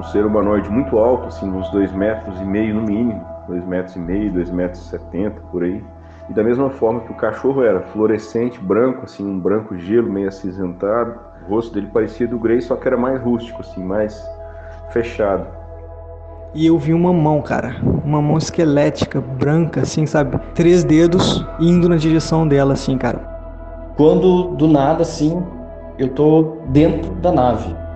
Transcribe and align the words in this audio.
um 0.00 0.04
ser 0.04 0.24
humanoide 0.24 0.70
muito 0.70 0.98
alto, 0.98 1.26
assim, 1.26 1.48
uns 1.50 1.68
dois 1.70 1.92
metros 1.92 2.40
e 2.40 2.44
meio 2.44 2.74
no 2.74 2.82
mínimo, 2.82 3.22
dois 3.46 3.62
metros 3.66 3.94
e 3.96 3.98
meio, 3.98 4.32
dois 4.32 4.50
metros 4.50 4.82
e 4.82 4.88
setenta, 4.88 5.38
por 5.52 5.62
aí. 5.62 5.84
E 6.30 6.32
da 6.32 6.42
mesma 6.42 6.70
forma 6.70 7.00
que 7.00 7.12
o 7.12 7.16
cachorro 7.16 7.62
era 7.62 7.80
fluorescente, 7.80 8.58
branco, 8.58 9.04
assim, 9.04 9.26
um 9.26 9.38
branco 9.38 9.76
gelo, 9.76 10.10
meio 10.10 10.28
acinzentado, 10.28 11.16
o 11.46 11.50
rosto 11.50 11.74
dele 11.74 11.88
parecia 11.92 12.26
do 12.26 12.38
Grey, 12.38 12.62
só 12.62 12.76
que 12.76 12.86
era 12.88 12.96
mais 12.96 13.20
rústico, 13.20 13.60
assim, 13.60 13.84
mais 13.84 14.26
fechado. 14.90 15.46
E 16.54 16.66
eu 16.66 16.78
vi 16.78 16.94
uma 16.94 17.12
mão, 17.12 17.42
cara, 17.42 17.76
uma 18.02 18.22
mão 18.22 18.38
esquelética, 18.38 19.20
branca, 19.20 19.82
assim, 19.82 20.06
sabe? 20.06 20.38
Três 20.54 20.82
dedos 20.82 21.44
indo 21.60 21.88
na 21.88 21.96
direção 21.96 22.48
dela, 22.48 22.72
assim, 22.72 22.96
cara. 22.96 23.18
Quando 23.96 24.56
do 24.56 24.66
nada, 24.66 25.02
assim, 25.02 25.42
eu 25.98 26.08
tô 26.08 26.56
dentro 26.68 27.12
da 27.16 27.30
nave. 27.30 27.89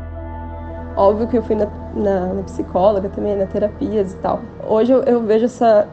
Óbvio 0.97 1.27
que 1.27 1.39
eu 1.39 1.43
fui 1.43 1.57
na, 1.57 1.67
na, 1.95 2.35
na 2.35 2.43
psicóloga 2.45 3.09
também, 3.09 3.37
na 3.37 3.47
terapias 3.47 4.13
e 4.13 4.17
tal. 4.19 4.41
Hoje 4.67 4.93
eu, 4.93 5.03
eu, 5.03 5.21
vejo 5.23 5.47
essa, 5.47 5.89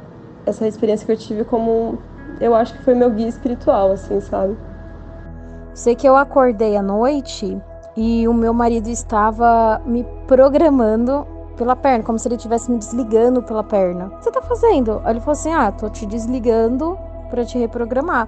essa 0.45 0.67
experiência 0.67 1.05
que 1.05 1.11
eu 1.11 1.17
tive 1.17 1.43
como. 1.43 1.97
Eu 2.39 2.53
acho 2.53 2.73
que 2.73 2.83
foi 2.83 2.93
meu 2.93 3.09
guia 3.09 3.27
espiritual, 3.27 3.91
assim, 3.91 4.19
sabe? 4.19 4.55
Sei 5.73 5.95
que 5.95 6.07
eu 6.07 6.15
acordei 6.15 6.75
à 6.75 6.81
noite 6.81 7.59
e 7.95 8.27
o 8.27 8.33
meu 8.33 8.53
marido 8.53 8.89
estava 8.89 9.81
me 9.85 10.05
programando 10.27 11.25
pela 11.57 11.75
perna, 11.75 12.03
como 12.03 12.17
se 12.17 12.27
ele 12.27 12.35
estivesse 12.35 12.71
me 12.71 12.77
desligando 12.77 13.41
pela 13.41 13.63
perna. 13.63 14.07
O 14.07 14.17
que 14.17 14.23
você 14.23 14.31
tá 14.31 14.41
fazendo? 14.41 15.01
Aí 15.03 15.13
ele 15.13 15.19
falou 15.19 15.33
assim: 15.33 15.51
Ah, 15.51 15.71
tô 15.71 15.89
te 15.89 16.05
desligando 16.05 16.97
para 17.29 17.43
te 17.43 17.57
reprogramar. 17.57 18.27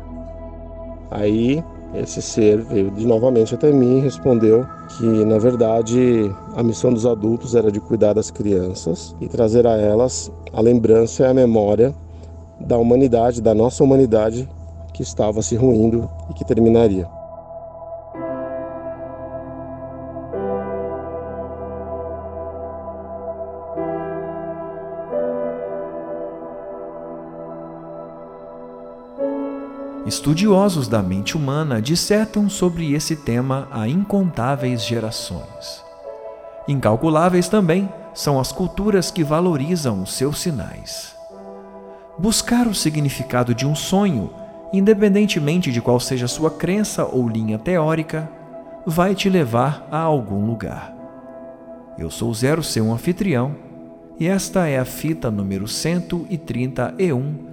Aí 1.12 1.64
esse 1.94 2.22
ser 2.22 2.62
veio 2.62 2.90
de 2.90 3.06
novamente 3.06 3.53
até 3.53 3.72
mim 3.72 3.97
e 3.97 4.02
respondeu 4.02 4.66
que, 4.97 5.25
na 5.25 5.38
verdade, 5.38 6.33
a 6.55 6.63
missão 6.63 6.94
dos 6.94 7.05
adultos 7.05 7.55
era 7.55 7.72
de 7.72 7.80
cuidar 7.80 8.13
das 8.13 8.30
crianças 8.30 9.16
e 9.19 9.27
trazer 9.27 9.66
a 9.66 9.77
elas 9.77 10.31
a 10.52 10.61
lembrança 10.61 11.23
e 11.23 11.25
a 11.25 11.33
memória 11.33 11.94
da 12.59 12.77
humanidade, 12.77 13.41
da 13.41 13.53
nossa 13.53 13.83
humanidade 13.83 14.47
que 14.94 15.02
estava 15.02 15.41
se 15.41 15.55
ruindo 15.55 16.09
e 16.30 16.33
que 16.33 16.45
terminaria. 16.45 17.08
Estudiosos 30.06 30.90
da 30.90 31.02
mente 31.02 31.38
humana 31.38 31.82
dissertam 31.82 32.50
sobre 32.50 32.92
esse 32.94 33.16
tema 33.16 33.70
há 33.72 33.88
incontáveis 33.88 34.84
gerações. 34.84 35.82
Incalculáveis 36.68 37.48
também 37.48 37.90
são 38.14 38.38
as 38.38 38.52
culturas 38.52 39.09
que 39.09 39.24
valorizam 39.24 40.04
os 40.04 40.14
seus 40.14 40.40
sinais. 40.40 41.16
Buscar 42.18 42.68
o 42.68 42.76
significado 42.76 43.56
de 43.56 43.66
um 43.66 43.74
sonho, 43.74 44.30
independentemente 44.74 45.72
de 45.72 45.80
qual 45.80 46.02
seja 46.02 46.28
sua 46.28 46.52
crença 46.52 47.06
ou 47.06 47.30
linha 47.30 47.58
teórica, 47.58 48.30
vai 48.86 49.16
te 49.16 49.30
levar 49.30 49.88
a 49.90 50.00
algum 50.00 50.46
lugar. 50.46 50.94
Eu 51.98 52.12
sou 52.12 52.34
Zero, 52.34 52.62
seu 52.62 52.92
anfitrião, 52.92 53.56
e 54.20 54.28
esta 54.28 54.68
é 54.68 54.78
a 54.78 54.86
fita 54.86 55.31
número 55.31 55.66
131 55.66 57.53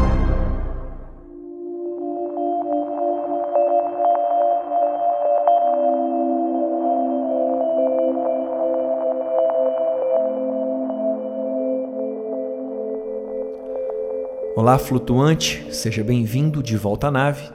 Olá, 14.61 14.77
flutuante, 14.77 15.65
seja 15.71 16.03
bem-vindo 16.03 16.61
de 16.61 16.77
volta 16.77 17.07
à 17.07 17.11
nave. 17.11 17.49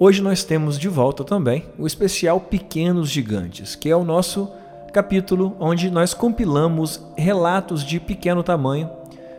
Hoje 0.00 0.20
nós 0.20 0.42
temos 0.42 0.80
de 0.80 0.88
volta 0.88 1.22
também 1.22 1.64
o 1.78 1.86
especial 1.86 2.40
Pequenos 2.40 3.08
Gigantes, 3.08 3.76
que 3.76 3.88
é 3.88 3.94
o 3.94 4.02
nosso 4.02 4.50
capítulo 4.92 5.56
onde 5.60 5.88
nós 5.92 6.12
compilamos 6.12 7.00
relatos 7.16 7.84
de 7.84 8.00
pequeno 8.00 8.42
tamanho, 8.42 8.90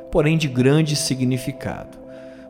porém 0.10 0.38
de 0.38 0.48
grande 0.48 0.96
significado. 0.96 1.98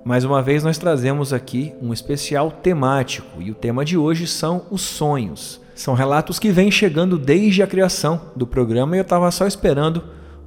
Mais 0.04 0.24
uma 0.24 0.44
vez 0.44 0.64
nós 0.64 0.78
trazemos 0.78 1.34
aqui 1.34 1.74
um 1.82 1.92
especial 1.92 2.52
temático 2.52 3.42
e 3.42 3.50
o 3.50 3.56
tema 3.56 3.84
de 3.84 3.98
hoje 3.98 4.28
são 4.28 4.68
os 4.70 4.82
sonhos. 4.82 5.60
São 5.74 5.96
relatos 5.96 6.38
que 6.38 6.52
vêm 6.52 6.70
chegando 6.70 7.18
desde 7.18 7.64
a 7.64 7.68
criação 7.68 8.22
do 8.36 8.46
programa 8.46 8.96
e 8.96 9.00
eu 9.00 9.02
estava 9.02 9.32
só 9.32 9.48
esperando 9.48 10.04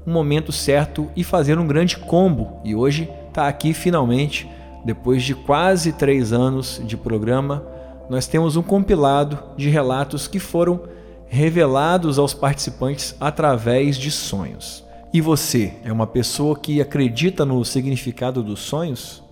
um 0.07 0.13
momento 0.13 0.53
certo 0.53 1.11
e 1.17 1.25
fazer 1.25 1.59
um 1.59 1.67
grande 1.67 1.97
combo. 1.99 2.61
E 2.65 2.77
hoje 2.77 3.11
está 3.29 3.49
aqui 3.49 3.73
finalmente, 3.73 4.51
depois 4.85 5.23
de 5.23 5.35
quase 5.35 5.93
três 5.93 6.33
anos 6.33 6.81
de 6.85 6.97
programa, 6.97 7.65
nós 8.09 8.27
temos 8.27 8.57
um 8.57 8.63
compilado 8.63 9.39
de 9.57 9.69
relatos 9.69 10.27
que 10.27 10.39
foram 10.39 10.81
revelados 11.29 12.19
aos 12.19 12.33
participantes 12.33 13.15
através 13.21 13.97
de 13.97 14.11
sonhos. 14.11 14.85
E 15.13 15.21
você 15.21 15.75
é 15.85 15.93
uma 15.93 16.07
pessoa 16.07 16.59
que 16.59 16.81
acredita 16.81 17.45
no 17.45 17.65
significado 17.65 18.43
dos 18.43 18.61
sonhos? 18.61 19.23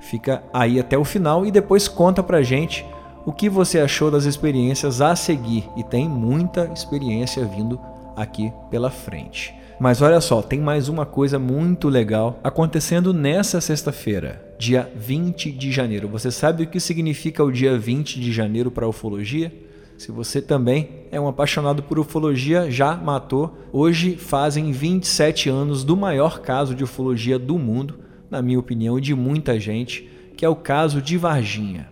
Fica 0.00 0.42
aí 0.52 0.80
até 0.80 0.98
o 0.98 1.04
final 1.04 1.46
e 1.46 1.50
depois 1.50 1.86
conta 1.86 2.22
pra 2.22 2.42
gente 2.42 2.84
o 3.24 3.32
que 3.32 3.48
você 3.48 3.78
achou 3.78 4.10
das 4.10 4.24
experiências 4.24 5.00
a 5.00 5.14
seguir. 5.14 5.68
E 5.76 5.84
tem 5.84 6.08
muita 6.08 6.70
experiência 6.74 7.44
vindo 7.44 7.80
aqui 8.16 8.52
pela 8.70 8.90
frente. 8.90 9.54
Mas 9.82 10.00
olha 10.00 10.20
só, 10.20 10.40
tem 10.40 10.60
mais 10.60 10.88
uma 10.88 11.04
coisa 11.04 11.40
muito 11.40 11.88
legal 11.88 12.38
acontecendo 12.44 13.12
nessa 13.12 13.60
sexta-feira, 13.60 14.54
dia 14.56 14.88
20 14.94 15.50
de 15.50 15.72
janeiro. 15.72 16.06
Você 16.06 16.30
sabe 16.30 16.62
o 16.62 16.66
que 16.68 16.78
significa 16.78 17.42
o 17.42 17.50
dia 17.50 17.76
20 17.76 18.20
de 18.20 18.30
janeiro 18.30 18.70
para 18.70 18.86
a 18.86 18.88
ufologia? 18.88 19.52
Se 19.98 20.12
você 20.12 20.40
também 20.40 20.88
é 21.10 21.20
um 21.20 21.26
apaixonado 21.26 21.82
por 21.82 21.98
ufologia, 21.98 22.70
já 22.70 22.94
matou. 22.94 23.58
Hoje 23.72 24.14
fazem 24.14 24.70
27 24.70 25.48
anos 25.48 25.82
do 25.82 25.96
maior 25.96 26.38
caso 26.38 26.76
de 26.76 26.84
ufologia 26.84 27.36
do 27.36 27.58
mundo, 27.58 27.98
na 28.30 28.40
minha 28.40 28.60
opinião, 28.60 28.98
e 28.98 29.02
de 29.02 29.16
muita 29.16 29.58
gente, 29.58 30.08
que 30.36 30.44
é 30.44 30.48
o 30.48 30.54
caso 30.54 31.02
de 31.02 31.18
Varginha. 31.18 31.88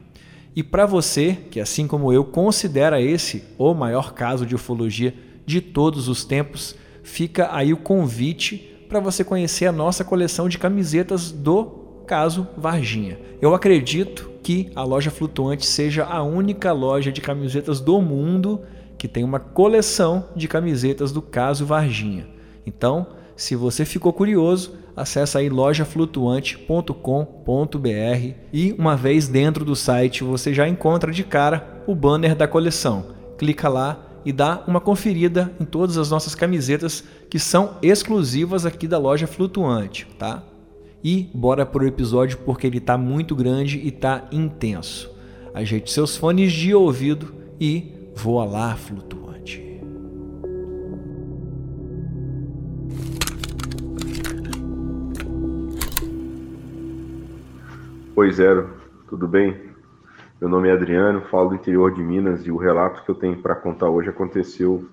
E 0.54 0.62
para 0.62 0.86
você, 0.86 1.36
que 1.50 1.58
assim 1.58 1.88
como 1.88 2.12
eu 2.12 2.22
considera 2.22 3.02
esse 3.02 3.42
o 3.58 3.74
maior 3.74 4.14
caso 4.14 4.46
de 4.46 4.54
ufologia 4.54 5.12
de 5.44 5.60
todos 5.60 6.06
os 6.06 6.22
tempos, 6.24 6.78
fica 7.02 7.48
aí 7.52 7.72
o 7.72 7.76
convite 7.76 8.68
para 8.88 9.00
você 9.00 9.22
conhecer 9.22 9.66
a 9.66 9.72
nossa 9.72 10.04
coleção 10.04 10.48
de 10.48 10.58
camisetas 10.58 11.30
do 11.30 11.64
caso 12.06 12.48
Varginha. 12.56 13.18
Eu 13.40 13.54
acredito 13.54 14.30
que 14.42 14.70
a 14.74 14.82
loja 14.82 15.10
Flutuante 15.10 15.64
seja 15.64 16.04
a 16.04 16.22
única 16.22 16.72
loja 16.72 17.12
de 17.12 17.20
camisetas 17.20 17.80
do 17.80 18.00
mundo 18.02 18.62
que 18.98 19.06
tem 19.06 19.22
uma 19.22 19.38
coleção 19.38 20.26
de 20.34 20.48
camisetas 20.48 21.12
do 21.12 21.22
caso 21.22 21.64
Varginha. 21.64 22.26
Então, 22.66 23.06
se 23.36 23.56
você 23.56 23.84
ficou 23.84 24.12
curioso, 24.12 24.74
acessa 24.94 25.38
aí 25.38 25.48
lojaflutuante.com.br 25.48 28.34
e 28.52 28.74
uma 28.78 28.96
vez 28.96 29.28
dentro 29.28 29.64
do 29.64 29.74
site 29.74 30.22
você 30.22 30.52
já 30.52 30.68
encontra 30.68 31.10
de 31.12 31.24
cara 31.24 31.82
o 31.86 31.94
banner 31.94 32.36
da 32.36 32.46
coleção. 32.46 33.06
Clica 33.38 33.68
lá 33.68 34.09
e 34.24 34.32
dá 34.32 34.62
uma 34.66 34.80
conferida 34.80 35.52
em 35.60 35.64
todas 35.64 35.96
as 35.96 36.10
nossas 36.10 36.34
camisetas 36.34 37.04
que 37.28 37.38
são 37.38 37.76
exclusivas 37.82 38.66
aqui 38.66 38.86
da 38.86 38.98
loja 38.98 39.26
Flutuante, 39.26 40.06
tá? 40.18 40.42
E 41.02 41.30
bora 41.34 41.64
pro 41.64 41.86
episódio 41.86 42.38
porque 42.38 42.66
ele 42.66 42.80
tá 42.80 42.98
muito 42.98 43.34
grande 43.34 43.78
e 43.78 43.90
tá 43.90 44.28
intenso. 44.30 45.10
Ajeite 45.54 45.90
seus 45.90 46.16
fones 46.16 46.52
de 46.52 46.74
ouvido 46.74 47.34
e 47.58 47.92
voa 48.14 48.44
lá, 48.44 48.76
flutuante. 48.76 49.80
Oi, 58.14 58.32
Zero, 58.32 58.70
tudo 59.08 59.26
bem? 59.26 59.69
Meu 60.40 60.48
nome 60.48 60.70
é 60.70 60.72
Adriano, 60.72 61.20
falo 61.20 61.50
do 61.50 61.56
interior 61.56 61.92
de 61.92 62.02
Minas 62.02 62.46
e 62.46 62.50
o 62.50 62.56
relato 62.56 63.04
que 63.04 63.10
eu 63.10 63.14
tenho 63.14 63.36
para 63.42 63.54
contar 63.54 63.90
hoje 63.90 64.08
aconteceu 64.08 64.88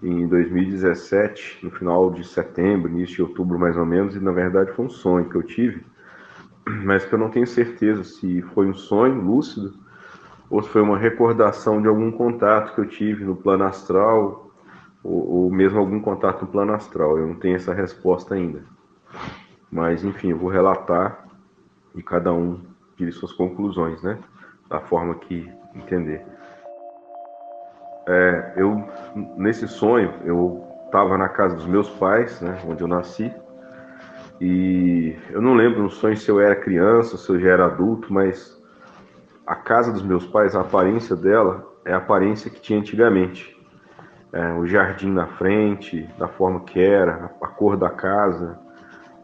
em 0.00 0.28
2017, 0.28 1.64
no 1.64 1.72
final 1.72 2.08
de 2.12 2.22
setembro, 2.22 2.88
início 2.88 3.16
de 3.16 3.22
outubro 3.22 3.58
mais 3.58 3.76
ou 3.76 3.84
menos, 3.84 4.14
e 4.14 4.20
na 4.20 4.30
verdade 4.30 4.70
foi 4.70 4.84
um 4.84 4.88
sonho 4.88 5.28
que 5.28 5.34
eu 5.34 5.42
tive. 5.42 5.84
mas 6.84 7.04
que 7.04 7.12
eu 7.12 7.18
não 7.18 7.30
tenho 7.30 7.48
certeza 7.48 8.04
se 8.04 8.42
foi 8.54 8.68
um 8.68 8.74
sonho 8.74 9.20
lúcido 9.20 9.74
ou 10.48 10.62
se 10.62 10.68
foi 10.68 10.82
uma 10.82 10.96
recordação 10.96 11.82
de 11.82 11.88
algum 11.88 12.12
contato 12.12 12.72
que 12.72 12.80
eu 12.80 12.86
tive 12.86 13.24
no 13.24 13.34
plano 13.34 13.64
astral 13.64 14.52
ou, 15.02 15.46
ou 15.46 15.50
mesmo 15.50 15.80
algum 15.80 15.98
contato 15.98 16.42
no 16.42 16.46
plano 16.46 16.74
astral. 16.74 17.18
Eu 17.18 17.26
não 17.26 17.34
tenho 17.34 17.56
essa 17.56 17.74
resposta 17.74 18.36
ainda. 18.36 18.62
Mas 19.68 20.04
enfim, 20.04 20.28
eu 20.28 20.38
vou 20.38 20.48
relatar 20.48 21.26
e 21.92 22.00
cada 22.04 22.32
um 22.32 22.60
tire 22.96 23.10
suas 23.10 23.32
conclusões, 23.32 24.00
né? 24.02 24.16
Da 24.70 24.80
forma 24.80 25.16
que 25.16 25.52
entender. 25.74 26.24
É, 28.08 28.54
eu 28.56 28.88
nesse 29.36 29.68
sonho 29.68 30.14
eu 30.24 30.66
estava 30.86 31.18
na 31.18 31.28
casa 31.28 31.54
dos 31.54 31.66
meus 31.66 31.90
pais, 31.90 32.40
né, 32.40 32.58
onde 32.66 32.82
eu 32.82 32.88
nasci, 32.88 33.32
e 34.40 35.14
eu 35.30 35.42
não 35.42 35.54
lembro 35.54 35.82
no 35.82 35.90
sonho 35.90 36.16
se 36.16 36.28
eu 36.30 36.40
era 36.40 36.56
criança, 36.56 37.18
se 37.18 37.28
eu 37.28 37.38
já 37.38 37.50
era 37.50 37.66
adulto, 37.66 38.12
mas 38.12 38.58
a 39.46 39.54
casa 39.54 39.92
dos 39.92 40.02
meus 40.02 40.26
pais, 40.26 40.56
a 40.56 40.62
aparência 40.62 41.14
dela 41.14 41.68
é 41.84 41.92
a 41.92 41.98
aparência 41.98 42.50
que 42.50 42.60
tinha 42.60 42.78
antigamente. 42.78 43.54
É, 44.32 44.52
o 44.52 44.64
jardim 44.64 45.10
na 45.10 45.26
frente, 45.26 46.08
da 46.16 46.28
forma 46.28 46.60
que 46.60 46.80
era, 46.80 47.32
a, 47.40 47.48
cor 47.48 47.76
da 47.76 47.90
casa, 47.90 48.58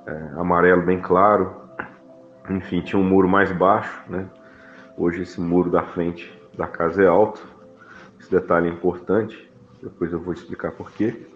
é, 0.04 0.12
amarelo 0.36 0.82
bem 0.82 1.00
claro. 1.00 1.62
Enfim, 2.50 2.80
tinha 2.80 3.00
um 3.00 3.04
muro 3.04 3.28
mais 3.28 3.50
baixo, 3.52 4.02
né? 4.08 4.26
Hoje 4.98 5.22
esse 5.22 5.38
muro 5.38 5.68
da 5.68 5.82
frente 5.82 6.32
da 6.56 6.66
casa 6.66 7.02
é 7.02 7.06
alto. 7.06 7.46
Esse 8.18 8.30
detalhe 8.30 8.68
é 8.68 8.72
importante, 8.72 9.46
depois 9.82 10.10
eu 10.10 10.18
vou 10.18 10.32
explicar 10.32 10.72
por 10.72 10.90
quê. 10.90 11.26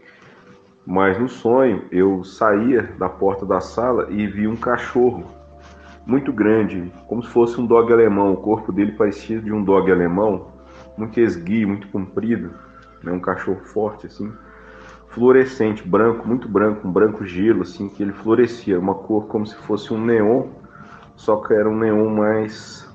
Mas 0.86 1.18
no 1.18 1.28
sonho 1.28 1.84
eu 1.92 2.24
saía 2.24 2.82
da 2.98 3.06
porta 3.06 3.44
da 3.44 3.60
sala 3.60 4.08
e 4.10 4.26
vi 4.26 4.48
um 4.48 4.56
cachorro 4.56 5.26
muito 6.06 6.32
grande, 6.32 6.90
como 7.06 7.22
se 7.22 7.28
fosse 7.28 7.60
um 7.60 7.66
dog 7.66 7.92
alemão. 7.92 8.32
O 8.32 8.38
corpo 8.38 8.72
dele 8.72 8.92
parecia 8.92 9.38
de 9.38 9.52
um 9.52 9.62
dog 9.62 9.92
alemão, 9.92 10.46
muito 10.96 11.20
esguio, 11.20 11.68
muito 11.68 11.86
comprido, 11.88 12.54
né? 13.02 13.12
um 13.12 13.20
cachorro 13.20 13.60
forte 13.60 14.06
assim, 14.06 14.32
fluorescente, 15.08 15.86
branco, 15.86 16.26
muito 16.26 16.48
branco, 16.48 16.88
um 16.88 16.90
branco 16.90 17.26
gelo 17.26 17.60
assim, 17.60 17.90
que 17.90 18.02
ele 18.02 18.12
florescia, 18.12 18.80
uma 18.80 18.94
cor 18.94 19.26
como 19.26 19.46
se 19.46 19.54
fosse 19.54 19.92
um 19.92 20.02
neon, 20.02 20.48
só 21.14 21.36
que 21.36 21.52
era 21.52 21.68
um 21.68 21.76
neon 21.76 22.08
mais 22.08 22.89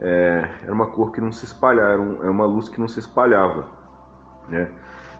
é, 0.00 0.50
era 0.62 0.72
uma 0.72 0.88
cor 0.88 1.10
que 1.10 1.20
não 1.20 1.32
se 1.32 1.44
espalhava, 1.44 1.92
era, 1.92 2.02
um, 2.02 2.22
era 2.22 2.30
uma 2.30 2.44
luz 2.44 2.68
que 2.68 2.78
não 2.78 2.88
se 2.88 3.00
espalhava, 3.00 3.68
né? 4.48 4.70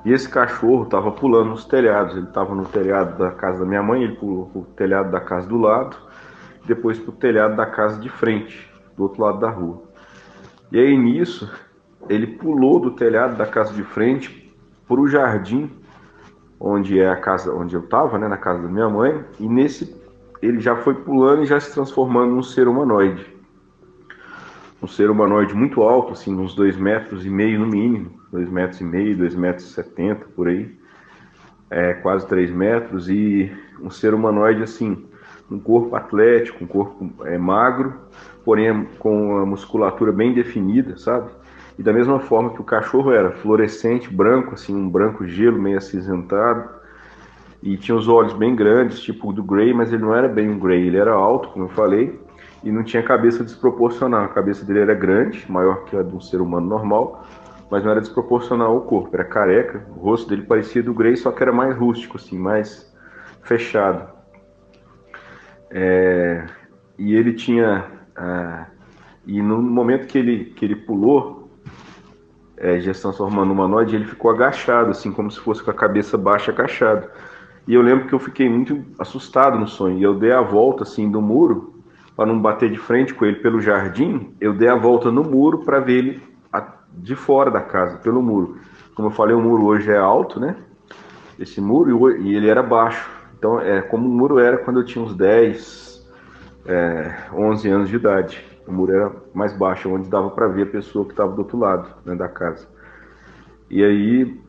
E 0.05 0.13
esse 0.13 0.29
cachorro 0.29 0.85
estava 0.85 1.11
pulando 1.11 1.51
nos 1.51 1.65
telhados. 1.65 2.17
Ele 2.17 2.27
estava 2.27 2.55
no 2.55 2.65
telhado 2.65 3.19
da 3.19 3.33
casa 3.33 3.61
da 3.61 3.65
minha 3.65 3.83
mãe, 3.83 4.05
ele 4.05 4.15
pulou 4.15 4.51
o 4.55 4.63
telhado 4.77 5.11
da 5.11 5.19
casa 5.19 5.49
do 5.49 5.59
lado, 5.59 5.97
depois 6.65 6.97
para 6.99 7.11
o 7.11 7.13
telhado 7.13 7.57
da 7.57 7.67
casa 7.67 7.99
de 7.99 8.09
frente, 8.09 8.71
do 8.97 9.03
outro 9.03 9.23
lado 9.23 9.41
da 9.41 9.51
rua. 9.51 9.83
E 10.71 10.79
aí 10.79 10.97
nisso, 10.97 11.51
ele 12.09 12.27
pulou 12.27 12.79
do 12.79 12.93
telhado 12.93 13.37
da 13.37 13.47
casa 13.47 13.75
de 13.75 13.83
frente 13.83 14.55
para 14.87 15.01
o 15.01 15.09
jardim, 15.09 15.73
onde 16.61 17.01
é 17.01 17.11
a 17.11 17.17
casa 17.17 17.53
onde 17.53 17.75
eu 17.75 17.81
estava, 17.81 18.17
né, 18.17 18.29
na 18.29 18.37
casa 18.37 18.63
da 18.63 18.69
minha 18.69 18.89
mãe. 18.89 19.25
E 19.41 19.49
nesse 19.49 20.01
ele 20.41 20.61
já 20.61 20.77
foi 20.77 20.95
pulando 20.95 21.43
e 21.43 21.47
já 21.47 21.59
se 21.59 21.73
transformando 21.73 22.33
num 22.33 22.43
ser 22.45 22.69
humanoide 22.69 23.36
um 24.87 24.89
ser 24.89 25.11
humanoide 25.11 25.53
muito 25.53 25.83
alto, 25.83 26.13
assim, 26.13 26.33
uns 26.33 26.55
dois 26.55 26.77
metros 26.77 27.27
e 27.27 27.29
meio 27.29 27.59
no 27.59 27.67
mínimo, 27.67 28.21
dois 28.31 28.49
metros 28.49 28.81
e 28.81 28.85
meio, 28.85 29.17
dois 29.17 29.35
metros 29.35 29.69
e 29.69 29.73
setenta, 29.73 30.25
por 30.37 30.47
aí, 30.47 30.71
é, 31.69 31.95
quase 31.95 32.25
três 32.29 32.53
metros, 32.53 33.11
e 33.11 33.53
um 33.83 33.91
ser 33.91 34.15
humanoide, 34.15 34.63
assim, 34.63 35.05
um 35.51 35.59
corpo 35.59 35.97
atlético, 35.97 36.63
um 36.63 36.69
corpo 36.69 37.13
é, 37.25 37.37
magro, 37.37 37.95
porém 38.45 38.87
com 39.01 39.39
a 39.39 39.45
musculatura 39.45 40.13
bem 40.13 40.33
definida, 40.33 40.97
sabe? 40.97 41.31
E 41.77 41.83
da 41.83 41.93
mesma 41.93 42.21
forma 42.21 42.51
que 42.51 42.61
o 42.61 42.65
cachorro 42.65 43.11
era, 43.11 43.33
fluorescente, 43.33 44.09
branco, 44.09 44.55
assim, 44.55 44.73
um 44.73 44.89
branco 44.89 45.27
gelo, 45.27 45.61
meio 45.61 45.79
acinzentado, 45.79 46.69
e 47.61 47.77
tinha 47.77 47.97
os 47.97 48.07
olhos 48.07 48.35
bem 48.35 48.55
grandes, 48.55 49.01
tipo 49.01 49.33
do 49.33 49.43
Grey, 49.43 49.75
mas 49.75 49.93
ele 49.93 50.03
não 50.03 50.15
era 50.15 50.29
bem 50.29 50.49
um 50.49 50.61
Grey, 50.61 50.87
ele 50.87 50.97
era 50.97 51.13
alto, 51.13 51.49
como 51.49 51.65
eu 51.65 51.71
falei, 51.71 52.25
e 52.67 52.73
não 52.73 52.83
tinha 52.83 53.01
cabeça 53.01 53.45
desproporcional. 53.45 54.25
A 54.25 54.29
cabeça 54.29 54.65
dele 54.65 54.81
era 54.81 54.93
grande, 54.93 55.47
maior 55.49 55.85
que 55.85 55.97
a 55.97 56.03
de 56.03 56.13
um 56.13 56.21
ser 56.21 56.41
humano 56.41 56.67
normal, 56.67 57.25
mas 57.71 57.85
não 57.85 57.93
era 57.93 58.01
desproporcional 58.01 58.73
ao 58.73 58.81
corpo. 58.81 59.15
Era 59.15 59.25
careca, 59.25 59.87
o 59.91 60.01
rosto 60.01 60.29
dele 60.29 60.43
parecia 60.43 60.83
do 60.83 60.93
Grey, 60.93 61.17
só 61.17 61.31
que 61.31 61.41
era 61.41 61.53
mais 61.53 61.77
rústico, 61.77 62.17
assim, 62.17 62.37
mais 62.37 62.93
fechado. 63.45 64.13
É, 65.71 66.45
e 66.99 67.15
ele 67.15 67.35
tinha. 67.35 67.85
Ah, 68.17 68.67
e 69.25 69.41
no 69.41 69.63
momento 69.63 70.09
que 70.09 70.19
ele, 70.19 70.47
que 70.47 70.65
ele 70.65 70.75
pulou, 70.75 71.49
é, 72.57 72.81
já 72.81 72.93
se 72.93 73.01
transformando 73.01 73.47
no 73.47 73.53
humanoide, 73.53 73.95
ele 73.95 74.07
ficou 74.07 74.29
agachado, 74.29 74.91
assim, 74.91 75.13
como 75.13 75.31
se 75.31 75.39
fosse 75.39 75.63
com 75.63 75.71
a 75.71 75.75
cabeça 75.75 76.19
baixa, 76.19 76.51
agachado. 76.51 77.09
E 77.69 77.75
eu 77.75 77.83
lembro 77.83 78.09
que 78.09 78.13
eu 78.13 78.19
fiquei 78.19 78.49
muito 78.49 78.85
assustado 78.99 79.57
no 79.57 79.69
sonho. 79.69 79.99
E 79.99 80.03
eu 80.03 80.19
dei 80.19 80.33
a 80.33 80.41
volta, 80.41 80.83
assim, 80.83 81.09
do 81.09 81.23
muro 81.23 81.76
para 82.17 82.27
não 82.27 82.41
bater 82.41 82.71
de 82.71 82.79
frente 82.79 83.13
com 83.13 83.27
ele 83.27 83.37
pelo 83.37 83.61
jardim, 83.61 84.35
eu 84.41 84.55
dei 84.55 84.69
a 84.69 84.75
volta 84.75 85.11
no 85.11 85.23
muro 85.23 85.59
para 85.59 85.79
ver 85.79 85.99
ele 85.99 86.37
de 86.97 87.15
fora 87.15 87.51
da 87.51 87.61
casa, 87.61 87.99
pelo 87.99 88.23
muro. 88.23 88.59
Como 88.95 89.09
eu 89.09 89.13
falei, 89.13 89.35
o 89.35 89.41
muro 89.41 89.67
hoje 89.67 89.91
é 89.91 89.99
alto, 89.99 90.41
né? 90.41 90.57
Esse 91.39 91.61
muro, 91.61 92.19
e 92.19 92.35
ele 92.35 92.49
era 92.49 92.63
baixo. 92.63 93.11
Então, 93.39 93.61
é 93.61 93.83
como 93.83 94.09
o 94.09 94.11
muro 94.11 94.39
era 94.39 94.57
quando 94.57 94.81
eu 94.81 94.85
tinha 94.85 95.05
uns 95.05 95.15
10, 95.15 96.09
é, 96.65 97.15
11 97.35 97.69
anos 97.69 97.89
de 97.91 97.97
idade. 97.97 98.43
O 98.67 98.73
muro 98.73 98.93
era 98.93 99.13
mais 99.35 99.53
baixo, 99.53 99.93
onde 99.93 100.09
dava 100.09 100.31
para 100.31 100.49
ver 100.49 100.63
a 100.63 100.71
pessoa 100.71 101.05
que 101.05 101.11
estava 101.11 101.33
do 101.33 101.41
outro 101.41 101.59
lado 101.59 101.89
né, 102.05 102.15
da 102.15 102.29
casa. 102.29 102.67
E 103.69 103.85
aí, 103.85 104.41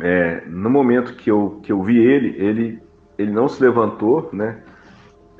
é, 0.00 0.42
no 0.46 0.68
momento 0.68 1.14
que 1.14 1.30
eu, 1.30 1.60
que 1.62 1.72
eu 1.72 1.82
vi 1.82 1.98
ele, 1.98 2.36
ele, 2.36 2.82
ele 3.16 3.32
não 3.32 3.48
se 3.48 3.62
levantou, 3.62 4.28
né? 4.32 4.62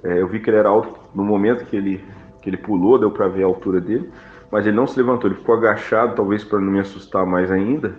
É, 0.04 0.20
eu 0.20 0.28
vi 0.28 0.38
que 0.38 0.50
ele 0.50 0.58
era 0.58 0.68
alto 0.68 1.00
no 1.14 1.24
momento 1.24 1.64
que 1.64 1.74
ele, 1.74 2.04
que 2.42 2.50
ele 2.50 2.58
pulou, 2.58 2.98
deu 2.98 3.10
para 3.10 3.26
ver 3.26 3.42
a 3.42 3.46
altura 3.46 3.80
dele, 3.80 4.10
mas 4.50 4.66
ele 4.66 4.76
não 4.76 4.86
se 4.86 4.98
levantou, 4.98 5.30
ele 5.30 5.38
ficou 5.38 5.54
agachado, 5.54 6.14
talvez 6.14 6.44
para 6.44 6.60
não 6.60 6.70
me 6.70 6.78
assustar 6.78 7.24
mais 7.24 7.50
ainda, 7.50 7.98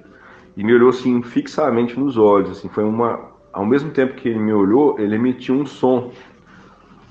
e 0.55 0.63
me 0.63 0.74
olhou 0.74 0.89
assim 0.89 1.21
fixamente 1.24 2.00
nos 2.00 2.17
olhos, 2.17 2.51
assim, 2.51 2.69
foi 2.69 2.83
uma 2.83 3.33
ao 3.51 3.65
mesmo 3.65 3.89
tempo 3.91 4.15
que 4.15 4.29
ele 4.29 4.39
me 4.39 4.53
olhou, 4.53 5.00
ele 5.00 5.15
emitiu 5.15 5.55
um 5.55 5.65
som 5.65 6.12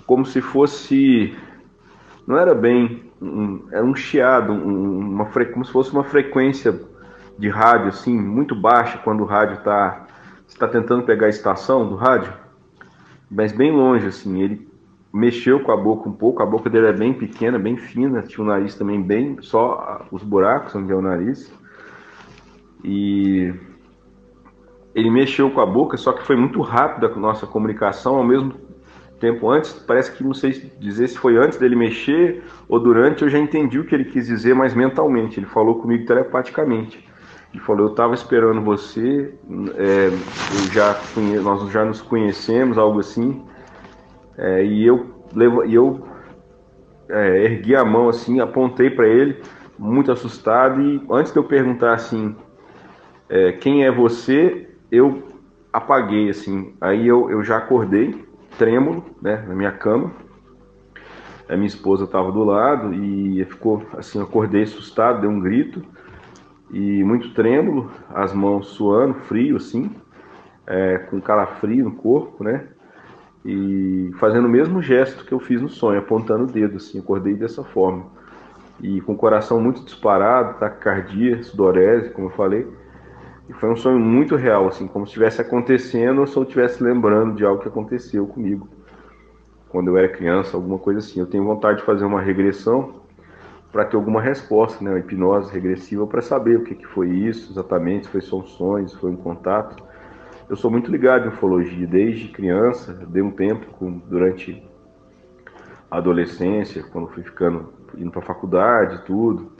como 0.06 0.24
se 0.24 0.40
fosse 0.40 1.34
não 2.26 2.38
era 2.38 2.54
bem 2.54 3.10
um, 3.20 3.64
era 3.72 3.84
um 3.84 3.94
chiado, 3.94 4.52
um, 4.52 4.98
uma 4.98 5.26
como 5.26 5.64
se 5.64 5.72
fosse 5.72 5.90
uma 5.92 6.04
frequência 6.04 6.78
de 7.38 7.48
rádio 7.48 7.88
assim 7.88 8.16
muito 8.16 8.54
baixa 8.54 8.98
quando 8.98 9.22
o 9.22 9.26
rádio 9.26 9.56
está 9.56 10.06
está 10.46 10.68
tentando 10.68 11.02
pegar 11.04 11.26
a 11.26 11.30
estação 11.30 11.88
do 11.88 11.96
rádio, 11.96 12.32
mas 13.30 13.52
bem 13.52 13.72
longe 13.72 14.06
assim. 14.06 14.40
Ele 14.40 14.68
mexeu 15.14 15.60
com 15.60 15.70
a 15.70 15.76
boca 15.76 16.08
um 16.08 16.12
pouco, 16.12 16.42
a 16.42 16.46
boca 16.46 16.68
dele 16.68 16.88
é 16.88 16.92
bem 16.92 17.14
pequena, 17.14 17.56
bem 17.56 17.76
fina, 17.76 18.20
tinha 18.22 18.44
o 18.44 18.48
nariz 18.48 18.74
também 18.74 19.00
bem, 19.00 19.38
só 19.40 20.04
os 20.10 20.24
buracos 20.24 20.74
onde 20.74 20.90
é 20.90 20.94
o 20.96 21.00
nariz. 21.00 21.54
E 22.82 23.54
ele 24.92 25.08
mexeu 25.10 25.48
com 25.52 25.60
a 25.60 25.66
boca, 25.66 25.96
só 25.96 26.12
que 26.12 26.24
foi 26.24 26.34
muito 26.34 26.60
rápida 26.60 27.06
a 27.06 27.16
nossa 27.16 27.46
comunicação, 27.46 28.16
ao 28.16 28.24
mesmo 28.24 28.54
tempo 29.20 29.48
antes, 29.48 29.72
parece 29.72 30.10
que 30.10 30.24
não 30.24 30.34
sei 30.34 30.72
dizer 30.80 31.06
se 31.08 31.16
foi 31.16 31.36
antes 31.36 31.58
dele 31.58 31.76
mexer 31.76 32.42
ou 32.68 32.80
durante, 32.80 33.22
eu 33.22 33.28
já 33.28 33.38
entendi 33.38 33.78
o 33.78 33.84
que 33.84 33.94
ele 33.94 34.06
quis 34.06 34.26
dizer, 34.26 34.52
mas 34.52 34.74
mentalmente, 34.74 35.38
ele 35.38 35.46
falou 35.46 35.76
comigo 35.76 36.04
telepaticamente. 36.06 37.08
Ele 37.52 37.62
falou, 37.62 37.86
eu 37.86 37.90
estava 37.92 38.14
esperando 38.14 38.60
você, 38.62 39.32
é, 39.76 40.10
já, 40.72 41.00
nós 41.40 41.70
já 41.70 41.84
nos 41.84 42.02
conhecemos, 42.02 42.76
algo 42.76 42.98
assim, 42.98 43.44
é, 44.36 44.64
e 44.64 44.86
eu, 44.86 45.24
e 45.66 45.74
eu 45.74 46.06
é, 47.08 47.44
ergui 47.44 47.76
a 47.76 47.84
mão 47.84 48.08
assim, 48.08 48.40
apontei 48.40 48.90
para 48.90 49.06
ele, 49.06 49.40
muito 49.78 50.10
assustado, 50.10 50.80
e 50.80 51.02
antes 51.10 51.32
de 51.32 51.38
eu 51.38 51.44
perguntar 51.44 51.94
assim, 51.94 52.34
é, 53.28 53.52
quem 53.52 53.84
é 53.84 53.90
você, 53.90 54.68
eu 54.90 55.22
apaguei 55.72 56.30
assim. 56.30 56.74
Aí 56.80 57.06
eu, 57.06 57.30
eu 57.30 57.42
já 57.42 57.58
acordei, 57.58 58.24
trêmulo, 58.58 59.04
né, 59.20 59.44
na 59.48 59.54
minha 59.54 59.72
cama. 59.72 60.12
A 61.48 61.56
minha 61.56 61.66
esposa 61.66 62.04
estava 62.04 62.32
do 62.32 62.42
lado 62.42 62.94
e 62.94 63.44
ficou 63.44 63.84
assim, 63.98 64.22
acordei 64.22 64.62
assustado, 64.62 65.20
dei 65.20 65.28
um 65.28 65.40
grito 65.40 65.84
e 66.70 67.04
muito 67.04 67.34
trêmulo, 67.34 67.90
as 68.14 68.32
mãos 68.32 68.68
suando, 68.68 69.14
frio 69.14 69.56
assim, 69.56 69.90
é, 70.66 70.98
com 70.98 71.20
calafrio 71.20 71.84
no 71.84 71.92
corpo, 71.92 72.42
né? 72.42 72.68
E 73.44 74.10
fazendo 74.18 74.46
o 74.46 74.50
mesmo 74.50 74.80
gesto 74.82 75.24
que 75.24 75.32
eu 75.32 75.38
fiz 75.40 75.60
no 75.60 75.68
sonho, 75.68 75.98
apontando 75.98 76.44
o 76.44 76.46
dedo, 76.46 76.76
assim, 76.76 76.98
acordei 76.98 77.34
dessa 77.34 77.62
forma. 77.62 78.06
E 78.80 79.00
com 79.02 79.12
o 79.12 79.16
coração 79.16 79.60
muito 79.60 79.84
disparado, 79.84 80.58
taquicardia, 80.58 81.42
sudorese, 81.42 82.10
como 82.10 82.28
eu 82.28 82.32
falei. 82.32 82.66
E 83.48 83.52
foi 83.52 83.70
um 83.70 83.76
sonho 83.76 83.98
muito 84.00 84.36
real, 84.36 84.68
assim, 84.68 84.86
como 84.86 85.06
se 85.06 85.10
estivesse 85.10 85.40
acontecendo 85.40 86.20
ou 86.20 86.26
se 86.26 86.36
eu 86.36 86.44
estivesse 86.44 86.82
lembrando 86.82 87.34
de 87.36 87.44
algo 87.44 87.60
que 87.62 87.68
aconteceu 87.68 88.26
comigo. 88.26 88.68
quando 89.68 89.88
eu 89.88 89.96
era 89.98 90.08
criança, 90.08 90.56
alguma 90.56 90.78
coisa 90.78 91.00
assim. 91.00 91.20
Eu 91.20 91.26
tenho 91.26 91.44
vontade 91.44 91.80
de 91.80 91.84
fazer 91.84 92.04
uma 92.04 92.20
regressão 92.20 93.02
para 93.72 93.84
ter 93.84 93.96
alguma 93.96 94.20
resposta, 94.22 94.82
né? 94.84 94.90
Uma 94.90 95.00
hipnose 95.00 95.52
regressiva 95.52 96.06
para 96.06 96.22
saber 96.22 96.58
o 96.58 96.64
que, 96.64 96.76
que 96.76 96.86
foi 96.86 97.08
isso 97.10 97.52
exatamente, 97.52 98.06
se 98.06 98.12
foi 98.12 98.20
só 98.20 98.38
um 98.38 98.46
sonho, 98.46 98.88
se 98.88 98.96
foi 98.96 99.10
um 99.10 99.16
contato. 99.16 99.82
Eu 100.48 100.56
sou 100.56 100.70
muito 100.70 100.90
ligado 100.90 101.24
em 101.24 101.28
ufologia 101.28 101.86
desde 101.86 102.28
criança, 102.28 102.92
dei 103.08 103.22
um 103.22 103.30
tempo 103.30 103.66
com, 103.78 103.98
durante 103.98 104.62
a 105.90 105.96
adolescência, 105.96 106.82
quando 106.82 107.08
fui 107.08 107.22
ficando 107.22 107.72
indo 107.96 108.10
para 108.10 108.20
faculdade, 108.20 109.02
tudo. 109.06 109.52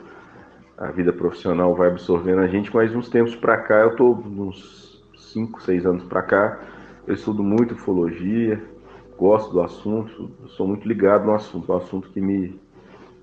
A 0.77 0.91
vida 0.91 1.11
profissional 1.11 1.73
vai 1.73 1.89
absorvendo 1.89 2.39
a 2.39 2.47
gente, 2.47 2.73
mas 2.73 2.95
uns 2.95 3.09
tempos 3.09 3.35
para 3.35 3.57
cá, 3.57 3.79
eu 3.79 3.95
tô 3.95 4.11
uns 4.11 5.03
5, 5.17 5.61
6 5.63 5.85
anos 5.85 6.03
para 6.03 6.21
cá, 6.21 6.59
eu 7.07 7.15
estudo 7.15 7.41
muito 7.41 7.73
ufologia, 7.73 8.61
gosto 9.17 9.53
do 9.53 9.61
assunto, 9.61 10.29
sou 10.49 10.67
muito 10.67 10.87
ligado 10.87 11.25
no 11.25 11.33
assunto, 11.33 11.71
é 11.71 11.75
um 11.75 11.77
assunto 11.79 12.09
que 12.09 12.21
me 12.21 12.59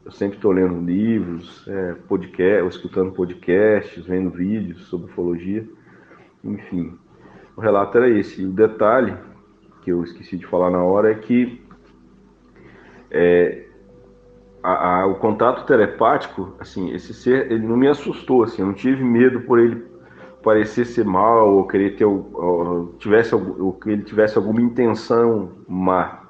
eu 0.04 0.10
sempre 0.10 0.36
estou 0.36 0.50
lendo 0.50 0.84
livros, 0.84 1.64
é, 1.68 1.94
podcast, 2.08 2.76
escutando 2.76 3.12
podcasts, 3.12 4.04
vendo 4.04 4.30
vídeos 4.30 4.86
sobre 4.86 5.08
ufologia, 5.08 5.64
enfim. 6.42 6.98
Relato 7.62 7.96
era 7.96 8.10
esse. 8.10 8.44
O 8.44 8.50
detalhe 8.50 9.14
que 9.82 9.92
eu 9.92 10.02
esqueci 10.02 10.36
de 10.36 10.44
falar 10.46 10.70
na 10.70 10.82
hora 10.82 11.12
é 11.12 11.14
que 11.14 11.62
é, 13.08 13.66
a, 14.62 15.00
a, 15.00 15.06
o 15.06 15.14
contato 15.14 15.64
telepático, 15.64 16.54
assim, 16.58 16.92
esse 16.92 17.14
ser, 17.14 17.52
ele 17.52 17.64
não 17.64 17.76
me 17.76 17.86
assustou, 17.86 18.42
assim, 18.42 18.62
eu 18.62 18.66
não 18.66 18.74
tive 18.74 19.04
medo 19.04 19.42
por 19.42 19.60
ele 19.60 19.84
parecer 20.42 20.84
ser 20.84 21.04
mal 21.04 21.54
ou 21.54 21.66
querer 21.68 21.94
ter 21.94 22.04
ou, 22.04 22.94
tivesse 22.98 23.32
ou 23.32 23.72
que 23.74 23.90
ele 23.90 24.02
tivesse 24.02 24.36
alguma 24.36 24.60
intenção 24.60 25.52
má, 25.68 26.20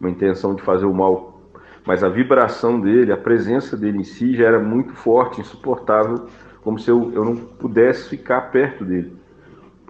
uma 0.00 0.10
intenção 0.10 0.56
de 0.56 0.62
fazer 0.62 0.86
o 0.86 0.94
mal, 0.94 1.40
mas 1.86 2.02
a 2.02 2.08
vibração 2.08 2.80
dele, 2.80 3.12
a 3.12 3.16
presença 3.16 3.76
dele 3.76 3.98
em 3.98 4.04
si 4.04 4.34
já 4.34 4.46
era 4.46 4.58
muito 4.58 4.92
forte, 4.94 5.40
insuportável, 5.40 6.26
como 6.62 6.80
se 6.80 6.90
eu, 6.90 7.12
eu 7.12 7.24
não 7.24 7.36
pudesse 7.36 8.08
ficar 8.08 8.40
perto 8.50 8.84
dele 8.84 9.19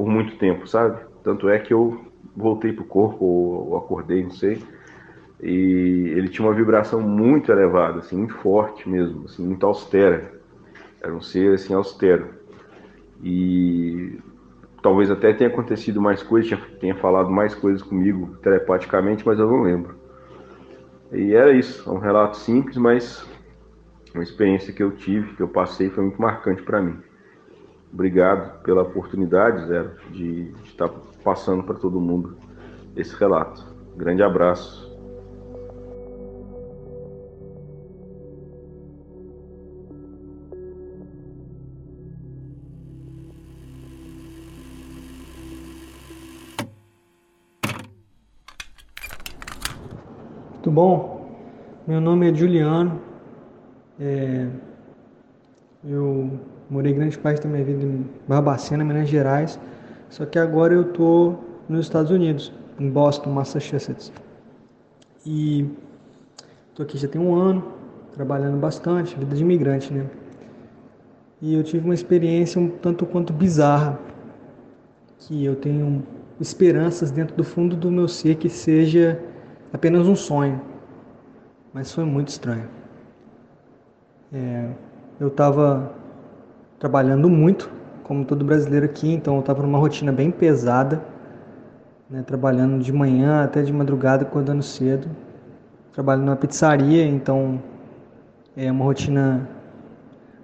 por 0.00 0.08
muito 0.08 0.38
tempo, 0.38 0.66
sabe? 0.66 0.98
Tanto 1.22 1.46
é 1.46 1.58
que 1.58 1.74
eu 1.74 2.06
voltei 2.34 2.72
pro 2.72 2.86
corpo 2.86 3.22
ou, 3.22 3.68
ou 3.68 3.76
acordei, 3.76 4.22
não 4.22 4.30
sei 4.30 4.58
e 5.42 6.12
ele 6.16 6.28
tinha 6.28 6.46
uma 6.46 6.54
vibração 6.54 7.00
muito 7.00 7.50
elevada, 7.50 8.00
assim, 8.00 8.16
muito 8.16 8.34
forte 8.34 8.88
mesmo, 8.88 9.24
assim, 9.24 9.44
muito 9.44 9.66
austera. 9.66 10.32
Era 11.02 11.14
um 11.14 11.20
ser 11.20 11.54
assim 11.54 11.72
austero. 11.72 12.28
E 13.22 14.18
talvez 14.82 15.10
até 15.10 15.32
tenha 15.32 15.48
acontecido 15.48 16.00
mais 16.00 16.22
coisas, 16.22 16.58
tenha 16.78 16.94
falado 16.94 17.30
mais 17.30 17.54
coisas 17.54 17.82
comigo 17.82 18.36
telepaticamente, 18.42 19.26
mas 19.26 19.38
eu 19.38 19.46
não 19.46 19.62
lembro. 19.62 19.94
E 21.12 21.34
era 21.34 21.52
isso, 21.52 21.88
é 21.88 21.92
um 21.92 21.98
relato 21.98 22.36
simples, 22.36 22.76
mas 22.76 23.26
uma 24.14 24.22
experiência 24.22 24.72
que 24.72 24.82
eu 24.82 24.92
tive, 24.92 25.34
que 25.36 25.42
eu 25.42 25.48
passei, 25.48 25.88
foi 25.88 26.04
muito 26.04 26.20
marcante 26.20 26.62
para 26.62 26.82
mim. 26.82 26.98
Obrigado 27.92 28.62
pela 28.62 28.82
oportunidade, 28.82 29.66
Zé, 29.66 29.84
de, 30.12 30.54
estar 30.64 30.88
passando 31.24 31.62
para 31.64 31.74
todo 31.74 32.00
mundo 32.00 32.36
esse 32.96 33.14
relato. 33.16 33.64
Grande 33.96 34.22
abraço. 34.22 34.88
Muito 50.52 50.70
bom. 50.70 51.36
Meu 51.86 52.00
nome 52.00 52.30
é 52.30 52.34
Juliano. 52.34 53.00
É... 53.98 54.46
Eu 55.82 56.38
morei 56.70 56.92
grande 56.92 57.18
parte 57.18 57.42
da 57.42 57.48
minha 57.48 57.64
vida 57.64 57.84
em 57.84 58.06
Barbacena, 58.28 58.84
Minas 58.84 59.08
Gerais. 59.08 59.58
Só 60.08 60.24
que 60.24 60.38
agora 60.38 60.72
eu 60.72 60.84
tô 60.92 61.34
nos 61.68 61.86
Estados 61.86 62.10
Unidos, 62.10 62.52
em 62.78 62.88
Boston, 62.88 63.30
Massachusetts. 63.30 64.12
E 65.26 65.68
tô 66.74 66.84
aqui 66.84 66.96
já 66.96 67.08
tem 67.08 67.20
um 67.20 67.34
ano, 67.34 67.64
trabalhando 68.14 68.56
bastante, 68.56 69.18
vida 69.18 69.34
de 69.34 69.42
imigrante, 69.42 69.92
né? 69.92 70.06
E 71.42 71.54
eu 71.54 71.64
tive 71.64 71.84
uma 71.84 71.94
experiência 71.94 72.60
um 72.60 72.68
tanto 72.68 73.04
quanto 73.04 73.32
bizarra, 73.32 73.98
que 75.18 75.44
eu 75.44 75.56
tenho 75.56 76.02
esperanças 76.40 77.10
dentro 77.10 77.36
do 77.36 77.44
fundo 77.44 77.76
do 77.76 77.90
meu 77.90 78.08
ser 78.08 78.36
que 78.36 78.48
seja 78.48 79.20
apenas 79.72 80.06
um 80.06 80.16
sonho, 80.16 80.60
mas 81.72 81.92
foi 81.92 82.04
muito 82.04 82.28
estranho. 82.28 82.68
É, 84.32 84.70
eu 85.18 85.28
estava 85.28 85.99
trabalhando 86.80 87.28
muito, 87.28 87.70
como 88.02 88.24
todo 88.24 88.42
brasileiro 88.42 88.86
aqui, 88.86 89.12
então 89.12 89.34
eu 89.34 89.40
estava 89.40 89.62
numa 89.62 89.78
rotina 89.78 90.10
bem 90.10 90.30
pesada, 90.30 91.00
né, 92.08 92.22
trabalhando 92.26 92.82
de 92.82 92.90
manhã 92.90 93.44
até 93.44 93.62
de 93.62 93.72
madrugada, 93.72 94.24
acordando 94.24 94.62
cedo. 94.62 95.06
Trabalho 95.92 96.22
numa 96.22 96.36
pizzaria, 96.36 97.04
então 97.04 97.62
é 98.56 98.72
uma 98.72 98.84
rotina. 98.84 99.46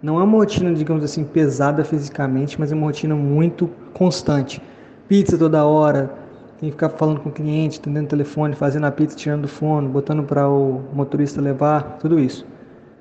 Não 0.03 0.21
é 0.21 0.25
uma 0.25 0.37
rotina, 0.37 0.73
digamos 0.75 1.03
assim, 1.03 1.25
pesada 1.25 1.83
fisicamente, 1.83 2.61
mas 2.61 2.71
é 2.71 2.75
uma 2.75 2.87
rotina 2.87 3.15
muito 3.17 3.69
constante. 3.95 4.63
Pizza 5.09 5.39
toda 5.39 5.65
hora, 5.65 6.13
tem 6.61 6.69
que 6.69 6.73
ficar 6.73 6.91
falando 6.91 7.21
com 7.21 7.31
o 7.31 7.33
cliente, 7.33 7.81
atendendo 7.81 8.05
o 8.05 8.11
telefone, 8.11 8.55
fazendo 8.55 8.85
a 8.85 8.91
pizza, 8.91 9.17
tirando 9.17 9.43
do 9.43 9.49
fone, 9.49 9.89
botando 9.89 10.23
para 10.23 10.47
o 10.47 10.83
motorista 10.93 11.41
levar, 11.41 11.97
tudo 11.99 12.19
isso, 12.19 12.47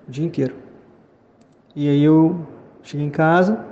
o 0.08 0.12
dia 0.12 0.26
inteiro. 0.26 0.56
E 1.76 1.90
aí 1.90 2.02
eu 2.02 2.55
cheguei 2.86 3.06
em 3.06 3.10
casa, 3.10 3.66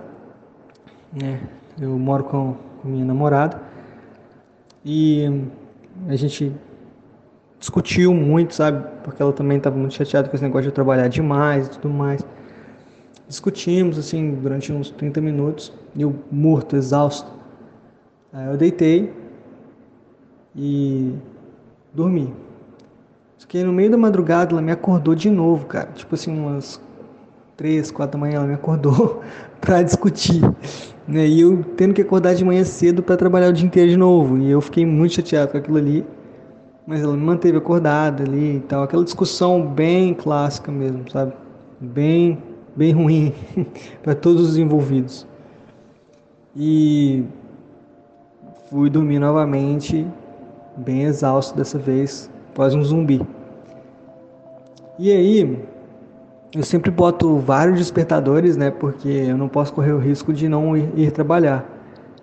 né, 1.14 1.40
eu 1.80 1.98
moro 1.98 2.26
com, 2.26 2.56
com 2.82 2.88
minha 2.88 3.06
namorada, 3.06 3.62
e 4.84 5.48
a 6.08 6.16
gente 6.16 6.54
discutiu 7.60 8.14
muito, 8.14 8.54
sabe, 8.54 8.86
porque 9.04 9.22
ela 9.22 9.32
também 9.32 9.58
estava 9.58 9.78
muito 9.78 9.94
chateada 9.94 10.28
com 10.28 10.36
esse 10.36 10.44
negócio 10.44 10.64
de 10.64 10.70
eu 10.70 10.74
trabalhar 10.74 11.08
demais 11.08 11.68
e 11.68 11.70
tudo 11.70 11.90
mais. 11.90 12.22
Discutimos, 13.28 13.98
assim, 13.98 14.36
durante 14.36 14.74
uns 14.74 14.90
30 14.90 15.22
minutos, 15.22 15.72
eu 15.98 16.14
morto, 16.30 16.76
exausto. 16.76 17.32
Aí 18.34 18.48
eu 18.48 18.58
deitei, 18.58 19.14
e 20.56 21.14
dormi. 21.94 22.34
Só 23.38 23.48
no 23.66 23.74
meio 23.74 23.92
da 23.92 23.98
madrugada 23.98 24.52
ela 24.52 24.62
me 24.62 24.72
acordou 24.72 25.16
de 25.16 25.30
novo, 25.30 25.66
cara. 25.66 25.92
Tipo 25.94 26.16
assim, 26.16 26.32
umas 26.32 26.82
três, 27.56 27.92
quatro 27.92 28.14
da 28.14 28.26
manhã 28.26 28.38
ela 28.38 28.48
me 28.48 28.54
acordou 28.54 29.22
para 29.62 29.82
discutir. 29.82 30.42
Né? 31.08 31.28
E 31.28 31.42
eu 31.42 31.64
tendo 31.76 31.94
que 31.94 32.02
acordar 32.02 32.34
de 32.34 32.44
manhã 32.44 32.64
cedo 32.64 33.04
para 33.04 33.18
trabalhar 33.18 33.50
o 33.50 33.54
dia 33.54 33.66
inteiro 33.66 33.90
de 33.90 33.98
novo. 33.98 34.38
E 34.38 34.50
eu 34.50 34.62
fiquei 34.62 34.86
muito 34.86 35.16
chateado 35.16 35.52
com 35.52 35.58
aquilo 35.58 35.78
ali. 35.78 36.06
Mas 36.86 37.02
ela 37.02 37.14
me 37.14 37.24
manteve 37.24 37.58
acordada 37.58 38.24
ali 38.24 38.58
e 38.58 38.60
tal. 38.62 38.84
Aquela 38.84 39.04
discussão 39.04 39.66
bem 39.66 40.14
clássica 40.14 40.72
mesmo, 40.72 41.10
sabe? 41.10 41.34
Bem, 41.80 42.42
bem 42.76 42.92
ruim 42.92 43.34
para 44.04 44.14
todos 44.14 44.50
os 44.50 44.58
envolvidos. 44.58 45.26
E 46.56 47.24
fui 48.70 48.90
dormir 48.90 49.20
novamente 49.20 50.06
bem 50.78 51.04
exausto 51.04 51.56
dessa 51.56 51.78
vez, 51.78 52.30
quase 52.56 52.78
um 52.78 52.84
zumbi. 52.84 53.22
E 55.00 55.12
aí, 55.12 55.60
eu 56.56 56.62
sempre 56.64 56.92
boto 56.92 57.40
vários 57.40 57.80
despertadores, 57.80 58.56
né? 58.56 58.70
Porque 58.70 59.08
eu 59.08 59.38
não 59.38 59.48
posso 59.48 59.74
correr 59.74 59.92
o 59.92 59.98
risco 59.98 60.32
de 60.32 60.48
não 60.48 60.78
ir, 60.78 60.92
ir 60.96 61.12
trabalhar. 61.12 61.68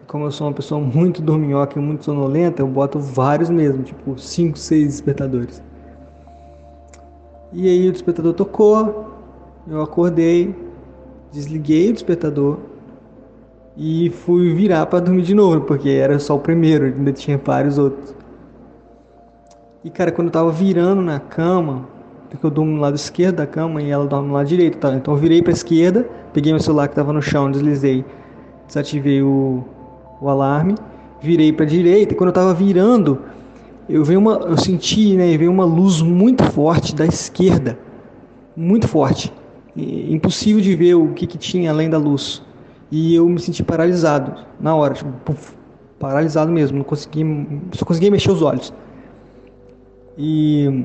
Como 0.07 0.25
eu 0.25 0.31
sou 0.31 0.47
uma 0.47 0.53
pessoa 0.53 0.81
muito 0.81 1.21
dorminhoca 1.21 1.79
e 1.79 1.83
muito 1.83 2.05
sonolenta, 2.05 2.63
eu 2.63 2.67
boto 2.69 2.99
vários 2.99 3.51
mesmo, 3.51 3.83
tipo 3.83 4.19
5, 4.19 4.57
6 4.57 4.87
despertadores. 4.87 5.63
E 7.53 7.69
aí 7.69 7.89
o 7.89 7.93
despertador 7.93 8.33
tocou, 8.35 9.15
eu 9.69 9.83
acordei, 9.83 10.55
desliguei 11.33 11.91
o 11.91 11.93
despertador 11.93 12.59
e 13.77 14.11
fui 14.11 14.55
virar 14.55 14.87
para 14.87 15.01
dormir 15.01 15.23
de 15.23 15.35
novo, 15.35 15.63
porque 15.63 15.89
era 15.89 16.19
só 16.21 16.37
o 16.37 16.39
primeiro, 16.39 16.85
ainda 16.87 17.13
tinha 17.13 17.37
vários 17.39 17.79
outros. 17.79 18.15
E, 19.83 19.91
cara, 19.91 20.13
quando 20.13 20.29
eu 20.29 20.33
tava 20.33 20.53
virando 20.53 21.03
na 21.03 21.19
cama, 21.19 21.89
porque 22.31 22.47
eu 22.47 22.51
durmo 22.51 22.73
no 22.73 22.81
lado 22.81 22.95
esquerdo 22.95 23.37
da 23.37 23.47
cama 23.47 23.83
e 23.83 23.91
ela 23.91 24.07
dorme 24.07 24.29
no 24.29 24.35
lado 24.35 24.47
direito, 24.47 24.79
tá? 24.79 24.95
Então 24.95 25.13
eu 25.15 25.19
virei 25.19 25.43
pra 25.43 25.53
esquerda, 25.53 26.09
peguei 26.33 26.53
meu 26.53 26.61
celular 26.61 26.89
que 26.89 26.95
tava 26.95 27.13
no 27.13 27.21
chão, 27.21 27.51
deslizei, 27.51 28.05
desativei 28.69 29.21
o, 29.21 29.65
o 30.21 30.29
alarme, 30.29 30.77
virei 31.21 31.53
pra 31.53 31.67
direita 31.67 32.15
e 32.15 32.17
quando 32.17 32.29
eu 32.29 32.35
tava 32.35 32.55
virando, 32.55 33.19
eu 33.89 34.05
vi 34.05 34.17
uma, 34.17 34.35
eu 34.35 34.57
senti, 34.57 35.17
né, 35.17 35.37
veio 35.37 35.51
uma 35.51 35.65
luz 35.65 36.01
muito 36.01 36.45
forte 36.45 36.95
da 36.95 37.05
esquerda, 37.05 37.77
muito 38.57 38.87
forte, 38.87 39.33
e, 39.75 40.15
impossível 40.15 40.63
de 40.63 40.77
ver 40.77 40.95
o 40.95 41.09
que, 41.09 41.27
que 41.27 41.37
tinha 41.37 41.71
além 41.71 41.91
da 41.91 41.99
luz. 41.99 42.43
E 42.93 43.15
eu 43.15 43.29
me 43.29 43.39
senti 43.41 43.63
paralisado 43.63 44.35
na 44.61 44.75
hora, 44.75 44.95
tipo, 44.95 45.13
paralisado 45.99 46.51
mesmo, 46.53 46.79
não 46.79 46.85
consegui, 46.85 47.25
só 47.73 47.85
consegui 47.85 48.11
mexer 48.11 48.31
os 48.31 48.43
olhos. 48.43 48.73
E 50.17 50.85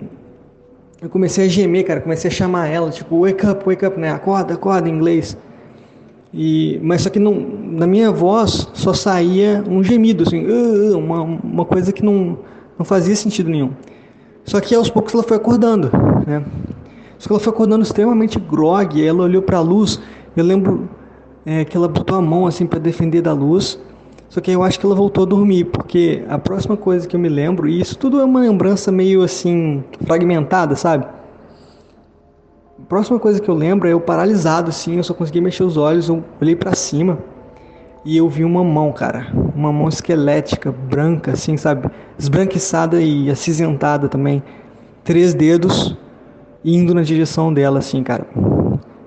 eu 1.01 1.09
comecei 1.09 1.45
a 1.45 1.47
gemer, 1.47 1.85
cara, 1.85 2.01
comecei 2.01 2.29
a 2.29 2.33
chamar 2.33 2.67
ela, 2.67 2.89
tipo, 2.89 3.21
wake 3.21 3.45
up, 3.45 3.65
wake 3.65 3.85
up, 3.85 3.99
né? 3.99 4.11
Acorda, 4.11 4.53
acorda 4.53 4.89
em 4.89 4.93
inglês. 4.93 5.37
E, 6.33 6.79
mas 6.83 7.01
só 7.01 7.09
que 7.09 7.19
não, 7.19 7.33
na 7.33 7.87
minha 7.87 8.11
voz 8.11 8.69
só 8.73 8.93
saía 8.93 9.63
um 9.67 9.83
gemido, 9.83 10.23
assim, 10.23 10.45
uma, 10.93 11.21
uma 11.21 11.65
coisa 11.65 11.93
que 11.93 12.03
não, 12.03 12.37
não 12.77 12.85
fazia 12.85 13.15
sentido 13.15 13.49
nenhum. 13.49 13.71
Só 14.43 14.59
que 14.59 14.75
aos 14.75 14.89
poucos 14.89 15.13
ela 15.13 15.23
foi 15.23 15.37
acordando, 15.37 15.89
né? 16.27 16.43
Só 17.17 17.27
que 17.27 17.33
ela 17.33 17.39
foi 17.39 17.53
acordando 17.53 17.83
extremamente 17.83 18.39
grog, 18.39 19.05
ela 19.05 19.23
olhou 19.23 19.41
para 19.41 19.57
a 19.57 19.61
luz, 19.61 19.99
eu 20.35 20.43
lembro 20.43 20.89
é, 21.45 21.63
que 21.63 21.77
ela 21.77 21.87
botou 21.87 22.17
a 22.17 22.21
mão 22.21 22.45
assim 22.45 22.65
para 22.65 22.79
defender 22.79 23.21
da 23.21 23.31
luz, 23.31 23.79
só 24.29 24.41
que 24.41 24.51
eu 24.51 24.63
acho 24.63 24.79
que 24.79 24.85
ela 24.85 24.95
voltou 24.95 25.23
a 25.23 25.27
dormir, 25.27 25.65
porque 25.65 26.23
a 26.27 26.37
próxima 26.37 26.75
coisa 26.75 27.07
que 27.07 27.15
eu 27.15 27.19
me 27.19 27.29
lembro, 27.29 27.67
e 27.67 27.79
isso 27.79 27.97
tudo 27.97 28.19
é 28.19 28.25
uma 28.25 28.39
lembrança 28.39 28.91
meio 28.91 29.23
assim, 29.23 29.83
fragmentada, 30.05 30.75
sabe? 30.75 31.05
A 32.77 32.87
próxima 32.87 33.19
coisa 33.19 33.39
que 33.39 33.49
eu 33.49 33.55
lembro 33.55 33.87
é 33.87 33.93
eu 33.93 34.01
paralisado 34.01 34.69
assim, 34.69 34.97
eu 34.97 35.03
só 35.03 35.13
consegui 35.13 35.41
mexer 35.41 35.63
os 35.63 35.77
olhos, 35.77 36.09
eu 36.09 36.23
olhei 36.41 36.55
para 36.55 36.75
cima 36.75 37.17
e 38.03 38.17
eu 38.17 38.29
vi 38.29 38.43
uma 38.43 38.63
mão, 38.63 38.91
cara, 38.91 39.27
uma 39.55 39.71
mão 39.73 39.89
esquelética, 39.89 40.71
branca 40.71 41.31
assim, 41.31 41.57
sabe? 41.57 41.89
Esbranquiçada 42.19 43.01
e 43.01 43.31
acinzentada 43.31 44.07
também. 44.07 44.43
Três 45.03 45.33
dedos 45.33 45.97
indo 46.63 46.93
na 46.93 47.01
direção 47.01 47.53
dela 47.53 47.79
assim, 47.79 48.03
cara. 48.03 48.27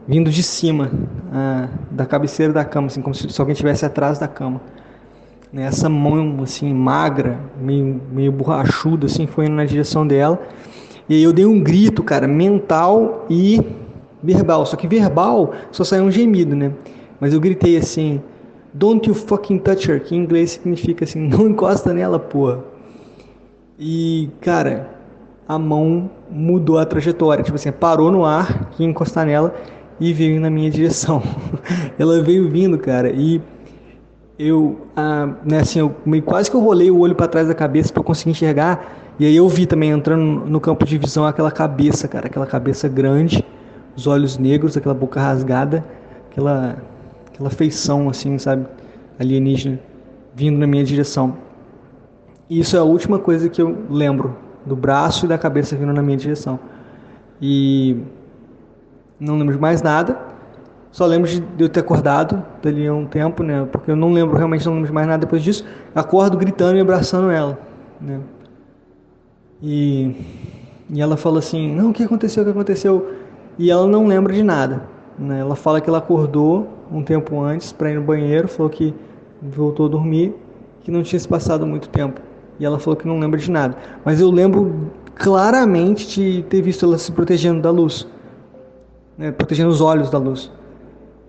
Vindo 0.07 0.31
de 0.31 0.43
cima, 0.43 0.91
ah, 1.33 1.69
da 1.91 2.07
cabeceira 2.07 2.53
da 2.53 2.65
cama, 2.65 2.87
assim, 2.87 3.03
como 3.03 3.15
se, 3.15 3.29
alguém 3.41 3.53
estivesse 3.53 3.85
atrás 3.85 4.19
da 4.19 4.27
cama. 4.27 4.61
Né, 5.53 5.63
essa 5.65 5.89
mão 5.89 6.41
assim 6.43 6.73
magra, 6.75 7.39
meio, 7.59 8.01
meio 8.13 8.31
borrachuda 8.31 9.07
assim, 9.07 9.27
foi 9.27 9.47
indo 9.47 9.55
na 9.55 9.65
direção 9.65 10.07
dela. 10.07 10.39
E 11.09 11.15
aí 11.15 11.23
eu 11.23 11.33
dei 11.33 11.47
um 11.47 11.59
grito, 11.61 12.03
cara, 12.03 12.29
mental 12.29 13.25
e 13.31 13.63
verbal. 14.23 14.67
Só 14.67 14.77
que 14.77 14.87
verbal 14.87 15.55
só 15.73 15.85
saiu 15.85 16.05
um 16.05 16.11
gemido, 16.11 16.55
né? 16.55 16.73
Mas 17.19 17.33
eu 17.33 17.41
gritei 17.41 17.79
assim: 17.79 18.21
"Don't 18.75 19.09
you 19.09 19.15
fucking 19.15 19.59
touch 19.59 19.91
her", 19.91 20.03
que 20.03 20.15
em 20.15 20.19
inglês 20.19 20.51
significa 20.51 21.05
assim: 21.05 21.21
"Não 21.27 21.49
encosta 21.49 21.95
nela, 21.95 22.19
porra". 22.19 22.61
E, 23.79 24.29
cara, 24.43 24.91
a 25.49 25.59
mão 25.59 26.11
mudou 26.31 26.79
a 26.79 26.85
trajetória, 26.85 27.43
tipo 27.43 27.57
assim, 27.57 27.73
parou 27.73 28.11
no 28.13 28.25
ar, 28.25 28.69
que 28.73 28.85
encostar 28.85 29.25
nela 29.25 29.55
e 29.99 30.13
veio 30.13 30.41
na 30.41 30.51
minha 30.51 30.71
direção. 30.71 31.23
Ela 31.99 32.23
veio 32.23 32.51
vindo, 32.51 32.77
cara, 32.77 33.11
e 33.11 33.41
eu, 34.39 34.87
ah, 34.95 35.35
né, 35.45 35.61
assim, 35.61 35.81
eu 35.81 35.95
quase 36.25 36.51
que 36.51 36.57
eu 36.57 36.61
rolei 36.61 36.91
o 36.91 36.99
olho 36.99 37.15
para 37.15 37.27
trás 37.27 37.49
da 37.49 37.55
cabeça 37.55 37.93
para 37.93 38.03
conseguir 38.03 38.31
enxergar. 38.31 38.95
E 39.19 39.27
aí 39.27 39.35
eu 39.37 39.49
vi 39.49 39.67
também 39.67 39.91
entrando 39.91 40.47
no 40.47 40.61
campo 40.61 40.85
de 40.85 40.97
visão 40.97 41.27
aquela 41.27 41.51
cabeça, 41.51 42.07
cara, 42.07 42.27
aquela 42.27 42.47
cabeça 42.47 42.89
grande, 42.89 43.45
os 43.97 44.07
olhos 44.07 44.39
negros, 44.39 44.77
aquela 44.77 44.95
boca 44.95 45.21
rasgada, 45.21 45.85
aquela 46.31 46.77
aquela 47.39 47.51
feição 47.51 48.09
assim, 48.09 48.37
sabe, 48.39 48.67
alienígena 49.19 49.79
vindo 50.35 50.59
na 50.59 50.67
minha 50.67 50.85
direção. 50.85 51.37
E 52.49 52.61
isso 52.61 52.77
é 52.77 52.79
a 52.79 52.85
última 52.85 53.19
coisa 53.19 53.49
que 53.49 53.61
eu 53.61 53.77
lembro 53.91 54.37
do 54.65 54.77
braço 54.77 55.27
e 55.27 55.29
da 55.29 55.37
cabeça 55.37 55.77
vindo 55.77 55.93
na 55.93 56.03
minha 56.03 56.17
direção. 56.17 56.59
E 57.41 57.97
não 59.19 59.37
lembro 59.37 59.55
de 59.55 59.61
mais 59.61 59.83
nada. 59.83 60.17
Só 60.91 61.07
lembro 61.07 61.29
de 61.29 61.43
eu 61.59 61.69
ter 61.69 61.81
acordado 61.81 62.43
dali 62.63 62.87
a 62.87 62.95
um 62.95 63.07
tempo, 63.07 63.43
né? 63.43 63.67
Porque 63.71 63.91
eu 63.91 63.97
não 63.97 64.13
lembro, 64.13 64.37
realmente 64.37 64.65
não 64.67 64.77
lembro 64.77 64.93
mais 64.95 65.07
nada 65.07 65.21
depois 65.21 65.43
disso. 65.43 65.65
Acordo 65.95 66.37
gritando 66.37 66.79
e 66.79 66.81
abraçando 66.81 67.31
ela, 67.31 67.59
né? 68.01 68.21
E, 69.63 70.15
e 70.91 71.01
ela 71.01 71.17
fala 71.17 71.41
assim: 71.41 71.75
Não, 71.75 71.91
o 71.91 71.93
que 71.93 72.03
aconteceu? 72.03 72.43
O 72.43 72.47
que 72.47 72.53
aconteceu? 72.53 73.13
E 73.59 73.71
ela 73.71 73.87
não 73.87 74.07
lembra 74.07 74.33
de 74.33 74.43
nada. 74.43 74.83
Né? 75.19 75.41
Ela 75.41 75.57
fala 75.57 75.81
que 75.81 75.89
ela 75.89 75.99
acordou 75.99 76.69
um 76.91 77.03
tempo 77.03 77.41
antes 77.41 77.73
para 77.73 77.91
ir 77.91 77.97
no 77.97 78.03
banheiro, 78.03 78.49
falou 78.49 78.71
que 78.71 78.95
voltou 79.43 79.87
a 79.87 79.89
dormir, 79.89 80.35
que 80.83 80.91
não 80.91 81.03
tinha 81.03 81.19
se 81.19 81.29
passado 81.29 81.67
muito 81.67 81.89
tempo. 81.89 82.21
E 82.59 82.65
ela 82.65 82.79
falou 82.79 82.97
que 82.97 83.07
não 83.07 83.19
lembra 83.19 83.39
de 83.39 83.51
nada. 83.51 83.77
Mas 84.05 84.21
eu 84.21 84.31
lembro 84.31 84.91
claramente 85.15 86.09
de 86.09 86.43
ter 86.45 86.63
visto 86.63 86.85
ela 86.87 86.97
se 86.97 87.11
protegendo 87.13 87.61
da 87.61 87.71
luz, 87.71 88.07
né? 89.17 89.33
protegendo 89.33 89.71
os 89.71 89.81
olhos 89.81 90.11
da 90.11 90.19
luz. 90.19 90.51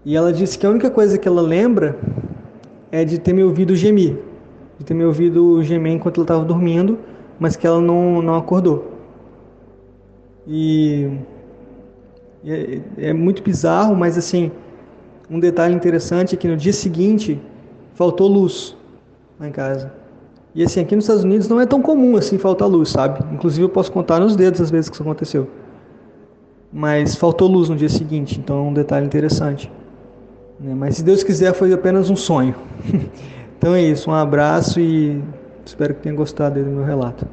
E 0.05 0.15
ela 0.15 0.31
disse 0.31 0.57
que 0.57 0.65
a 0.65 0.69
única 0.69 0.89
coisa 0.89 1.17
que 1.17 1.27
ela 1.27 1.41
lembra 1.41 1.97
é 2.91 3.03
de 3.03 3.19
ter 3.19 3.33
me 3.33 3.43
ouvido 3.43 3.75
gemir, 3.75 4.17
de 4.77 4.85
ter 4.85 4.93
me 4.93 5.05
ouvido 5.05 5.61
gemer 5.63 5.93
enquanto 5.93 6.17
ela 6.17 6.23
estava 6.23 6.45
dormindo, 6.45 6.97
mas 7.39 7.55
que 7.55 7.67
ela 7.67 7.81
não, 7.81 8.21
não 8.21 8.35
acordou. 8.35 8.91
E 10.47 11.09
é, 12.45 12.81
é, 12.97 13.13
muito 13.13 13.43
bizarro, 13.43 13.95
mas 13.95 14.17
assim, 14.17 14.51
um 15.29 15.39
detalhe 15.39 15.75
interessante 15.75 16.33
é 16.33 16.37
que 16.37 16.47
no 16.47 16.57
dia 16.57 16.73
seguinte 16.73 17.39
faltou 17.93 18.27
luz 18.27 18.75
lá 19.39 19.47
em 19.47 19.51
casa. 19.51 19.93
E 20.55 20.63
assim, 20.63 20.79
aqui 20.79 20.95
nos 20.95 21.03
Estados 21.03 21.23
Unidos 21.23 21.47
não 21.47 21.61
é 21.61 21.65
tão 21.65 21.81
comum 21.81 22.15
assim 22.17 22.37
faltar 22.37 22.67
luz, 22.67 22.89
sabe? 22.89 23.23
Inclusive 23.33 23.63
eu 23.63 23.69
posso 23.69 23.91
contar 23.91 24.19
nos 24.19 24.35
dedos 24.35 24.59
as 24.59 24.71
vezes 24.71 24.89
que 24.89 24.95
isso 24.95 25.03
aconteceu. 25.03 25.47
Mas 26.71 27.15
faltou 27.15 27.47
luz 27.47 27.69
no 27.69 27.75
dia 27.75 27.89
seguinte, 27.89 28.39
então 28.39 28.57
é 28.57 28.61
um 28.61 28.73
detalhe 28.73 29.05
interessante. 29.05 29.71
Né? 30.59 30.75
Mas 30.75 30.97
se 30.97 31.03
Deus 31.03 31.23
quiser, 31.23 31.53
foi 31.53 31.71
apenas 31.73 32.09
um 32.09 32.15
sonho. 32.15 32.55
então 33.57 33.73
é 33.73 33.81
isso, 33.81 34.09
um 34.09 34.13
abraço 34.13 34.79
e 34.79 35.23
espero 35.65 35.95
que 35.95 36.01
tenha 36.01 36.15
gostado 36.15 36.61
do 36.61 36.69
meu 36.69 36.83
relato. 36.83 37.25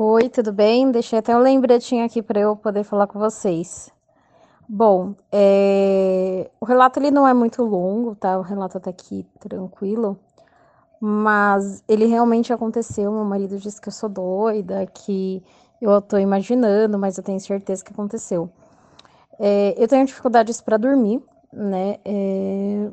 Oi, 0.00 0.28
tudo 0.28 0.52
bem? 0.52 0.92
Deixei 0.92 1.18
até 1.18 1.34
um 1.36 1.40
lembretinho 1.40 2.04
aqui 2.04 2.22
para 2.22 2.38
eu 2.38 2.54
poder 2.54 2.84
falar 2.84 3.06
com 3.06 3.18
vocês. 3.18 3.90
Bom, 4.68 5.14
é... 5.32 6.50
o 6.60 6.64
relato 6.66 7.00
ele 7.00 7.10
não 7.10 7.26
é 7.26 7.32
muito 7.32 7.64
longo, 7.64 8.14
tá? 8.14 8.38
O 8.38 8.42
relato 8.42 8.76
até 8.78 8.90
aqui 8.90 9.26
tranquilo. 9.40 10.18
Mas 11.00 11.82
ele 11.88 12.06
realmente 12.06 12.52
aconteceu. 12.52 13.12
Meu 13.12 13.24
marido 13.24 13.56
disse 13.58 13.80
que 13.80 13.88
eu 13.88 13.92
sou 13.92 14.08
doida, 14.08 14.86
que 14.86 15.42
eu 15.80 16.00
tô 16.02 16.18
imaginando, 16.18 16.98
mas 16.98 17.16
eu 17.16 17.24
tenho 17.24 17.38
certeza 17.38 17.84
que 17.84 17.92
aconteceu. 17.92 18.50
É, 19.38 19.74
eu 19.76 19.86
tenho 19.86 20.04
dificuldades 20.04 20.60
para 20.60 20.76
dormir, 20.76 21.22
né? 21.52 21.98
É, 22.04 22.90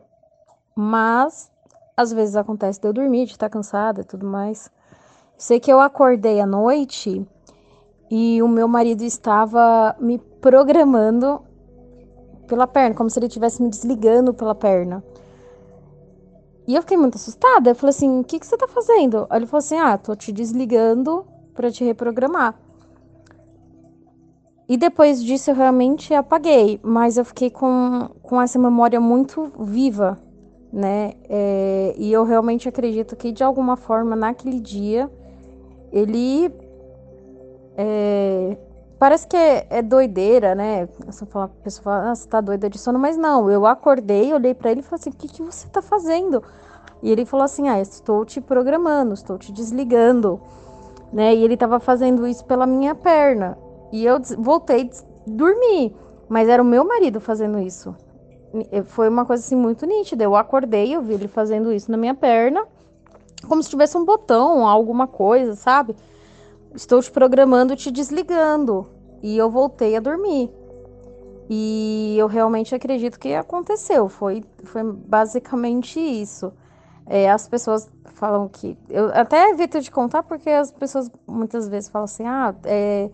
mas 0.76 1.52
às 1.98 2.12
vezes 2.12 2.36
acontece 2.36 2.80
de 2.80 2.88
eu 2.88 2.94
dormir, 2.94 3.26
de 3.26 3.32
estar 3.32 3.50
cansada 3.50 4.02
e 4.02 4.04
tudo 4.04 4.26
mais. 4.26 4.70
Sei 5.38 5.60
que 5.60 5.72
eu 5.72 5.80
acordei 5.80 6.40
à 6.40 6.46
noite 6.46 7.26
e 8.10 8.42
o 8.42 8.48
meu 8.48 8.68
marido 8.68 9.04
estava 9.04 9.96
me 10.00 10.18
programando 10.18 11.42
pela 12.48 12.68
perna, 12.68 12.96
como 12.96 13.10
se 13.10 13.18
ele 13.18 13.26
estivesse 13.26 13.62
me 13.62 13.70
desligando 13.70 14.34
pela 14.34 14.54
perna. 14.54 15.04
E 16.68 16.76
eu 16.76 16.82
fiquei 16.82 16.98
muito 16.98 17.16
assustada. 17.16 17.70
Eu 17.70 17.76
falei 17.76 17.92
assim: 17.92 18.20
o 18.20 18.24
que, 18.24 18.40
que 18.40 18.46
você 18.46 18.58
tá 18.58 18.68
fazendo? 18.68 19.28
Aí 19.30 19.40
ele 19.40 19.46
falou 19.46 19.60
assim: 19.60 19.78
ah, 19.78 19.98
tô 19.98 20.16
te 20.16 20.32
desligando 20.32 21.26
para 21.54 21.72
te 21.72 21.84
reprogramar. 21.84 22.56
E 24.68 24.78
depois 24.78 25.24
disso 25.24 25.52
eu 25.52 25.56
realmente 25.56 26.14
apaguei, 26.14 26.80
mas 26.82 27.18
eu 27.18 27.26
fiquei 27.26 27.52
com, 27.52 28.10
com 28.24 28.42
essa 28.42 28.58
memória 28.58 29.00
muito 29.00 29.52
viva, 29.60 30.20
né? 30.74 31.14
É, 31.30 31.94
e 31.98 32.12
eu 32.12 32.24
realmente 32.24 32.68
acredito 32.68 33.16
que 33.16 33.32
de 33.32 33.44
alguma 33.44 33.78
forma 33.78 34.16
naquele 34.16 34.60
dia 34.60 35.10
ele. 35.92 36.52
É, 37.78 38.58
parece 39.06 39.28
que 39.28 39.38
é, 39.38 39.68
é, 39.70 39.82
doideira, 39.84 40.56
né? 40.56 40.90
A 41.04 41.06
pessoa 41.14 41.30
fala, 41.30 42.10
ah, 42.10 42.16
você 42.16 42.28
tá 42.28 42.42
doida 42.42 42.68
de 42.68 42.80
sono, 42.80 42.98
mas 42.98 43.16
não, 43.16 43.52
eu 43.52 43.68
acordei, 43.68 44.34
olhei 44.34 44.56
para 44.56 44.72
ele 44.72 44.80
e 44.80 44.84
falei 44.84 45.00
assim: 45.00 45.12
o 45.12 45.14
que, 45.14 45.28
que 45.28 45.44
você 45.44 45.68
tá 45.68 45.80
fazendo? 45.80 46.42
E 47.04 47.12
ele 47.12 47.24
falou 47.24 47.44
assim: 47.44 47.70
Ah, 47.70 47.80
estou 47.80 48.26
te 48.26 48.42
programando, 48.42 49.14
estou 49.14 49.38
te 49.38 49.52
desligando. 49.52 50.42
Né? 51.14 51.36
E 51.36 51.44
ele 51.44 51.54
estava 51.54 51.80
fazendo 51.80 52.26
isso 52.26 52.44
pela 52.46 52.66
minha 52.66 52.96
perna. 52.96 53.56
E 53.92 54.04
eu 54.04 54.20
voltei 54.40 54.90
dormir. 55.28 55.96
Mas 56.28 56.50
era 56.50 56.64
o 56.64 56.66
meu 56.66 56.84
marido 56.84 57.22
fazendo 57.22 57.60
isso. 57.60 57.96
Foi 58.86 59.08
uma 59.08 59.24
coisa 59.24 59.44
assim 59.44 59.56
muito 59.56 59.86
nítida. 59.86 60.24
Eu 60.24 60.36
acordei, 60.36 60.96
eu 60.96 61.04
vi 61.04 61.14
ele 61.14 61.28
fazendo 61.28 61.72
isso 61.72 61.92
na 61.92 61.98
minha 61.98 62.16
perna, 62.16 62.66
como 63.48 63.62
se 63.62 63.70
tivesse 63.70 63.96
um 63.96 64.04
botão, 64.04 64.68
alguma 64.68 65.06
coisa, 65.06 65.54
sabe? 65.54 65.96
Estou 66.74 67.04
te 67.04 67.12
programando, 67.12 67.76
te 67.76 67.92
desligando. 67.92 68.95
E 69.26 69.36
eu 69.36 69.50
voltei 69.50 69.96
a 69.96 70.00
dormir. 70.00 70.52
E 71.50 72.16
eu 72.16 72.28
realmente 72.28 72.76
acredito 72.76 73.20
que 73.20 73.34
aconteceu. 73.34 74.08
Foi, 74.08 74.44
foi 74.66 74.84
basicamente 74.84 76.00
isso. 76.00 76.54
É, 77.08 77.32
as 77.32 77.48
pessoas 77.48 77.90
falam 78.14 78.48
que. 78.48 78.78
Eu 78.88 79.08
até 79.16 79.50
evito 79.50 79.82
de 79.82 79.90
contar 79.90 80.22
porque 80.22 80.52
as 80.52 80.72
pessoas 80.72 81.10
muitas 81.26 81.68
vezes 81.68 81.90
falam 81.90 82.04
assim: 82.04 82.24
ah, 82.28 82.54
é, 82.66 83.10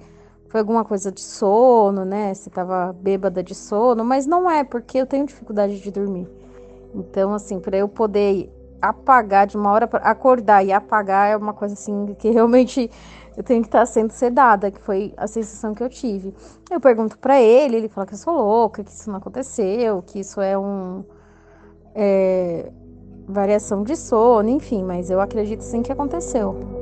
foi 0.49 0.59
alguma 0.59 0.83
coisa 0.83 1.13
de 1.13 1.21
sono, 1.21 2.03
né? 2.03 2.33
Se 2.33 2.49
tava 2.49 2.91
bêbada 2.91 3.41
de 3.41 3.55
sono, 3.55 4.03
mas 4.03 4.27
não 4.27 4.51
é, 4.51 4.65
porque 4.65 4.97
eu 4.97 5.05
tenho 5.05 5.25
dificuldade 5.25 5.79
de 5.79 5.91
dormir. 5.91 6.27
Então, 6.93 7.33
assim, 7.33 7.57
para 7.57 7.77
eu 7.77 7.87
poder 7.87 8.51
apagar 8.81 9.47
de 9.47 9.55
uma 9.55 9.71
hora 9.71 9.87
para 9.87 9.99
acordar 9.99 10.65
e 10.65 10.73
apagar 10.73 11.29
é 11.29 11.37
uma 11.37 11.53
coisa 11.53 11.73
assim 11.75 12.15
que 12.19 12.31
realmente 12.31 12.91
eu 13.35 13.43
tenho 13.43 13.61
que 13.61 13.67
estar 13.67 13.85
sendo 13.85 14.11
sedada, 14.11 14.69
que 14.69 14.79
foi 14.81 15.13
a 15.15 15.27
sensação 15.27 15.73
que 15.73 15.81
eu 15.81 15.89
tive. 15.89 16.33
Eu 16.69 16.79
pergunto 16.79 17.17
para 17.17 17.41
ele, 17.41 17.77
ele 17.77 17.89
fala 17.89 18.05
que 18.05 18.13
eu 18.13 18.17
sou 18.17 18.33
louca, 18.33 18.83
que 18.83 18.91
isso 18.91 19.09
não 19.09 19.17
aconteceu, 19.17 20.01
que 20.01 20.19
isso 20.19 20.41
é 20.41 20.57
um 20.57 21.03
é, 21.95 22.71
variação 23.27 23.83
de 23.83 23.95
sono, 23.95 24.49
enfim, 24.49 24.83
mas 24.83 25.09
eu 25.09 25.21
acredito 25.21 25.61
sim 25.61 25.81
que 25.81 25.91
aconteceu. 25.91 26.81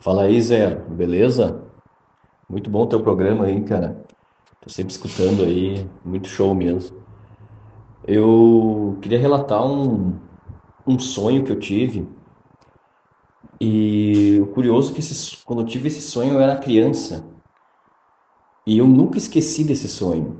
Fala 0.00 0.22
aí, 0.22 0.40
Zé, 0.40 0.72
beleza? 0.74 1.62
Muito 2.48 2.70
bom 2.70 2.82
o 2.82 2.86
teu 2.86 3.02
programa 3.02 3.46
aí, 3.46 3.60
cara. 3.64 4.04
Tô 4.66 4.70
sempre 4.70 4.92
escutando 4.92 5.44
aí, 5.44 5.88
muito 6.04 6.26
show 6.26 6.52
mesmo. 6.52 7.06
Eu 8.04 8.98
queria 9.00 9.16
relatar 9.16 9.64
um, 9.64 10.18
um 10.84 10.98
sonho 10.98 11.44
que 11.44 11.52
eu 11.52 11.60
tive. 11.60 12.04
E 13.60 14.40
o 14.40 14.46
curioso 14.48 14.90
é 14.90 14.94
que 14.94 14.98
esse, 14.98 15.36
quando 15.44 15.62
eu 15.62 15.66
tive 15.66 15.86
esse 15.86 16.00
sonho 16.00 16.32
eu 16.34 16.40
era 16.40 16.58
criança. 16.58 17.24
E 18.66 18.78
eu 18.78 18.88
nunca 18.88 19.18
esqueci 19.18 19.62
desse 19.62 19.86
sonho. 19.86 20.36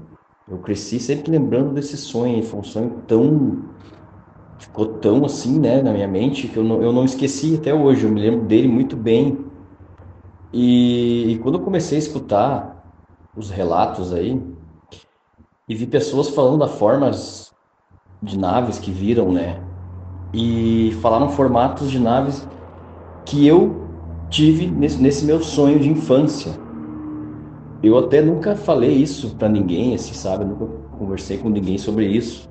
Eu 0.48 0.58
cresci 0.58 0.98
sempre 0.98 1.30
lembrando 1.30 1.72
desse 1.72 1.96
sonho. 1.96 2.42
Foi 2.42 2.58
um 2.58 2.64
sonho 2.64 3.02
tão. 3.06 3.62
Ficou 4.58 4.98
tão 4.98 5.24
assim, 5.24 5.60
né, 5.60 5.80
na 5.80 5.92
minha 5.92 6.08
mente, 6.08 6.48
que 6.48 6.56
eu 6.56 6.64
não, 6.64 6.82
eu 6.82 6.92
não 6.92 7.04
esqueci 7.04 7.54
até 7.54 7.72
hoje. 7.72 8.06
Eu 8.06 8.10
me 8.10 8.20
lembro 8.20 8.44
dele 8.44 8.66
muito 8.66 8.96
bem. 8.96 9.38
E, 10.52 11.30
e 11.32 11.38
quando 11.38 11.58
eu 11.58 11.64
comecei 11.64 11.96
a 11.96 12.00
escutar 12.00 12.75
os 13.36 13.50
relatos 13.50 14.12
aí, 14.12 14.40
e 15.68 15.74
vi 15.74 15.86
pessoas 15.86 16.28
falando 16.28 16.58
da 16.58 16.68
formas 16.68 17.52
de 18.22 18.38
naves 18.38 18.78
que 18.78 18.90
viram, 18.90 19.32
né? 19.32 19.60
E 20.32 20.96
falaram 21.02 21.28
formatos 21.28 21.90
de 21.90 21.98
naves 21.98 22.46
que 23.24 23.46
eu 23.46 23.86
tive 24.30 24.66
nesse, 24.66 25.00
nesse 25.00 25.24
meu 25.24 25.40
sonho 25.40 25.78
de 25.78 25.90
infância. 25.90 26.52
Eu 27.82 27.98
até 27.98 28.22
nunca 28.22 28.56
falei 28.56 28.92
isso 28.92 29.34
para 29.36 29.48
ninguém, 29.48 29.94
assim, 29.94 30.14
sabe? 30.14 30.44
Eu 30.44 30.48
nunca 30.48 30.66
conversei 30.98 31.38
com 31.38 31.48
ninguém 31.48 31.78
sobre 31.78 32.06
isso. 32.06 32.48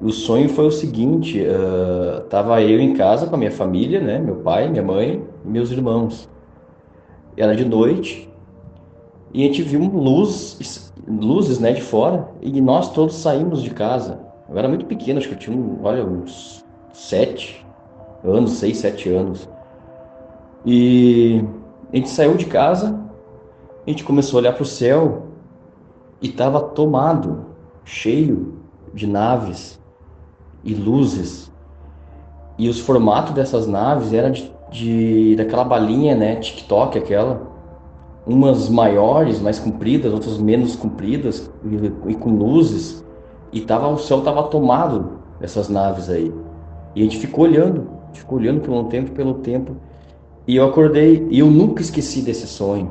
O 0.00 0.10
sonho 0.10 0.48
foi 0.48 0.66
o 0.66 0.70
seguinte: 0.70 1.40
uh, 1.40 2.22
tava 2.24 2.60
eu 2.60 2.80
em 2.80 2.94
casa 2.94 3.26
com 3.26 3.34
a 3.34 3.38
minha 3.38 3.52
família, 3.52 4.00
né? 4.00 4.18
Meu 4.18 4.36
pai, 4.36 4.68
minha 4.68 4.82
mãe 4.82 5.22
meus 5.44 5.70
irmãos 5.70 6.28
era 7.36 7.54
de 7.54 7.64
noite, 7.64 8.28
e 9.36 9.42
a 9.42 9.46
gente 9.48 9.60
viu 9.60 9.82
luz, 9.82 10.90
luzes 11.06 11.58
né, 11.58 11.70
de 11.70 11.82
fora, 11.82 12.26
e 12.40 12.58
nós 12.58 12.90
todos 12.92 13.16
saímos 13.16 13.62
de 13.62 13.68
casa. 13.68 14.18
Eu 14.48 14.56
era 14.56 14.66
muito 14.66 14.86
pequeno, 14.86 15.18
acho 15.18 15.28
que 15.28 15.34
eu 15.34 15.38
tinha, 15.38 15.78
olha, 15.82 16.02
uns 16.06 16.64
sete 16.94 17.62
anos, 18.24 18.52
seis, 18.52 18.78
sete 18.78 19.10
anos. 19.10 19.46
E 20.64 21.44
a 21.92 21.96
gente 21.96 22.08
saiu 22.08 22.34
de 22.34 22.46
casa, 22.46 22.98
a 23.86 23.90
gente 23.90 24.04
começou 24.04 24.38
a 24.38 24.40
olhar 24.40 24.54
para 24.54 24.62
o 24.62 24.66
céu 24.66 25.26
e 26.22 26.28
estava 26.28 26.58
tomado, 26.58 27.44
cheio 27.84 28.54
de 28.94 29.06
naves 29.06 29.78
e 30.64 30.72
luzes. 30.72 31.52
E 32.56 32.70
os 32.70 32.80
formatos 32.80 33.34
dessas 33.34 33.66
naves 33.66 34.14
eram 34.14 34.30
de 34.30 34.50
de 34.70 35.36
daquela 35.36 35.64
balinha, 35.64 36.14
né, 36.14 36.36
TikTok 36.36 36.98
aquela, 36.98 37.45
umas 38.26 38.68
maiores, 38.68 39.40
mais 39.40 39.58
compridas, 39.58 40.12
outras 40.12 40.38
menos 40.38 40.74
compridas 40.74 41.50
e, 41.64 42.10
e 42.10 42.14
com 42.14 42.30
luzes, 42.30 43.04
e 43.52 43.60
tava 43.60 43.86
o 43.88 43.98
céu 43.98 44.20
tava 44.22 44.42
tomado 44.44 45.20
dessas 45.40 45.68
naves 45.68 46.10
aí. 46.10 46.32
E 46.94 47.00
a 47.00 47.04
gente 47.04 47.18
ficou 47.18 47.44
olhando, 47.44 47.88
ficou 48.12 48.38
olhando 48.38 48.60
pelo 48.60 48.84
tempo, 48.84 49.12
pelo 49.12 49.34
tempo, 49.34 49.76
e 50.46 50.56
eu 50.56 50.64
acordei 50.64 51.26
e 51.30 51.38
eu 51.38 51.46
nunca 51.46 51.82
esqueci 51.82 52.20
desse 52.20 52.46
sonho. 52.46 52.90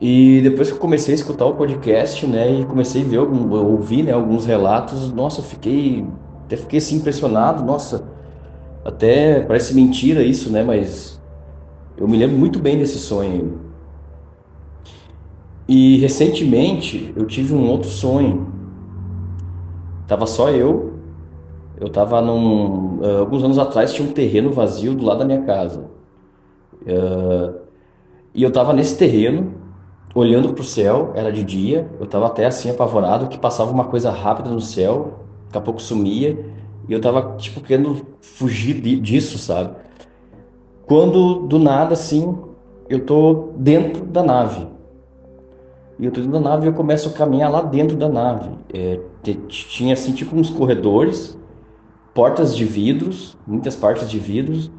E 0.00 0.40
depois 0.42 0.68
que 0.68 0.74
eu 0.74 0.80
comecei 0.80 1.14
a 1.14 1.16
escutar 1.16 1.46
o 1.46 1.54
podcast, 1.54 2.26
né, 2.26 2.60
e 2.60 2.64
comecei 2.64 3.02
a 3.02 3.04
ver, 3.04 3.18
ouvir, 3.18 4.02
né, 4.02 4.12
alguns 4.12 4.44
relatos, 4.44 5.12
nossa, 5.12 5.42
fiquei, 5.42 6.04
até 6.44 6.56
fiquei 6.56 6.78
assim 6.78 6.96
impressionado, 6.96 7.64
nossa, 7.64 8.04
até 8.84 9.40
parece 9.40 9.74
mentira 9.74 10.22
isso, 10.22 10.50
né? 10.50 10.62
Mas 10.62 11.18
eu 11.96 12.06
me 12.06 12.16
lembro 12.16 12.36
muito 12.36 12.58
bem 12.58 12.76
desse 12.76 12.98
sonho. 12.98 13.63
E 15.66 15.98
recentemente 15.98 17.12
eu 17.16 17.26
tive 17.26 17.54
um 17.54 17.68
outro 17.70 17.88
sonho. 17.88 18.52
Tava 20.06 20.26
só 20.26 20.50
eu. 20.50 20.94
Eu 21.80 21.88
tava 21.88 22.20
num. 22.20 23.00
Uh, 23.00 23.18
alguns 23.20 23.42
anos 23.42 23.58
atrás 23.58 23.92
tinha 23.92 24.08
um 24.08 24.12
terreno 24.12 24.50
vazio 24.52 24.94
do 24.94 25.04
lado 25.04 25.18
da 25.18 25.24
minha 25.24 25.42
casa. 25.42 25.90
Uh, 26.82 27.58
e 28.34 28.42
eu 28.42 28.50
tava 28.52 28.72
nesse 28.72 28.98
terreno, 28.98 29.54
olhando 30.14 30.52
para 30.52 30.62
o 30.62 30.64
céu, 30.64 31.12
era 31.14 31.32
de 31.32 31.42
dia. 31.42 31.90
Eu 31.98 32.06
tava 32.06 32.26
até 32.26 32.46
assim 32.46 32.70
apavorado 32.70 33.28
que 33.28 33.38
passava 33.38 33.70
uma 33.70 33.84
coisa 33.84 34.10
rápida 34.10 34.50
no 34.50 34.60
céu, 34.60 35.20
daqui 35.46 35.58
a 35.58 35.60
pouco 35.60 35.80
sumia. 35.80 36.52
E 36.86 36.92
eu 36.92 37.00
tava, 37.00 37.36
tipo, 37.38 37.60
querendo 37.62 38.06
fugir 38.20 38.74
disso, 39.00 39.38
sabe? 39.38 39.74
Quando, 40.86 41.46
do 41.46 41.58
nada, 41.58 41.94
assim, 41.94 42.36
eu 42.90 43.06
tô 43.06 43.52
dentro 43.56 44.04
da 44.04 44.22
nave. 44.22 44.73
E 45.98 46.04
eu 46.06 46.10
tô 46.10 46.20
dentro 46.20 46.32
da 46.32 46.50
nave 46.50 46.66
e 46.66 46.68
eu 46.68 46.74
começo 46.74 47.08
a 47.08 47.12
caminhar 47.12 47.50
lá 47.50 47.62
dentro 47.62 47.96
da 47.96 48.08
nave. 48.08 48.50
É, 48.72 49.00
tinha, 49.48 49.94
assim, 49.94 50.12
tipo 50.12 50.34
uns 50.36 50.50
corredores, 50.50 51.38
portas 52.12 52.54
de 52.56 52.64
vidros, 52.64 53.36
muitas 53.46 53.76
partes 53.76 54.10
de 54.10 54.18
vidros, 54.18 54.70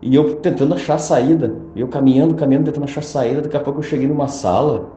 e 0.00 0.14
eu 0.14 0.36
tentando 0.36 0.74
achar 0.74 0.94
a 0.94 0.98
saída. 0.98 1.56
Eu 1.74 1.88
caminhando, 1.88 2.34
caminhando, 2.34 2.66
tentando 2.66 2.84
achar 2.84 3.00
a 3.00 3.02
saída. 3.02 3.42
Daqui 3.42 3.56
a 3.56 3.60
pouco 3.60 3.80
eu 3.80 3.82
cheguei 3.82 4.06
numa 4.06 4.28
sala 4.28 4.90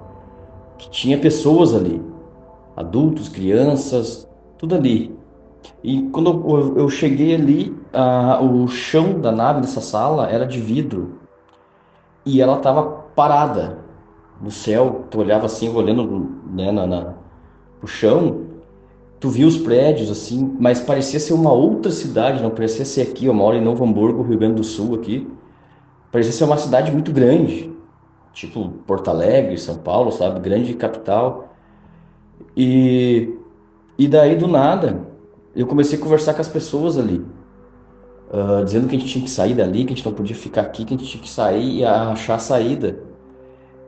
que 0.78 0.90
tinha 0.90 1.18
pessoas 1.18 1.74
ali. 1.74 2.02
Adultos, 2.76 3.30
crianças, 3.30 4.28
tudo 4.58 4.76
ali. 4.76 5.16
E 5.84 6.04
quando 6.10 6.76
eu 6.78 6.90
cheguei 6.90 7.36
ali, 7.36 7.76
o 8.42 8.68
chão 8.68 9.20
da 9.20 9.32
nave 9.32 9.62
dessa 9.62 9.82
sala 9.82 10.30
era 10.30 10.46
de 10.46 10.60
vidro 10.60 11.20
e 12.26 12.42
ela 12.42 12.58
estava 12.58 12.84
parada 13.16 13.80
no 14.42 14.52
céu. 14.52 15.06
Tu 15.10 15.20
olhava 15.20 15.46
assim, 15.46 15.70
olhando 15.70 16.30
né, 16.52 16.72
na, 16.72 16.88
na, 16.88 17.14
no 17.82 17.88
chão, 17.88 18.42
tu 19.20 19.30
via 19.30 19.48
os 19.48 19.58
prédios 19.58 20.10
assim, 20.10 20.56
mas 20.60 20.80
parecia 20.80 21.20
ser 21.20 21.34
uma 21.34 21.52
outra 21.52 21.92
cidade, 21.92 22.42
não 22.42 22.50
parecia 22.50 22.86
ser 22.86 23.02
aqui. 23.02 23.26
Eu 23.26 23.34
moro 23.34 23.56
em 23.56 23.62
Novo 23.62 23.84
Hamburgo, 23.84 24.24
Rio 24.24 24.40
Grande 24.40 24.56
do 24.56 24.64
Sul, 24.64 24.96
aqui. 24.96 25.28
Parecia 26.12 26.34
ser 26.34 26.44
uma 26.44 26.58
cidade 26.58 26.92
muito 26.92 27.12
grande, 27.12 27.72
tipo 28.34 28.70
Porto 28.86 29.10
Alegre, 29.10 29.58
São 29.58 29.78
Paulo, 29.78 30.12
sabe? 30.12 30.40
Grande 30.40 30.74
capital. 30.74 31.54
E, 32.58 33.34
e 33.98 34.08
daí 34.08 34.36
do 34.36 34.48
nada 34.48 35.12
eu 35.56 35.68
comecei 35.68 35.98
a 35.98 36.02
conversar 36.02 36.34
com 36.34 36.42
as 36.42 36.48
pessoas 36.48 36.98
ali, 36.98 37.24
uh, 38.30 38.64
dizendo 38.64 38.88
que 38.88 38.96
a 38.96 39.00
gente 39.00 39.12
tinha 39.12 39.24
que 39.24 39.30
sair 39.30 39.54
dali, 39.54 39.86
que 39.86 39.94
a 39.94 39.96
gente 39.96 40.06
não 40.06 40.14
podia 40.14 40.36
ficar 40.36 40.62
aqui, 40.62 40.86
que 40.86 40.94
a 40.94 40.98
gente 40.98 41.10
tinha 41.10 41.22
que 41.22 41.30
sair 41.30 41.80
e 41.80 41.86
achar 41.86 42.36
a 42.36 42.40
saída. 42.40 43.11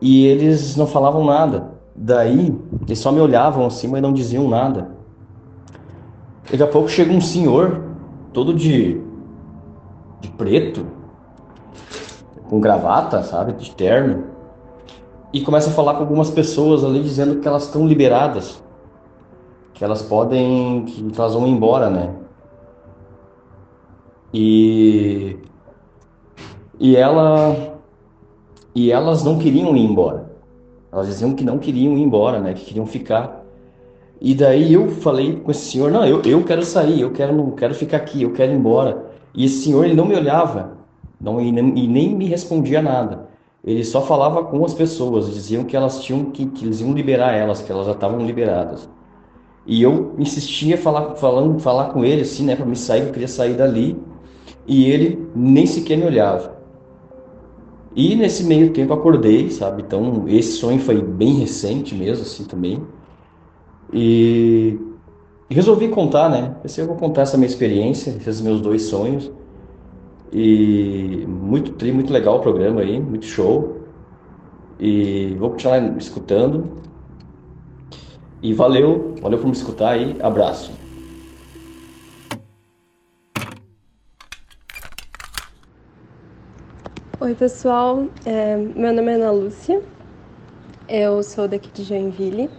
E 0.03 0.27
eles 0.27 0.75
não 0.75 0.85
falavam 0.85 1.23
nada. 1.23 1.71
Daí, 1.95 2.53
eles 2.81 2.99
só 2.99 3.09
me 3.09 3.21
olhavam 3.21 3.65
assim, 3.65 3.87
mas 3.87 4.01
não 4.01 4.11
diziam 4.11 4.49
nada. 4.49 4.91
Daqui 6.51 6.61
a 6.61 6.67
pouco 6.67 6.89
chega 6.89 7.13
um 7.13 7.21
senhor, 7.21 7.81
todo 8.33 8.53
de, 8.53 9.01
de 10.19 10.27
preto, 10.37 10.85
com 12.49 12.59
gravata, 12.59 13.23
sabe, 13.23 13.53
de 13.53 13.71
terno, 13.71 14.25
e 15.31 15.39
começa 15.39 15.69
a 15.69 15.73
falar 15.73 15.93
com 15.93 16.01
algumas 16.01 16.29
pessoas 16.29 16.83
ali, 16.83 17.01
dizendo 17.01 17.39
que 17.39 17.47
elas 17.47 17.63
estão 17.63 17.87
liberadas 17.87 18.61
que 19.73 19.83
elas 19.83 20.01
podem, 20.01 20.85
que 20.85 21.19
elas 21.19 21.33
vão 21.33 21.47
embora, 21.47 21.89
né? 21.89 22.13
E 24.33 25.37
e 26.79 26.95
ela 26.95 27.72
e 28.75 28.91
elas 28.91 29.23
não 29.23 29.37
queriam 29.37 29.75
ir 29.75 29.81
embora. 29.81 30.31
Elas 30.91 31.07
diziam 31.07 31.33
que 31.33 31.43
não 31.43 31.57
queriam 31.57 31.97
ir 31.97 32.01
embora, 32.01 32.39
né? 32.39 32.53
Que 32.53 32.65
queriam 32.65 32.85
ficar. 32.85 33.43
E 34.21 34.33
daí 34.33 34.73
eu 34.73 34.89
falei 34.89 35.37
com 35.37 35.51
esse 35.51 35.71
senhor, 35.71 35.91
não, 35.91 36.05
eu, 36.05 36.21
eu 36.21 36.43
quero 36.43 36.63
sair, 36.63 37.01
eu 37.01 37.11
quero 37.11 37.35
não 37.35 37.51
quero 37.51 37.73
ficar 37.73 37.97
aqui, 37.97 38.21
eu 38.21 38.31
quero 38.31 38.51
ir 38.51 38.55
embora. 38.55 39.05
E 39.33 39.45
esse 39.45 39.63
senhor 39.63 39.83
ele 39.85 39.95
não 39.95 40.05
me 40.05 40.15
olhava, 40.15 40.77
não 41.19 41.41
e 41.41 41.51
nem, 41.51 41.77
e 41.77 41.87
nem 41.87 42.15
me 42.15 42.25
respondia 42.25 42.81
nada. 42.81 43.27
Ele 43.63 43.83
só 43.83 44.01
falava 44.01 44.43
com 44.43 44.63
as 44.63 44.73
pessoas, 44.73 45.33
diziam 45.33 45.63
que 45.63 45.75
elas 45.75 46.01
tinham 46.01 46.25
que, 46.25 46.45
que 46.47 46.65
eles 46.65 46.81
iam 46.81 46.93
liberar 46.93 47.33
elas, 47.33 47.61
que 47.61 47.71
elas 47.71 47.85
já 47.85 47.93
estavam 47.93 48.25
liberadas. 48.25 48.89
E 49.65 49.81
eu 49.81 50.13
insistia 50.17 50.77
falar, 50.77 51.15
falando, 51.15 51.59
falar 51.59 51.85
com 51.85 52.03
ele 52.03 52.21
assim, 52.21 52.43
né, 52.45 52.55
para 52.55 52.65
me 52.65 52.75
sair, 52.75 53.07
eu 53.07 53.11
queria 53.11 53.27
sair 53.27 53.55
dali, 53.55 53.97
e 54.67 54.91
ele 54.91 55.27
nem 55.35 55.65
sequer 55.65 55.97
me 55.97 56.05
olhava. 56.05 56.62
E 57.95 58.15
nesse 58.15 58.43
meio 58.43 58.71
tempo 58.71 58.93
acordei, 58.93 59.49
sabe? 59.49 59.83
Então 59.83 60.25
esse 60.27 60.53
sonho 60.53 60.79
foi 60.79 61.01
bem 61.01 61.33
recente 61.35 61.93
mesmo, 61.93 62.23
assim 62.23 62.45
também. 62.45 62.81
E 63.91 64.79
resolvi 65.49 65.87
contar, 65.89 66.29
né? 66.29 66.55
Pensei, 66.61 66.83
eu 66.83 66.87
vou 66.87 66.97
contar 66.97 67.21
essa 67.21 67.37
minha 67.37 67.47
experiência, 67.47 68.09
esses 68.09 68.41
meus 68.41 68.59
dois 68.59 68.83
sonhos. 68.83 69.31
E 70.31 71.25
muito 71.27 71.73
tri, 71.73 71.91
muito 71.91 72.11
legal 72.11 72.37
o 72.37 72.39
programa 72.39 72.81
aí, 72.81 72.99
muito 72.99 73.25
show. 73.25 73.77
E 74.79 75.35
vou 75.37 75.51
continuar 75.51 75.95
escutando. 75.97 76.81
E 78.41 78.53
valeu, 78.53 79.13
valeu 79.21 79.37
por 79.37 79.45
me 79.45 79.53
escutar 79.53 79.91
aí. 79.91 80.17
Abraço. 80.19 80.82
Oi, 87.23 87.33
pessoal. 87.35 88.09
É, 88.25 88.57
meu 88.57 88.91
nome 88.91 89.09
é 89.09 89.15
Ana 89.15 89.31
Lúcia. 89.31 89.81
Eu 90.89 91.23
sou 91.23 91.47
daqui 91.47 91.71
de 91.71 91.81
Joinville. 91.81 92.49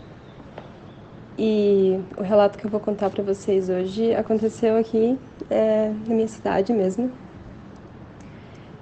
E 1.38 2.00
o 2.16 2.22
relato 2.22 2.56
que 2.56 2.64
eu 2.64 2.70
vou 2.70 2.80
contar 2.80 3.10
para 3.10 3.22
vocês 3.22 3.68
hoje 3.68 4.14
aconteceu 4.14 4.78
aqui 4.78 5.18
é, 5.50 5.92
na 6.08 6.14
minha 6.14 6.26
cidade 6.26 6.72
mesmo. 6.72 7.12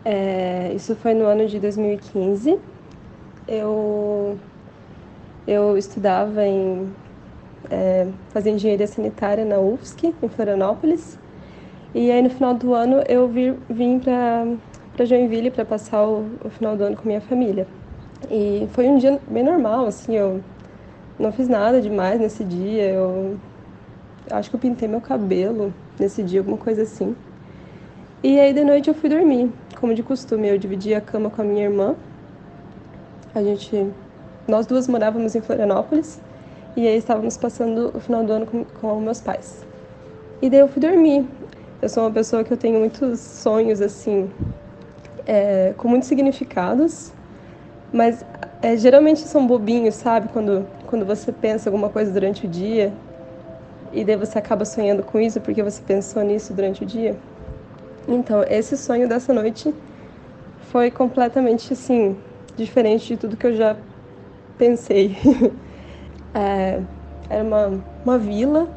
É, 0.04 0.72
isso 0.72 0.94
foi 0.94 1.14
no 1.14 1.24
ano 1.24 1.48
de 1.48 1.58
2015. 1.58 2.60
Eu, 3.48 4.38
eu 5.48 5.76
estudava 5.76 6.46
em. 6.46 6.92
É, 7.68 8.06
fazia 8.28 8.52
engenharia 8.52 8.86
sanitária 8.86 9.44
na 9.44 9.58
UFSC, 9.58 10.14
em 10.22 10.28
Florianópolis. 10.28 11.18
E 11.92 12.08
aí 12.08 12.22
no 12.22 12.30
final 12.30 12.54
do 12.54 12.72
ano 12.72 13.02
eu 13.08 13.26
vir, 13.26 13.56
vim 13.68 13.98
para 13.98 14.46
Joinville 15.04 15.50
para 15.50 15.64
passar 15.64 16.04
o, 16.04 16.26
o 16.44 16.50
final 16.50 16.76
do 16.76 16.84
ano 16.84 16.96
com 16.96 17.06
minha 17.06 17.20
família. 17.20 17.66
E 18.30 18.68
foi 18.72 18.88
um 18.88 18.98
dia 18.98 19.20
bem 19.28 19.42
normal, 19.42 19.86
assim, 19.86 20.16
eu 20.16 20.40
não 21.18 21.32
fiz 21.32 21.48
nada 21.48 21.80
demais 21.80 22.20
nesse 22.20 22.44
dia. 22.44 22.90
Eu 22.90 23.36
acho 24.30 24.50
que 24.50 24.56
eu 24.56 24.60
pintei 24.60 24.88
meu 24.88 25.00
cabelo 25.00 25.72
nesse 25.98 26.22
dia, 26.22 26.40
alguma 26.40 26.56
coisa 26.56 26.82
assim. 26.82 27.14
E 28.22 28.38
aí 28.38 28.52
de 28.52 28.64
noite 28.64 28.88
eu 28.88 28.94
fui 28.94 29.08
dormir, 29.08 29.50
como 29.80 29.94
de 29.94 30.02
costume. 30.02 30.48
Eu 30.48 30.58
dividi 30.58 30.94
a 30.94 31.00
cama 31.00 31.30
com 31.30 31.42
a 31.42 31.44
minha 31.44 31.64
irmã. 31.64 31.96
A 33.34 33.42
gente, 33.42 33.90
nós 34.46 34.66
duas 34.66 34.86
morávamos 34.86 35.34
em 35.34 35.40
Florianópolis 35.40 36.20
e 36.76 36.86
aí 36.86 36.96
estávamos 36.96 37.36
passando 37.36 37.90
o 37.94 38.00
final 38.00 38.24
do 38.24 38.32
ano 38.32 38.46
com, 38.46 38.64
com 38.64 39.00
meus 39.00 39.20
pais. 39.20 39.66
E 40.40 40.48
daí 40.48 40.60
eu 40.60 40.68
fui 40.68 40.80
dormir. 40.80 41.26
Eu 41.80 41.88
sou 41.88 42.04
uma 42.04 42.12
pessoa 42.12 42.44
que 42.44 42.52
eu 42.52 42.56
tenho 42.56 42.78
muitos 42.78 43.18
sonhos 43.18 43.80
assim, 43.80 44.30
é, 45.26 45.74
com 45.76 45.88
muitos 45.88 46.08
significados, 46.08 47.12
mas 47.92 48.24
é, 48.60 48.76
geralmente 48.76 49.20
são 49.20 49.46
bobinhos, 49.46 49.94
sabe? 49.94 50.28
Quando 50.28 50.66
quando 50.92 51.06
você 51.06 51.32
pensa 51.32 51.70
alguma 51.70 51.88
coisa 51.88 52.12
durante 52.12 52.44
o 52.44 52.48
dia 52.48 52.92
e 53.94 54.04
daí 54.04 54.14
você 54.14 54.38
acaba 54.38 54.62
sonhando 54.66 55.02
com 55.02 55.18
isso 55.18 55.40
porque 55.40 55.62
você 55.62 55.80
pensou 55.80 56.22
nisso 56.22 56.52
durante 56.52 56.82
o 56.82 56.86
dia. 56.86 57.16
Então, 58.06 58.44
esse 58.46 58.76
sonho 58.76 59.08
dessa 59.08 59.32
noite 59.32 59.74
foi 60.70 60.90
completamente 60.90 61.72
assim, 61.72 62.14
diferente 62.56 63.06
de 63.06 63.16
tudo 63.16 63.38
que 63.38 63.46
eu 63.46 63.54
já 63.54 63.74
pensei. 64.58 65.16
é, 66.34 66.82
era 67.30 67.42
uma, 67.42 67.82
uma 68.04 68.18
vila. 68.18 68.68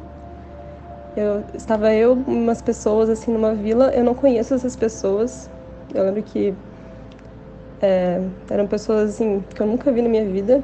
Eu 1.14 1.44
estava 1.52 1.92
eu, 1.92 2.14
umas 2.14 2.62
pessoas 2.62 3.10
assim 3.10 3.30
numa 3.30 3.52
vila. 3.52 3.90
Eu 3.94 4.04
não 4.04 4.14
conheço 4.14 4.54
essas 4.54 4.74
pessoas. 4.74 5.50
Eu 5.96 6.04
lembro 6.04 6.22
que 6.22 6.54
é, 7.80 8.20
eram 8.50 8.66
pessoas 8.66 9.10
assim 9.10 9.42
que 9.54 9.60
eu 9.60 9.66
nunca 9.66 9.90
vi 9.90 10.02
na 10.02 10.08
minha 10.08 10.24
vida. 10.24 10.62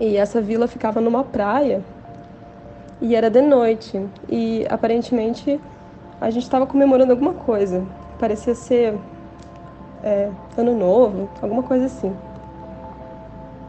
E 0.00 0.16
essa 0.16 0.40
vila 0.40 0.66
ficava 0.66 1.00
numa 1.00 1.22
praia 1.24 1.82
e 3.00 3.14
era 3.14 3.28
de 3.28 3.42
noite. 3.42 4.02
E 4.28 4.66
aparentemente 4.68 5.60
a 6.20 6.30
gente 6.30 6.44
estava 6.44 6.66
comemorando 6.66 7.12
alguma 7.12 7.34
coisa. 7.34 7.84
Parecia 8.18 8.54
ser 8.54 8.94
é, 10.02 10.30
Ano 10.56 10.74
Novo, 10.74 11.28
alguma 11.42 11.62
coisa 11.62 11.86
assim. 11.86 12.12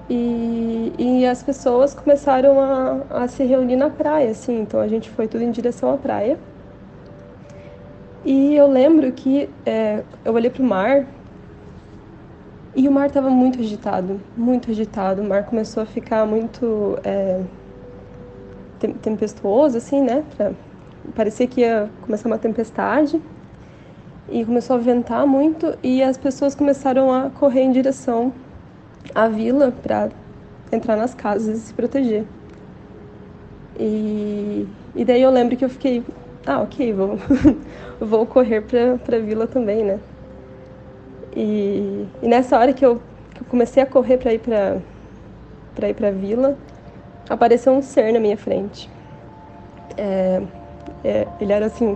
E, 0.10 0.94
e 0.98 1.26
as 1.26 1.44
pessoas 1.44 1.94
começaram 1.94 2.60
a, 2.62 3.24
a 3.24 3.28
se 3.28 3.44
reunir 3.44 3.76
na 3.76 3.90
praia, 3.90 4.32
assim. 4.32 4.62
Então 4.62 4.80
a 4.80 4.88
gente 4.88 5.10
foi 5.10 5.28
tudo 5.28 5.44
em 5.44 5.52
direção 5.52 5.94
à 5.94 5.98
praia. 5.98 6.38
E 8.26 8.56
eu 8.56 8.68
lembro 8.68 9.12
que 9.12 9.50
é, 9.66 10.04
eu 10.26 10.34
olhei 10.34 10.50
para 10.50 10.62
o 10.62 10.66
mar 10.66 11.06
e 12.76 12.88
o 12.88 12.92
mar 12.92 13.08
estava 13.08 13.30
muito 13.30 13.60
agitado, 13.60 14.22
muito 14.36 14.70
agitado. 14.70 15.22
O 15.22 15.26
mar 15.26 15.46
começou 15.46 15.82
a 15.82 15.86
ficar 15.86 16.26
muito 16.26 17.00
é, 17.04 17.42
tempestuoso, 19.02 19.78
assim, 19.78 20.02
né? 20.02 20.24
Pra, 20.36 20.52
parecia 21.16 21.48
que 21.48 21.62
ia 21.62 21.90
começar 22.02 22.28
uma 22.28 22.38
tempestade. 22.38 23.22
E 24.30 24.44
começou 24.44 24.76
a 24.76 24.80
ventar 24.80 25.26
muito 25.26 25.74
e 25.82 26.04
as 26.04 26.18
pessoas 26.18 26.54
começaram 26.54 27.14
a 27.14 27.30
correr 27.30 27.62
em 27.62 27.72
direção 27.72 28.34
à 29.16 29.28
vila 29.28 29.72
para 29.72 30.10
entrar 30.72 30.98
nas 30.98 31.16
casas 31.16 31.58
e 31.58 31.62
se 31.62 31.74
proteger. 31.74 32.26
E, 33.80 34.68
e 34.94 35.06
daí 35.06 35.22
eu 35.22 35.32
lembro 35.32 35.56
que 35.56 35.64
eu 35.64 35.70
fiquei, 35.70 36.04
ah, 36.48 36.62
ok, 36.62 36.94
vou, 36.94 37.20
vou 38.00 38.26
correr 38.26 38.62
para 38.62 39.18
a 39.18 39.20
vila 39.20 39.46
também, 39.46 39.84
né? 39.84 40.00
E, 41.36 42.08
e 42.24 42.28
nessa 42.28 42.58
hora 42.58 42.74
que 42.74 42.86
eu, 42.86 43.02
que 43.34 43.42
eu, 43.42 43.46
comecei 43.48 43.84
a 43.84 43.86
correr 43.86 44.18
para 44.18 44.34
ir 44.34 44.40
para 44.40 44.78
para 45.76 45.90
ir 45.90 45.94
para 45.94 46.08
a 46.08 46.12
vila, 46.12 46.58
apareceu 47.30 47.72
um 47.72 47.84
ser 47.84 48.12
na 48.12 48.20
minha 48.20 48.36
frente. 48.36 48.90
É, 49.96 50.42
é, 51.04 51.28
ele 51.40 51.54
era 51.54 51.68
assim, 51.68 51.96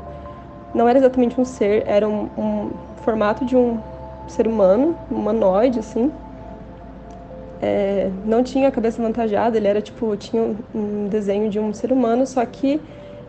não 0.75 0.87
era 0.87 0.99
exatamente 0.99 1.41
um 1.41 1.45
ser, 1.45 1.83
era 1.87 2.07
um, 2.07 2.29
um 2.37 2.71
formato 3.03 3.43
de 3.43 3.55
um 3.55 3.79
ser 4.27 4.47
humano, 4.47 4.95
um 5.11 5.15
humanoide 5.15 5.79
assim. 5.79 6.11
É, 7.59 8.11
não 8.23 8.43
tinha 8.43 8.67
a 8.67 8.71
cabeça 8.71 9.01
avantajada, 9.01 9.57
ele 9.57 9.67
era 9.67 9.81
tipo, 9.81 10.15
tinha 10.15 10.55
um 10.75 11.07
desenho 11.07 11.49
de 11.49 11.59
um 11.59 11.73
ser 11.73 11.91
humano, 11.91 12.27
só 12.27 12.45
que 12.45 12.79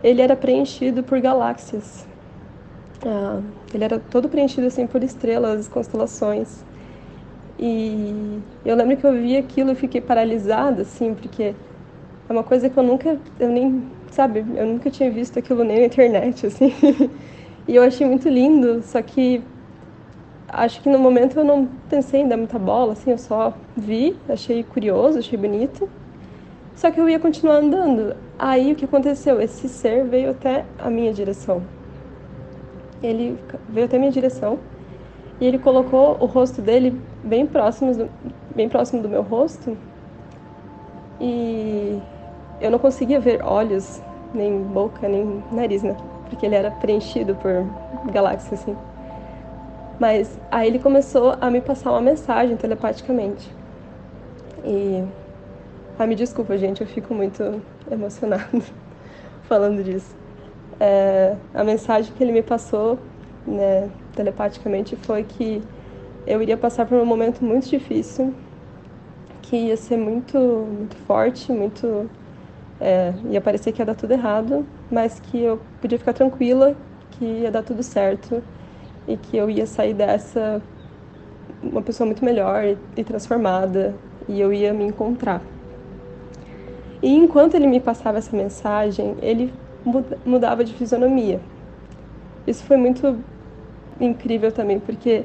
ele 0.02 0.20
era 0.20 0.36
preenchido 0.36 1.02
por 1.02 1.20
galáxias. 1.20 2.06
Ah, 3.04 3.40
ele 3.74 3.84
era 3.84 3.98
todo 3.98 4.28
preenchido 4.28 4.66
assim 4.66 4.86
por 4.86 5.02
estrelas, 5.02 5.68
constelações. 5.68 6.64
E 7.58 8.40
eu 8.64 8.74
lembro 8.74 8.96
que 8.96 9.06
eu 9.06 9.12
vi 9.12 9.36
aquilo 9.36 9.72
e 9.72 9.74
fiquei 9.74 10.00
paralisada, 10.00 10.82
assim, 10.82 11.14
porque 11.14 11.54
é 12.28 12.32
uma 12.32 12.42
coisa 12.42 12.68
que 12.68 12.76
eu 12.76 12.82
nunca, 12.82 13.18
eu 13.38 13.50
nem, 13.50 13.84
sabe, 14.10 14.44
eu 14.56 14.66
nunca 14.66 14.90
tinha 14.90 15.10
visto 15.10 15.38
aquilo 15.38 15.62
nem 15.62 15.78
na 15.78 15.86
internet, 15.86 16.46
assim. 16.46 16.72
e 17.68 17.76
eu 17.76 17.82
achei 17.82 18.06
muito 18.06 18.28
lindo, 18.28 18.82
só 18.82 19.00
que 19.00 19.42
acho 20.48 20.80
que 20.82 20.88
no 20.88 20.98
momento 20.98 21.38
eu 21.38 21.44
não 21.44 21.66
pensei 21.88 22.20
em 22.20 22.28
dar 22.28 22.36
muita 22.36 22.58
bola, 22.58 22.94
assim, 22.94 23.10
eu 23.10 23.18
só 23.18 23.54
vi, 23.76 24.16
achei 24.28 24.64
curioso, 24.64 25.18
achei 25.18 25.38
bonito. 25.38 25.88
Só 26.74 26.90
que 26.90 27.00
eu 27.00 27.08
ia 27.08 27.18
continuar 27.18 27.56
andando. 27.56 28.16
Aí 28.38 28.72
o 28.72 28.76
que 28.76 28.84
aconteceu? 28.84 29.40
Esse 29.40 29.68
ser 29.68 30.04
veio 30.04 30.30
até 30.30 30.64
a 30.78 30.90
minha 30.90 31.12
direção 31.12 31.62
ele 33.02 33.38
veio 33.68 33.86
até 33.86 33.98
minha 33.98 34.10
direção 34.10 34.58
e 35.40 35.46
ele 35.46 35.58
colocou 35.58 36.16
o 36.20 36.26
rosto 36.26 36.62
dele 36.62 37.00
bem 37.24 37.46
próximo 37.46 37.92
do, 37.92 38.08
bem 38.54 38.68
próximo 38.68 39.02
do 39.02 39.08
meu 39.08 39.22
rosto 39.22 39.76
e 41.20 42.00
eu 42.60 42.70
não 42.70 42.78
conseguia 42.78 43.18
ver 43.18 43.42
olhos, 43.42 44.00
nem 44.32 44.62
boca, 44.62 45.08
nem 45.08 45.42
nariz, 45.50 45.82
né? 45.82 45.96
Porque 46.28 46.46
ele 46.46 46.54
era 46.54 46.70
preenchido 46.70 47.34
por 47.34 47.66
galáxias, 48.10 48.60
assim. 48.60 48.76
Mas 49.98 50.38
aí 50.50 50.68
ele 50.68 50.78
começou 50.78 51.36
a 51.40 51.50
me 51.50 51.60
passar 51.60 51.90
uma 51.90 52.00
mensagem 52.00 52.56
telepaticamente. 52.56 53.48
E. 54.64 55.04
Ah, 55.98 56.06
me 56.06 56.14
desculpa, 56.14 56.56
gente, 56.56 56.80
eu 56.80 56.86
fico 56.86 57.14
muito 57.14 57.60
emocionada 57.92 58.48
falando 59.48 59.82
disso. 59.82 60.14
É, 60.80 61.36
a 61.54 61.62
mensagem 61.62 62.12
que 62.12 62.22
ele 62.22 62.32
me 62.32 62.42
passou 62.42 62.98
né, 63.46 63.90
telepaticamente 64.14 64.96
foi 64.96 65.22
que 65.22 65.62
eu 66.26 66.42
iria 66.42 66.56
passar 66.56 66.86
por 66.86 66.98
um 66.98 67.04
momento 67.04 67.44
muito 67.44 67.68
difícil, 67.68 68.34
que 69.42 69.56
ia 69.56 69.76
ser 69.76 69.96
muito, 69.96 70.38
muito 70.38 70.96
forte, 70.96 71.52
muito 71.52 72.08
é, 72.80 73.12
ia 73.30 73.40
parecer 73.40 73.72
que 73.72 73.80
ia 73.80 73.86
dar 73.86 73.94
tudo 73.94 74.12
errado, 74.12 74.66
mas 74.90 75.20
que 75.20 75.40
eu 75.40 75.60
podia 75.80 75.98
ficar 75.98 76.12
tranquila, 76.12 76.74
que 77.12 77.24
ia 77.24 77.50
dar 77.50 77.62
tudo 77.62 77.82
certo 77.82 78.42
e 79.06 79.16
que 79.16 79.36
eu 79.36 79.50
ia 79.50 79.66
sair 79.66 79.94
dessa 79.94 80.60
uma 81.62 81.82
pessoa 81.82 82.06
muito 82.06 82.24
melhor 82.24 82.64
e 82.96 83.04
transformada 83.04 83.94
e 84.28 84.40
eu 84.40 84.52
ia 84.52 84.72
me 84.72 84.84
encontrar. 84.84 85.51
E 87.02 87.12
enquanto 87.12 87.54
ele 87.54 87.66
me 87.66 87.80
passava 87.80 88.18
essa 88.18 88.34
mensagem, 88.36 89.16
ele 89.20 89.52
mudava 90.24 90.62
de 90.62 90.72
fisionomia. 90.72 91.40
Isso 92.46 92.64
foi 92.64 92.76
muito 92.76 93.18
incrível 94.00 94.52
também, 94.52 94.78
porque 94.78 95.24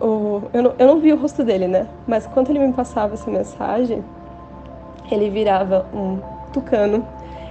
o, 0.00 0.42
eu, 0.52 0.62
não, 0.62 0.74
eu 0.78 0.86
não 0.86 1.00
vi 1.00 1.12
o 1.12 1.16
rosto 1.16 1.42
dele, 1.44 1.66
né? 1.66 1.88
Mas 2.06 2.26
quando 2.26 2.50
ele 2.50 2.60
me 2.60 2.72
passava 2.72 3.14
essa 3.14 3.28
mensagem, 3.28 4.04
ele 5.10 5.28
virava 5.30 5.86
um 5.92 6.20
tucano, 6.52 7.04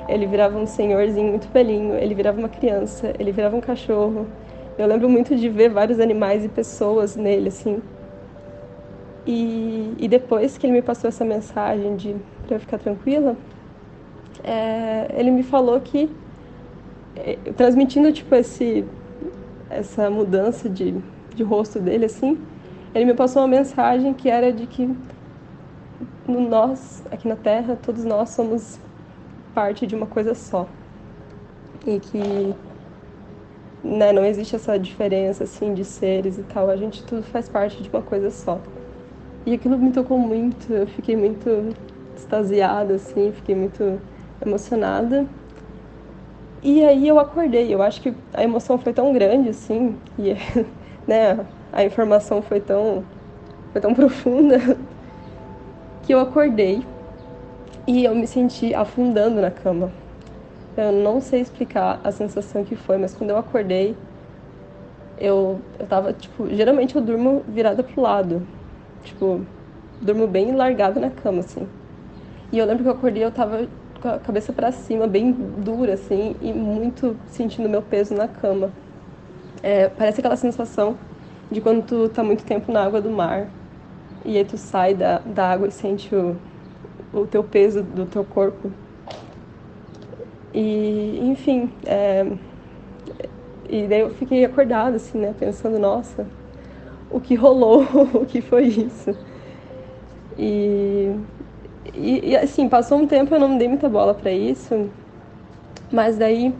ele 0.07 0.25
virava 0.25 0.57
um 0.57 0.65
senhorzinho 0.65 1.29
muito 1.29 1.49
velhinho, 1.49 1.95
ele 1.95 2.15
virava 2.15 2.39
uma 2.39 2.49
criança, 2.49 3.13
ele 3.19 3.31
virava 3.31 3.57
um 3.57 3.61
cachorro. 3.61 4.25
Eu 4.77 4.87
lembro 4.87 5.09
muito 5.09 5.35
de 5.35 5.49
ver 5.49 5.69
vários 5.69 5.99
animais 5.99 6.45
e 6.45 6.49
pessoas 6.49 7.15
nele, 7.15 7.49
assim. 7.49 7.81
E, 9.27 9.93
e 9.99 10.07
depois 10.07 10.57
que 10.57 10.65
ele 10.65 10.73
me 10.73 10.81
passou 10.81 11.09
essa 11.09 11.25
mensagem 11.25 11.97
de 11.97 12.15
para 12.45 12.55
eu 12.55 12.59
ficar 12.61 12.77
tranquila, 12.77 13.35
é, 14.41 15.13
ele 15.19 15.31
me 15.31 15.43
falou 15.43 15.81
que 15.81 16.09
é, 17.13 17.35
transmitindo 17.57 18.11
tipo 18.13 18.33
esse 18.33 18.85
essa 19.69 20.09
mudança 20.09 20.69
de, 20.69 20.95
de 21.35 21.43
rosto 21.43 21.77
dele 21.77 22.05
assim, 22.05 22.37
ele 22.95 23.03
me 23.03 23.13
passou 23.13 23.41
uma 23.41 23.49
mensagem 23.49 24.13
que 24.13 24.29
era 24.29 24.53
de 24.53 24.65
que 24.65 24.89
nós 26.25 27.03
aqui 27.11 27.27
na 27.27 27.35
Terra 27.35 27.75
todos 27.75 28.05
nós 28.05 28.29
somos 28.29 28.79
parte 29.53 29.85
de 29.85 29.93
uma 29.93 30.05
coisa 30.05 30.33
só 30.33 30.69
e 31.85 31.99
que 31.99 32.55
né, 33.83 34.13
não 34.13 34.23
existe 34.23 34.55
essa 34.55 34.79
diferença 34.79 35.43
assim 35.43 35.73
de 35.73 35.83
seres 35.83 36.37
e 36.37 36.43
tal, 36.43 36.69
a 36.69 36.77
gente 36.77 37.03
tudo 37.03 37.23
faz 37.23 37.49
parte 37.49 37.81
de 37.83 37.89
uma 37.89 38.01
coisa 38.01 38.29
só. 38.29 38.59
E 39.47 39.53
aquilo 39.53 39.77
me 39.77 39.93
tocou 39.93 40.19
muito, 40.19 40.73
eu 40.73 40.85
fiquei 40.85 41.15
muito 41.15 41.73
extasiada, 42.17 42.95
assim, 42.95 43.31
fiquei 43.31 43.55
muito 43.55 43.97
emocionada. 44.45 45.25
E 46.61 46.83
aí 46.83 47.07
eu 47.07 47.17
acordei, 47.17 47.73
eu 47.73 47.81
acho 47.81 48.01
que 48.01 48.13
a 48.33 48.43
emoção 48.43 48.77
foi 48.77 48.91
tão 48.91 49.13
grande, 49.13 49.47
assim, 49.47 49.95
e 50.19 50.33
né, 51.07 51.45
a 51.71 51.85
informação 51.85 52.41
foi 52.41 52.59
tão, 52.59 53.05
foi 53.71 53.79
tão 53.79 53.93
profunda, 53.93 54.57
que 56.05 56.13
eu 56.13 56.19
acordei 56.19 56.83
e 57.87 58.03
eu 58.03 58.13
me 58.13 58.27
senti 58.27 58.75
afundando 58.75 59.39
na 59.39 59.49
cama. 59.49 59.93
Eu 60.75 60.91
não 60.91 61.21
sei 61.21 61.39
explicar 61.39 62.01
a 62.03 62.11
sensação 62.11 62.65
que 62.65 62.75
foi, 62.75 62.97
mas 62.97 63.13
quando 63.13 63.29
eu 63.29 63.37
acordei, 63.37 63.95
eu, 65.17 65.61
eu 65.79 65.87
tava, 65.87 66.11
tipo, 66.11 66.53
geralmente 66.53 66.97
eu 66.97 67.01
durmo 67.01 67.45
virada 67.47 67.81
pro 67.81 68.01
lado. 68.01 68.45
Tipo, 69.07 69.41
durmo 70.01 70.27
bem 70.27 70.51
largado 70.51 70.99
na 70.99 71.09
cama, 71.09 71.39
assim. 71.39 71.67
E 72.51 72.57
eu 72.57 72.65
lembro 72.65 72.83
que 72.83 72.89
eu 72.89 72.93
acordei, 72.93 73.23
eu 73.23 73.31
tava 73.31 73.67
com 74.01 74.09
a 74.09 74.19
cabeça 74.19 74.51
para 74.51 74.71
cima, 74.71 75.07
bem 75.07 75.31
dura, 75.31 75.93
assim, 75.93 76.35
e 76.41 76.51
muito 76.51 77.15
sentindo 77.27 77.69
meu 77.69 77.81
peso 77.81 78.13
na 78.13 78.27
cama. 78.27 78.71
É, 79.63 79.87
parece 79.87 80.19
aquela 80.19 80.35
sensação 80.35 80.97
de 81.49 81.61
quando 81.61 81.85
tu 81.85 82.09
tá 82.09 82.21
muito 82.21 82.43
tempo 82.43 82.71
na 82.71 82.83
água 82.83 83.01
do 83.01 83.09
mar 83.09 83.47
e 84.25 84.37
aí 84.37 84.43
tu 84.43 84.57
sai 84.57 84.93
da, 84.93 85.19
da 85.19 85.49
água 85.49 85.67
e 85.69 85.71
sente 85.71 86.13
o, 86.13 86.35
o 87.13 87.25
teu 87.25 87.43
peso 87.43 87.81
do 87.81 88.05
teu 88.05 88.25
corpo. 88.25 88.71
E, 90.53 91.19
enfim, 91.23 91.71
é, 91.85 92.25
e 93.69 93.87
daí 93.87 94.01
eu 94.01 94.09
fiquei 94.11 94.43
acordada, 94.43 94.97
assim, 94.97 95.17
né, 95.17 95.33
pensando, 95.37 95.79
nossa, 95.79 96.25
o 97.09 97.19
que 97.19 97.35
rolou, 97.35 97.83
o 98.13 98.25
que 98.25 98.41
foi 98.41 98.65
isso. 98.65 99.15
E, 100.37 101.11
e, 101.93 102.29
e, 102.29 102.37
assim, 102.37 102.69
passou 102.69 102.97
um 102.97 103.07
tempo 103.07 103.33
eu 103.33 103.39
não 103.39 103.57
dei 103.57 103.67
muita 103.67 103.89
bola 103.89 104.13
para 104.13 104.31
isso, 104.31 104.89
mas 105.91 106.17
daí 106.17 106.53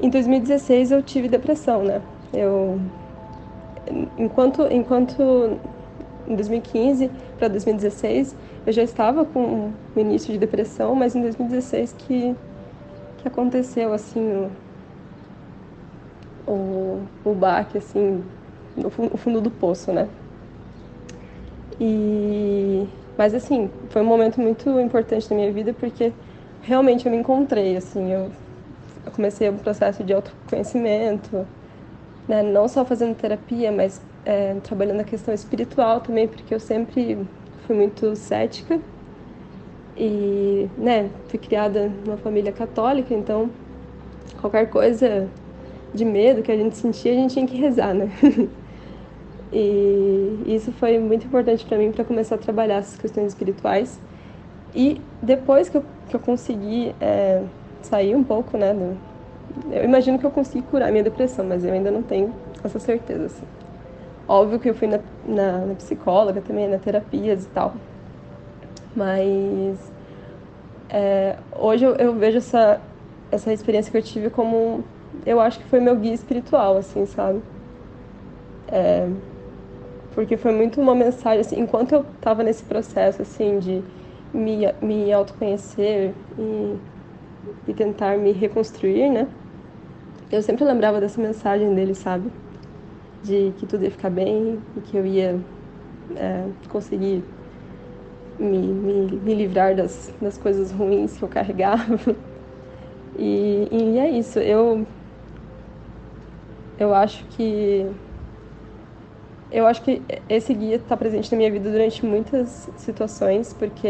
em 0.00 0.10
2016 0.10 0.90
eu 0.90 1.02
tive 1.02 1.28
depressão, 1.28 1.82
né? 1.82 2.00
Eu 2.32 2.80
enquanto 4.18 4.66
enquanto 4.70 5.58
em 6.26 6.34
2015 6.34 7.10
para 7.38 7.48
2016 7.48 8.36
eu 8.66 8.72
já 8.72 8.82
estava 8.82 9.24
com 9.24 9.72
o 9.96 10.00
início 10.00 10.32
de 10.32 10.38
depressão, 10.38 10.94
mas 10.94 11.14
em 11.16 11.22
2016 11.22 11.94
que 11.98 12.34
que 13.18 13.28
aconteceu 13.28 13.92
assim 13.92 14.20
o 14.20 14.50
o, 16.50 17.02
o 17.24 17.34
baque 17.34 17.78
assim 17.78 18.22
no 18.78 18.90
fundo 18.90 19.40
do 19.40 19.50
poço, 19.50 19.92
né? 19.92 20.08
E 21.80 22.86
mas 23.18 23.34
assim, 23.34 23.68
foi 23.90 24.00
um 24.00 24.04
momento 24.04 24.40
muito 24.40 24.78
importante 24.78 25.28
na 25.28 25.36
minha 25.36 25.52
vida 25.52 25.72
porque 25.72 26.12
realmente 26.62 27.04
eu 27.04 27.10
me 27.10 27.18
encontrei, 27.18 27.76
assim, 27.76 28.12
eu, 28.12 28.30
comecei 29.10 29.50
um 29.50 29.56
processo 29.56 30.04
de 30.04 30.12
autoconhecimento, 30.12 31.44
né, 32.28 32.42
não 32.42 32.68
só 32.68 32.84
fazendo 32.84 33.16
terapia, 33.16 33.72
mas 33.72 34.00
é, 34.24 34.54
trabalhando 34.62 35.00
a 35.00 35.04
questão 35.04 35.34
espiritual 35.34 36.00
também, 36.00 36.28
porque 36.28 36.54
eu 36.54 36.60
sempre 36.60 37.18
fui 37.66 37.74
muito 37.74 38.14
cética 38.14 38.78
e, 39.96 40.68
né, 40.76 41.10
fui 41.26 41.40
criada 41.40 41.90
numa 42.04 42.18
família 42.18 42.52
católica, 42.52 43.12
então 43.12 43.50
qualquer 44.40 44.70
coisa 44.70 45.28
de 45.92 46.04
medo 46.04 46.42
que 46.42 46.52
a 46.52 46.56
gente 46.56 46.76
sentia, 46.76 47.10
a 47.10 47.16
gente 47.16 47.32
tinha 47.32 47.46
que 47.46 47.56
rezar, 47.56 47.94
né? 47.94 48.08
E 49.52 50.42
isso 50.46 50.72
foi 50.72 50.98
muito 50.98 51.26
importante 51.26 51.64
para 51.64 51.78
mim 51.78 51.90
para 51.90 52.04
começar 52.04 52.34
a 52.34 52.38
trabalhar 52.38 52.76
essas 52.76 52.98
questões 52.98 53.28
espirituais. 53.28 54.00
E 54.74 55.00
depois 55.22 55.68
que 55.68 55.78
eu, 55.78 55.84
que 56.08 56.16
eu 56.16 56.20
consegui 56.20 56.94
é, 57.00 57.42
sair 57.82 58.14
um 58.14 58.22
pouco, 58.22 58.56
né? 58.58 58.74
Do, 58.74 58.96
eu 59.72 59.84
imagino 59.84 60.18
que 60.18 60.26
eu 60.26 60.30
consegui 60.30 60.62
curar 60.62 60.90
minha 60.90 61.02
depressão, 61.02 61.44
mas 61.44 61.64
eu 61.64 61.72
ainda 61.72 61.90
não 61.90 62.02
tenho 62.02 62.32
essa 62.62 62.78
certeza. 62.78 63.26
Assim. 63.26 63.44
Óbvio 64.28 64.58
que 64.60 64.68
eu 64.68 64.74
fui 64.74 64.86
na, 64.86 65.00
na, 65.26 65.66
na 65.66 65.74
psicóloga 65.74 66.40
também, 66.40 66.68
na 66.68 66.78
terapias 66.78 67.44
e 67.44 67.48
tal. 67.48 67.74
Mas 68.94 69.90
é, 70.90 71.36
hoje 71.56 71.84
eu, 71.84 71.94
eu, 71.96 72.14
vejo 72.14 72.38
essa, 72.38 72.80
essa 73.30 73.52
experiência 73.52 73.90
que 73.90 73.96
eu 73.96 74.02
tive 74.02 74.30
como. 74.30 74.84
Eu 75.24 75.40
acho 75.40 75.58
que 75.58 75.64
foi 75.64 75.80
meu 75.80 75.96
guia 75.96 76.14
espiritual, 76.14 76.76
assim, 76.76 77.06
sabe? 77.06 77.40
É, 78.70 79.08
porque 80.18 80.36
foi 80.36 80.50
muito 80.50 80.80
uma 80.80 80.96
mensagem, 80.96 81.42
assim, 81.42 81.60
enquanto 81.60 81.92
eu 81.92 82.00
estava 82.00 82.42
nesse 82.42 82.64
processo, 82.64 83.22
assim, 83.22 83.60
de 83.60 83.80
me, 84.34 84.66
me 84.82 85.12
autoconhecer 85.12 86.12
e, 86.36 86.76
e 87.68 87.72
tentar 87.72 88.18
me 88.18 88.32
reconstruir, 88.32 89.08
né? 89.10 89.28
Eu 90.32 90.42
sempre 90.42 90.64
lembrava 90.64 91.00
dessa 91.00 91.22
mensagem 91.22 91.72
dele, 91.72 91.94
sabe? 91.94 92.32
De 93.22 93.52
que 93.58 93.64
tudo 93.64 93.84
ia 93.84 93.92
ficar 93.92 94.10
bem 94.10 94.60
e 94.76 94.80
que 94.80 94.96
eu 94.96 95.06
ia 95.06 95.38
é, 96.16 96.46
conseguir 96.68 97.22
me, 98.40 98.58
me, 98.58 99.20
me 99.20 99.34
livrar 99.34 99.76
das, 99.76 100.12
das 100.20 100.36
coisas 100.36 100.72
ruins 100.72 101.16
que 101.16 101.22
eu 101.22 101.28
carregava. 101.28 101.96
E, 103.20 103.68
e 103.72 103.98
é 103.98 104.10
isso, 104.10 104.38
eu, 104.38 104.86
eu 106.78 106.94
acho 106.94 107.24
que 107.30 107.84
eu 109.50 109.66
acho 109.66 109.82
que 109.82 110.02
esse 110.28 110.52
guia 110.54 110.76
está 110.76 110.96
presente 110.96 111.30
na 111.32 111.38
minha 111.38 111.50
vida 111.50 111.70
durante 111.70 112.04
muitas 112.04 112.68
situações, 112.76 113.52
porque 113.52 113.88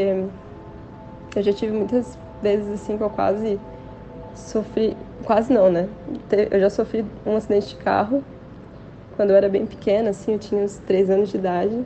eu 1.35 1.43
já 1.43 1.53
tive 1.53 1.73
muitas 1.73 2.17
vezes 2.43 2.69
assim 2.81 2.97
que 2.97 3.03
eu 3.03 3.11
quase 3.11 3.59
sofri, 4.35 4.97
quase 5.25 5.53
não, 5.53 5.71
né? 5.71 5.89
Eu 6.51 6.61
já 6.61 6.71
sofri 6.71 7.05
um 7.27 7.37
acidente 7.37 7.69
de 7.69 7.77
carro 7.77 8.23
quando 9.17 9.31
eu 9.31 9.37
era 9.37 9.49
bem 9.49 9.67
pequena, 9.67 10.11
assim, 10.11 10.33
eu 10.33 10.39
tinha 10.39 10.63
uns 10.63 10.79
três 10.79 11.11
anos 11.11 11.31
de 11.31 11.37
idade. 11.37 11.85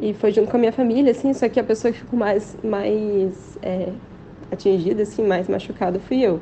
E 0.00 0.12
foi 0.12 0.30
junto 0.30 0.50
com 0.50 0.56
a 0.56 0.60
minha 0.60 0.72
família, 0.72 1.12
assim, 1.12 1.32
só 1.32 1.48
que 1.48 1.58
a 1.58 1.64
pessoa 1.64 1.90
que 1.92 1.98
ficou 2.00 2.18
mais, 2.18 2.54
mais 2.62 3.56
é, 3.62 3.94
atingida, 4.52 5.02
assim, 5.02 5.22
mais 5.22 5.48
machucada 5.48 5.98
fui 5.98 6.20
eu. 6.20 6.40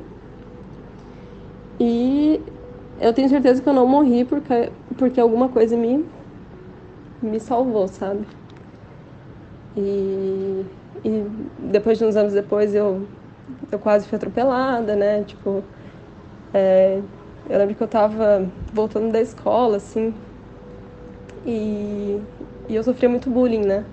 E 1.79 2.39
eu 2.99 3.13
tenho 3.13 3.29
certeza 3.29 3.61
que 3.61 3.69
eu 3.69 3.73
não 3.73 3.87
morri 3.87 4.25
porque, 4.25 4.71
porque 4.97 5.19
alguma 5.19 5.49
coisa 5.49 5.77
me 5.77 6.05
me 7.25 7.39
salvou, 7.39 7.87
sabe? 7.87 8.27
E, 9.75 10.65
e 11.03 11.23
depois 11.71 11.97
de 11.97 12.05
uns 12.05 12.15
anos 12.15 12.33
depois 12.33 12.75
eu, 12.75 13.07
eu 13.71 13.79
quase 13.79 14.07
fui 14.07 14.15
atropelada, 14.15 14.95
né? 14.95 15.23
Tipo, 15.23 15.63
é, 16.53 17.01
eu 17.49 17.57
lembro 17.57 17.75
que 17.75 17.83
eu 17.83 17.87
tava 17.87 18.51
voltando 18.73 19.11
da 19.11 19.19
escola, 19.21 19.77
assim, 19.77 20.13
e, 21.45 22.19
e 22.69 22.75
eu 22.75 22.83
sofria 22.83 23.09
muito 23.09 23.29
bullying, 23.29 23.65
né? 23.65 23.85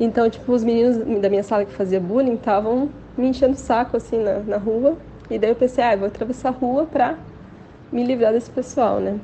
Então, 0.00 0.28
tipo, 0.28 0.52
os 0.52 0.64
meninos 0.64 0.98
da 1.20 1.30
minha 1.30 1.42
sala 1.42 1.64
que 1.64 1.72
fazia 1.72 2.00
bullying 2.00 2.34
estavam 2.34 2.90
me 3.16 3.28
enchendo 3.28 3.54
o 3.54 3.58
saco, 3.58 3.96
assim, 3.96 4.18
na, 4.18 4.40
na 4.40 4.56
rua. 4.56 4.98
E 5.30 5.38
daí 5.38 5.50
eu 5.50 5.56
pensei, 5.56 5.84
ah, 5.84 5.94
eu 5.94 5.98
vou 6.00 6.08
atravessar 6.08 6.50
a 6.50 6.52
rua 6.52 6.86
pra 6.86 7.18
me 7.92 8.04
livrar 8.04 8.32
desse 8.32 8.50
pessoal, 8.50 9.00
né? 9.00 9.20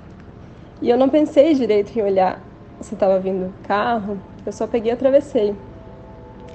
E 0.82 0.88
eu 0.90 0.96
não 0.98 1.08
pensei 1.08 1.54
direito 1.54 1.98
em 1.98 2.02
olhar 2.02 2.49
se 2.80 2.94
estava 2.94 3.18
vindo 3.18 3.52
carro, 3.66 4.18
eu 4.44 4.52
só 4.52 4.66
peguei 4.66 4.90
e 4.90 4.94
atravessei. 4.94 5.54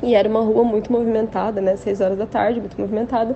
E 0.04 0.14
era 0.14 0.28
uma 0.28 0.42
rua 0.42 0.64
muito 0.64 0.92
movimentada, 0.92 1.62
né? 1.62 1.76
Seis 1.76 2.02
horas 2.02 2.18
da 2.18 2.26
tarde, 2.26 2.60
muito 2.60 2.80
movimentada. 2.80 3.36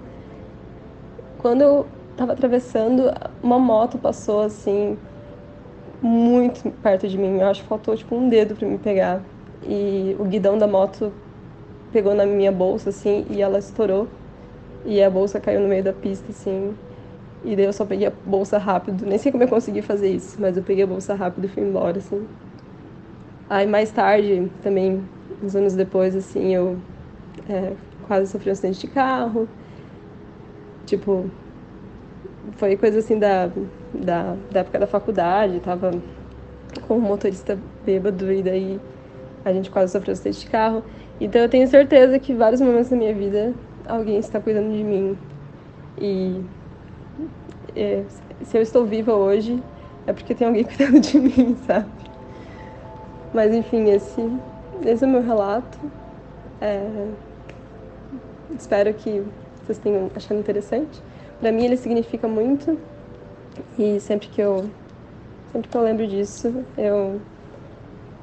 Quando 1.37 1.61
eu 1.61 1.85
estava 2.11 2.33
atravessando, 2.33 3.11
uma 3.41 3.57
moto 3.57 3.97
passou 3.97 4.41
assim, 4.41 4.97
muito 6.01 6.69
perto 6.69 7.07
de 7.07 7.17
mim. 7.17 7.39
Eu 7.39 7.47
acho 7.47 7.61
que 7.61 7.67
faltou 7.67 7.95
tipo 7.95 8.15
um 8.15 8.27
dedo 8.27 8.55
para 8.55 8.67
me 8.67 8.77
pegar. 8.77 9.21
E 9.65 10.15
o 10.19 10.25
guidão 10.25 10.57
da 10.57 10.67
moto 10.67 11.13
pegou 11.91 12.13
na 12.13 12.25
minha 12.25 12.51
bolsa 12.51 12.89
assim 12.89 13.25
e 13.29 13.41
ela 13.41 13.59
estourou. 13.59 14.07
E 14.85 15.01
a 15.01 15.09
bolsa 15.09 15.39
caiu 15.39 15.61
no 15.61 15.67
meio 15.67 15.83
da 15.83 15.93
pista 15.93 16.29
assim. 16.31 16.75
E 17.43 17.55
daí 17.55 17.65
eu 17.65 17.73
só 17.73 17.85
peguei 17.85 18.07
a 18.07 18.13
bolsa 18.25 18.57
rápido. 18.57 19.05
Nem 19.05 19.17
sei 19.17 19.31
como 19.31 19.43
eu 19.43 19.47
consegui 19.47 19.81
fazer 19.81 20.09
isso, 20.09 20.37
mas 20.39 20.57
eu 20.57 20.63
peguei 20.63 20.83
a 20.83 20.87
bolsa 20.87 21.13
rápido 21.13 21.45
e 21.45 21.47
fui 21.47 21.63
embora 21.63 21.97
assim. 21.97 22.27
Aí 23.49 23.65
mais 23.65 23.91
tarde, 23.91 24.51
também 24.61 25.03
uns 25.41 25.55
anos 25.55 25.73
depois 25.73 26.15
assim, 26.15 26.53
eu 26.53 26.77
é, 27.49 27.73
quase 28.07 28.31
sofri 28.31 28.49
um 28.49 28.51
acidente 28.51 28.81
de 28.81 28.87
carro. 28.87 29.47
Tipo, 30.85 31.25
foi 32.57 32.75
coisa 32.77 32.99
assim 32.99 33.17
da, 33.17 33.49
da, 33.93 34.35
da 34.51 34.59
época 34.59 34.79
da 34.79 34.87
faculdade, 34.87 35.59
tava 35.61 35.91
com 36.87 36.97
um 36.97 37.01
motorista 37.01 37.57
bêbado 37.83 38.31
e 38.31 38.43
daí 38.43 38.79
a 39.43 39.51
gente 39.51 39.71
quase 39.71 39.91
sofreu 39.91 40.11
um 40.11 40.13
acidente 40.13 40.41
de 40.41 40.47
carro. 40.47 40.83
Então 41.19 41.41
eu 41.41 41.49
tenho 41.49 41.67
certeza 41.67 42.19
que 42.19 42.33
vários 42.35 42.61
momentos 42.61 42.89
da 42.89 42.95
minha 42.97 43.13
vida 43.13 43.53
alguém 43.87 44.19
está 44.19 44.39
cuidando 44.39 44.71
de 44.71 44.83
mim. 44.83 45.17
E 45.99 46.39
é, 47.75 48.03
se 48.43 48.57
eu 48.57 48.61
estou 48.61 48.85
viva 48.85 49.13
hoje 49.13 49.61
é 50.05 50.13
porque 50.13 50.35
tem 50.35 50.47
alguém 50.47 50.63
cuidando 50.65 50.99
de 50.99 51.19
mim, 51.19 51.57
sabe? 51.65 51.98
Mas 53.33 53.53
enfim, 53.53 53.89
esse, 53.89 54.21
esse 54.85 55.03
é 55.03 55.07
o 55.07 55.09
meu 55.09 55.21
relato. 55.21 55.77
É, 56.61 57.07
espero 58.57 58.93
que 58.93 59.23
vocês 59.63 59.77
tenham 59.77 60.09
achado 60.15 60.39
interessante. 60.39 61.01
Para 61.39 61.51
mim 61.51 61.65
ele 61.65 61.77
significa 61.77 62.27
muito 62.27 62.77
e 63.77 63.99
sempre 63.99 64.27
que 64.29 64.41
eu 64.41 64.69
sempre 65.51 65.69
que 65.69 65.77
eu 65.77 65.81
lembro 65.81 66.07
disso, 66.07 66.65
eu 66.77 67.21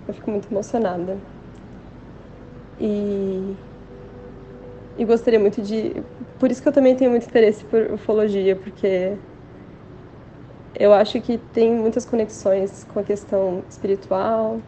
eu 0.09 0.15
fico 0.15 0.31
muito 0.31 0.49
emocionada. 0.51 1.17
E 2.81 3.57
e 4.99 5.05
gostaria 5.05 5.39
muito 5.39 5.61
de 5.63 6.03
por 6.39 6.51
isso 6.51 6.63
que 6.63 6.69
eu 6.69 6.73
também 6.73 6.95
tenho 6.97 7.11
muito 7.11 7.27
interesse 7.27 7.65
por 7.65 7.93
ufologia, 7.93 8.57
porque 8.57 9.17
eu 10.75 10.93
acho 10.93 11.21
que 11.21 11.39
tem 11.39 11.75
muitas 11.75 12.05
conexões 12.05 12.85
com 12.85 13.01
a 13.01 13.03
questão 13.03 13.65
espiritual, 13.69 14.61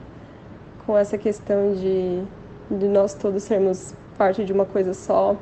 com 0.89 0.97
essa 0.97 1.19
questão 1.19 1.75
de, 1.75 2.25
de 2.75 2.89
nós 2.89 3.13
todos 3.13 3.43
sermos 3.43 3.93
parte 4.17 4.43
de 4.43 4.55
uma 4.55 4.65
coisa 4.65 4.95
só. 4.95 5.37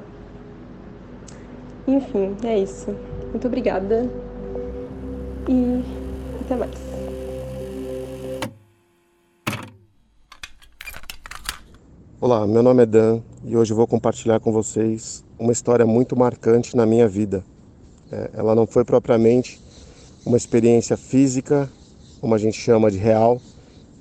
Enfim, 1.86 2.36
é 2.42 2.58
isso. 2.58 2.90
Muito 3.30 3.46
obrigada 3.46 4.10
e 5.48 5.84
até 6.40 6.56
mais. 6.56 6.74
Olá, 12.20 12.44
meu 12.44 12.64
nome 12.64 12.82
é 12.82 12.86
Dan 12.86 13.20
e 13.44 13.56
hoje 13.56 13.72
vou 13.72 13.86
compartilhar 13.86 14.40
com 14.40 14.50
vocês 14.50 15.24
uma 15.38 15.52
história 15.52 15.86
muito 15.86 16.16
marcante 16.16 16.76
na 16.76 16.84
minha 16.84 17.06
vida. 17.06 17.44
É, 18.10 18.30
ela 18.34 18.52
não 18.56 18.66
foi 18.66 18.84
propriamente 18.84 19.60
uma 20.24 20.36
experiência 20.36 20.96
física, 20.96 21.70
como 22.20 22.34
a 22.34 22.38
gente 22.38 22.60
chama 22.60 22.90
de 22.90 22.98
real, 22.98 23.40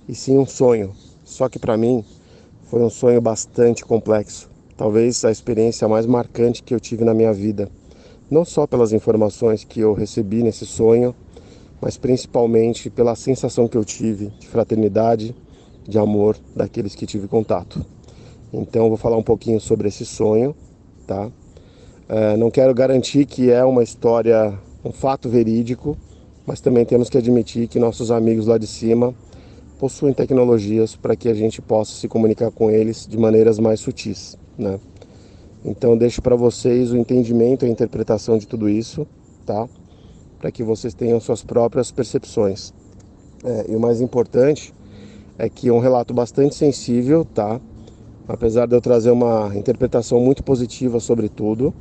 e 0.10 0.16
sim 0.16 0.40
um 0.40 0.46
sonho. 0.48 1.05
Só 1.26 1.50
que 1.50 1.60
para 1.60 1.76
mim 1.76 2.06
foi 2.70 2.82
um 2.82 2.90
sonho 2.90 3.20
bastante 3.20 3.84
complexo 3.84 4.56
talvez 4.78 5.24
a 5.24 5.32
experiência 5.32 5.88
mais 5.88 6.06
marcante 6.06 6.62
que 6.62 6.74
eu 6.74 6.80
tive 6.80 7.04
na 7.04 7.14
minha 7.14 7.34
vida. 7.34 7.70
Não 8.30 8.44
só 8.44 8.66
pelas 8.66 8.92
informações 8.92 9.64
que 9.64 9.80
eu 9.80 9.94
recebi 9.94 10.44
nesse 10.44 10.66
sonho, 10.66 11.16
mas 11.82 11.98
principalmente 11.98 12.90
pela 12.90 13.16
sensação 13.16 13.68
que 13.68 13.78
eu 13.78 13.86
tive 13.86 14.28
de 14.40 14.48
fraternidade, 14.48 15.36
de 15.88 16.00
amor 16.00 16.36
daqueles 16.56 16.96
que 16.96 17.06
tive 17.06 17.28
contato. 17.28 17.86
Então 18.52 18.84
eu 18.84 18.90
vou 18.90 18.98
falar 18.98 19.18
um 19.18 19.24
pouquinho 19.24 19.60
sobre 19.60 19.88
esse 19.88 20.06
sonho, 20.06 20.56
tá? 21.06 21.30
É, 22.08 22.38
não 22.38 22.50
quero 22.50 22.74
garantir 22.74 23.26
que 23.26 23.52
é 23.52 23.64
uma 23.64 23.84
história, 23.84 24.58
um 24.84 24.92
fato 24.92 25.30
verídico, 25.30 25.98
mas 26.46 26.62
também 26.62 26.86
temos 26.86 27.10
que 27.10 27.18
admitir 27.18 27.68
que 27.68 27.80
nossos 27.80 28.12
amigos 28.12 28.48
lá 28.48 28.58
de 28.58 28.68
cima 28.68 29.14
possuem 29.76 30.14
tecnologias 30.14 30.96
para 30.96 31.16
que 31.16 31.30
a 31.30 31.34
gente 31.34 31.62
possa 31.62 31.94
se 31.94 32.08
comunicar 32.08 32.52
com 32.52 32.72
eles 32.72 33.06
de 33.08 33.18
maneiras 33.18 33.60
mais 33.60 33.80
sutis 33.80 34.38
né? 34.58 34.80
Então 35.64 35.98
deixo 35.98 36.22
para 36.22 36.36
vocês 36.36 36.92
o 36.92 36.98
entendimento 36.98 37.66
e 37.66 37.68
a 37.68 37.72
interpretação 37.72 38.38
de 38.38 38.48
tudo 38.48 38.70
isso, 38.70 39.08
tá? 39.46 39.68
Para 40.40 40.52
que 40.52 40.64
vocês 40.64 40.94
tenham 40.94 41.20
suas 41.20 41.44
próprias 41.44 41.92
percepções. 41.92 42.74
É, 43.44 43.66
e 43.70 43.76
o 43.76 43.80
mais 43.80 44.02
importante 44.02 44.74
é 45.38 45.50
que 45.50 45.70
é 45.70 45.74
um 45.74 45.80
relato 45.80 46.14
bastante 46.14 46.56
sensível, 46.56 47.26
tá? 47.26 47.60
Apesar 48.28 48.68
de 48.68 48.76
eu 48.76 48.82
trazer 48.82 49.12
uma 49.12 49.52
interpretação 49.56 50.20
muito 50.20 50.44
positiva 50.44 51.00
sobre 51.00 51.30
tudo, 51.30 51.74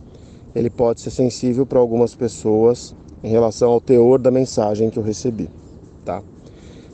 ele 0.55 0.71
pode 0.71 1.01
ser 1.01 1.11
sensível 1.11 1.67
para 1.67 1.79
algumas 1.79 2.15
pessoas 2.15 2.95
em 3.23 3.29
relação 3.29 3.71
ao 3.71 3.81
teor 3.81 4.19
da 4.19 4.31
mensagem 4.31 4.91
que 4.91 4.99
eu 4.99 5.03
recebi, 5.03 5.49
tá? 6.05 6.23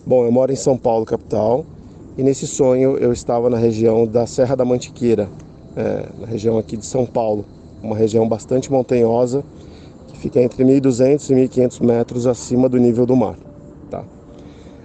Bom, 0.07 0.24
eu 0.24 0.32
moro 0.32 0.51
em 0.51 0.57
São 0.57 0.78
Paulo, 0.78 1.05
capital, 1.05 1.64
e 2.16 2.22
nesse 2.22 2.46
sonho 2.46 2.96
eu 2.96 3.12
estava 3.12 3.51
na 3.51 3.59
região 3.59 4.07
da 4.07 4.26
Serra 4.26 4.57
da 4.57 4.64
Mantiqueira, 4.64 5.28
é, 5.76 6.07
na 6.18 6.26
região 6.26 6.57
aqui 6.57 6.74
de 6.74 6.86
São 6.86 7.05
Paulo, 7.05 7.44
uma 7.82 7.94
região 7.94 8.26
bastante 8.26 8.72
montanhosa, 8.72 9.44
que 10.09 10.16
fica 10.16 10.40
entre 10.40 10.64
1.200 10.64 11.30
e 11.30 11.48
1.500 11.48 11.84
metros 11.84 12.26
acima 12.26 12.66
do 12.66 12.78
nível 12.78 13.05
do 13.05 13.14
mar. 13.14 13.36
Tá? 13.90 14.03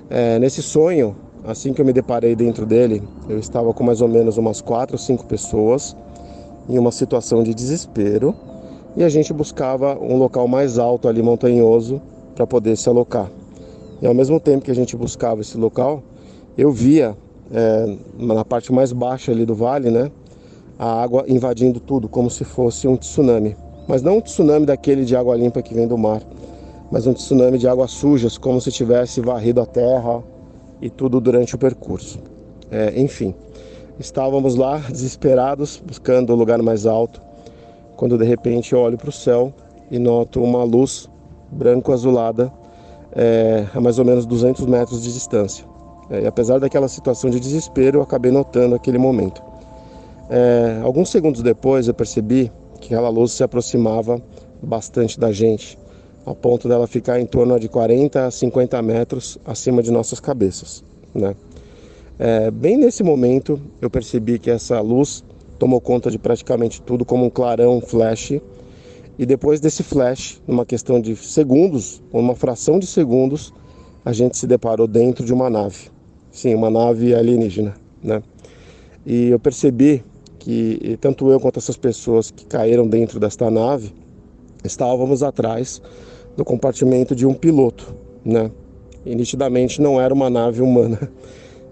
É, 0.09 0.37
nesse 0.37 0.61
sonho, 0.61 1.15
assim 1.45 1.71
que 1.71 1.79
eu 1.79 1.85
me 1.85 1.93
deparei 1.93 2.35
dentro 2.35 2.65
dele, 2.65 3.01
eu 3.29 3.39
estava 3.39 3.73
com 3.73 3.85
mais 3.85 4.01
ou 4.01 4.09
menos 4.09 4.37
umas 4.37 4.59
quatro 4.59 4.95
ou 4.95 4.99
cinco 4.99 5.25
pessoas 5.25 5.95
em 6.67 6.77
uma 6.77 6.91
situação 6.91 7.41
de 7.41 7.53
desespero 7.53 8.35
e 8.97 9.03
a 9.03 9.09
gente 9.09 9.31
buscava 9.31 9.97
um 9.97 10.17
local 10.17 10.45
mais 10.45 10.77
alto 10.77 11.07
ali 11.07 11.23
montanhoso 11.23 12.01
para 12.35 12.45
poder 12.45 12.75
se 12.75 12.89
alocar. 12.89 13.29
E 14.01 14.07
ao 14.07 14.13
mesmo 14.13 14.39
tempo 14.39 14.65
que 14.65 14.71
a 14.71 14.75
gente 14.75 14.95
buscava 14.95 15.41
esse 15.41 15.57
local, 15.57 16.03
eu 16.57 16.71
via 16.71 17.15
é, 17.51 17.97
na 18.17 18.43
parte 18.43 18.71
mais 18.73 18.91
baixa 18.91 19.31
ali 19.31 19.45
do 19.45 19.55
vale, 19.55 19.89
né, 19.89 20.11
a 20.77 21.01
água 21.01 21.25
invadindo 21.27 21.79
tudo, 21.79 22.09
como 22.09 22.29
se 22.29 22.43
fosse 22.43 22.87
um 22.87 22.97
tsunami. 22.97 23.55
Mas 23.87 24.01
não 24.01 24.17
um 24.17 24.21
tsunami 24.21 24.65
daquele 24.65 25.05
de 25.05 25.15
água 25.15 25.35
limpa 25.35 25.61
que 25.61 25.73
vem 25.73 25.87
do 25.87 25.97
mar, 25.97 26.21
mas 26.91 27.07
um 27.07 27.13
tsunami 27.13 27.57
de 27.57 27.67
águas 27.67 27.91
sujas, 27.91 28.37
como 28.37 28.59
se 28.59 28.71
tivesse 28.71 29.21
varrido 29.21 29.61
a 29.61 29.65
terra 29.65 30.23
e 30.81 30.89
tudo 30.89 31.21
durante 31.21 31.55
o 31.55 31.57
percurso. 31.57 32.19
É, 32.69 32.99
enfim, 32.99 33.33
estávamos 33.99 34.55
lá 34.55 34.77
desesperados, 34.77 35.81
buscando 35.85 36.33
o 36.33 36.35
lugar 36.35 36.61
mais 36.61 36.85
alto, 36.85 37.21
quando 37.95 38.17
de 38.17 38.25
repente 38.25 38.73
eu 38.73 38.79
olho 38.79 38.97
para 38.97 39.09
o 39.09 39.13
céu 39.13 39.53
e 39.89 39.97
noto 39.97 40.41
uma 40.41 40.63
luz 40.63 41.09
branco-azulada 41.51 42.51
é, 43.15 43.65
a 43.73 43.79
mais 43.79 43.97
ou 43.97 44.05
menos 44.05 44.25
200 44.25 44.65
metros 44.65 45.01
de 45.01 45.13
distância. 45.13 45.65
É, 46.09 46.21
e 46.21 46.27
apesar 46.27 46.59
daquela 46.59 46.87
situação 46.87 47.29
de 47.29 47.39
desespero, 47.39 47.99
eu 47.99 48.01
acabei 48.01 48.31
notando 48.31 48.75
aquele 48.75 48.97
momento. 48.97 49.41
É, 50.29 50.79
alguns 50.83 51.09
segundos 51.09 51.41
depois 51.41 51.87
eu 51.87 51.93
percebi 51.93 52.51
que 52.79 52.93
aquela 52.93 53.09
luz 53.09 53.31
se 53.31 53.43
aproximava 53.43 54.21
bastante 54.61 55.19
da 55.19 55.31
gente, 55.31 55.77
a 56.25 56.33
ponto 56.33 56.67
dela 56.67 56.87
ficar 56.87 57.19
em 57.19 57.25
torno 57.25 57.59
de 57.59 57.69
40 57.69 58.25
a 58.25 58.31
50 58.31 58.81
metros 58.81 59.37
acima 59.45 59.81
de 59.81 59.91
nossas 59.91 60.19
cabeças. 60.19 60.83
Né? 61.13 61.35
É, 62.17 62.49
bem 62.49 62.77
nesse 62.77 63.03
momento 63.03 63.59
eu 63.81 63.89
percebi 63.89 64.39
que 64.39 64.49
essa 64.49 64.79
luz 64.81 65.23
tomou 65.59 65.79
conta 65.79 66.09
de 66.09 66.17
praticamente 66.17 66.81
tudo 66.81 67.05
como 67.05 67.25
um 67.25 67.29
clarão, 67.29 67.81
flash. 67.81 68.39
E 69.17 69.25
depois 69.25 69.59
desse 69.59 69.81
flash, 69.81 70.41
numa 70.45 70.65
questão 70.65 70.99
de 70.99 71.15
segundos, 71.15 72.03
uma 72.11 72.35
fração 72.35 72.77
de 72.77 72.85
segundos, 72.85 73.53
a 74.03 74.11
gente 74.11 74.37
se 74.37 74.45
deparou 74.45 74.87
dentro 74.87 75.25
de 75.25 75.33
uma 75.33 75.49
nave. 75.49 75.89
Sim, 76.31 76.53
uma 76.53 76.69
nave 76.69 77.15
alienígena, 77.15 77.75
né? 78.03 78.21
E 79.05 79.29
eu 79.29 79.39
percebi 79.39 80.03
que 80.37 80.97
tanto 80.99 81.31
eu 81.31 81.39
quanto 81.39 81.59
essas 81.59 81.77
pessoas 81.77 82.29
que 82.29 82.45
caíram 82.45 82.87
dentro 82.87 83.19
desta 83.19 83.49
nave 83.49 83.93
estávamos 84.63 85.23
atrás 85.23 85.81
do 86.35 86.43
compartimento 86.43 87.15
de 87.15 87.25
um 87.25 87.33
piloto, 87.33 87.95
né? 88.23 88.51
E 89.05 89.15
nitidamente 89.15 89.81
não 89.81 89.99
era 90.01 90.13
uma 90.13 90.29
nave 90.29 90.61
humana. 90.61 90.99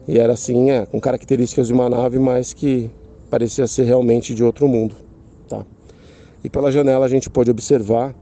E 0.08 0.20
era 0.20 0.34
assim, 0.34 0.70
é, 0.70 0.86
com 0.86 1.00
características 1.00 1.68
de 1.68 1.74
uma 1.74 1.89
nave, 1.89 2.20
mas 2.20 2.54
que 2.54 2.89
parecia 3.30 3.66
ser 3.68 3.84
realmente 3.84 4.36
de 4.36 4.44
outro 4.44 4.68
mundo? 4.68 4.96
E 6.44 6.50
pela 6.50 6.72
janela 6.72 7.06
a 7.06 7.10
gente 7.10 7.30
pôde 7.30 7.50
observar 7.50 8.14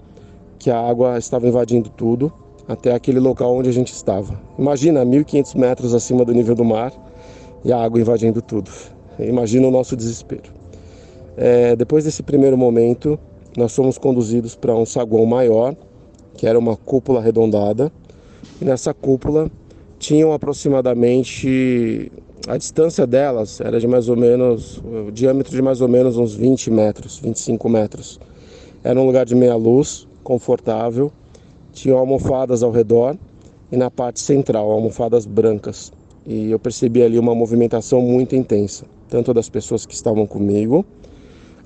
que 0.59 0.69
a 0.69 0.79
água 0.79 1.17
estava 1.17 1.47
invadindo 1.47 1.89
tudo 1.89 2.31
até 2.67 2.93
aquele 2.93 3.19
local 3.19 3.55
onde 3.55 3.69
a 3.69 3.73
gente 3.73 3.91
estava. 3.91 4.39
Imagina, 4.57 5.03
1500 5.03 5.55
metros 5.55 5.93
acima 5.93 6.23
do 6.23 6.33
nível 6.33 6.55
do 6.55 6.63
mar 6.63 6.93
e 7.65 7.73
a 7.73 7.81
água 7.81 7.99
invadindo 7.99 8.41
tudo. 8.41 8.71
Imagina 9.19 9.67
o 9.67 9.71
nosso 9.71 9.95
desespero. 9.95 10.51
É, 11.35 11.75
depois 11.75 12.03
desse 12.03 12.21
primeiro 12.21 12.57
momento, 12.57 13.17
nós 13.57 13.75
fomos 13.75 13.97
conduzidos 13.97 14.55
para 14.55 14.75
um 14.75 14.85
saguão 14.85 15.25
maior, 15.25 15.75
que 16.35 16.45
era 16.45 16.57
uma 16.57 16.77
cúpula 16.77 17.19
arredondada, 17.19 17.91
e 18.61 18.65
nessa 18.65 18.93
cúpula 18.93 19.49
tinham 19.99 20.33
aproximadamente 20.33 22.11
a 22.47 22.57
distância 22.57 23.05
delas 23.05 23.61
era 23.61 23.79
de 23.79 23.87
mais 23.87 24.09
ou 24.09 24.15
menos 24.15 24.77
o 24.79 25.11
diâmetro 25.11 25.55
de 25.55 25.61
mais 25.61 25.79
ou 25.81 25.87
menos 25.87 26.17
uns 26.17 26.33
20 26.33 26.71
metros, 26.71 27.19
25 27.19 27.69
metros. 27.69 28.19
Era 28.83 28.99
um 28.99 29.05
lugar 29.05 29.25
de 29.25 29.35
meia 29.35 29.55
luz, 29.55 30.07
confortável, 30.23 31.11
tinha 31.71 31.93
almofadas 31.93 32.63
ao 32.63 32.71
redor 32.71 33.15
e 33.71 33.77
na 33.77 33.91
parte 33.91 34.19
central 34.19 34.71
almofadas 34.71 35.25
brancas. 35.25 35.93
E 36.25 36.51
eu 36.51 36.59
percebi 36.59 37.03
ali 37.03 37.17
uma 37.17 37.35
movimentação 37.35 38.01
muito 38.01 38.35
intensa, 38.35 38.85
tanto 39.07 39.33
das 39.33 39.49
pessoas 39.49 39.85
que 39.85 39.93
estavam 39.93 40.25
comigo, 40.25 40.85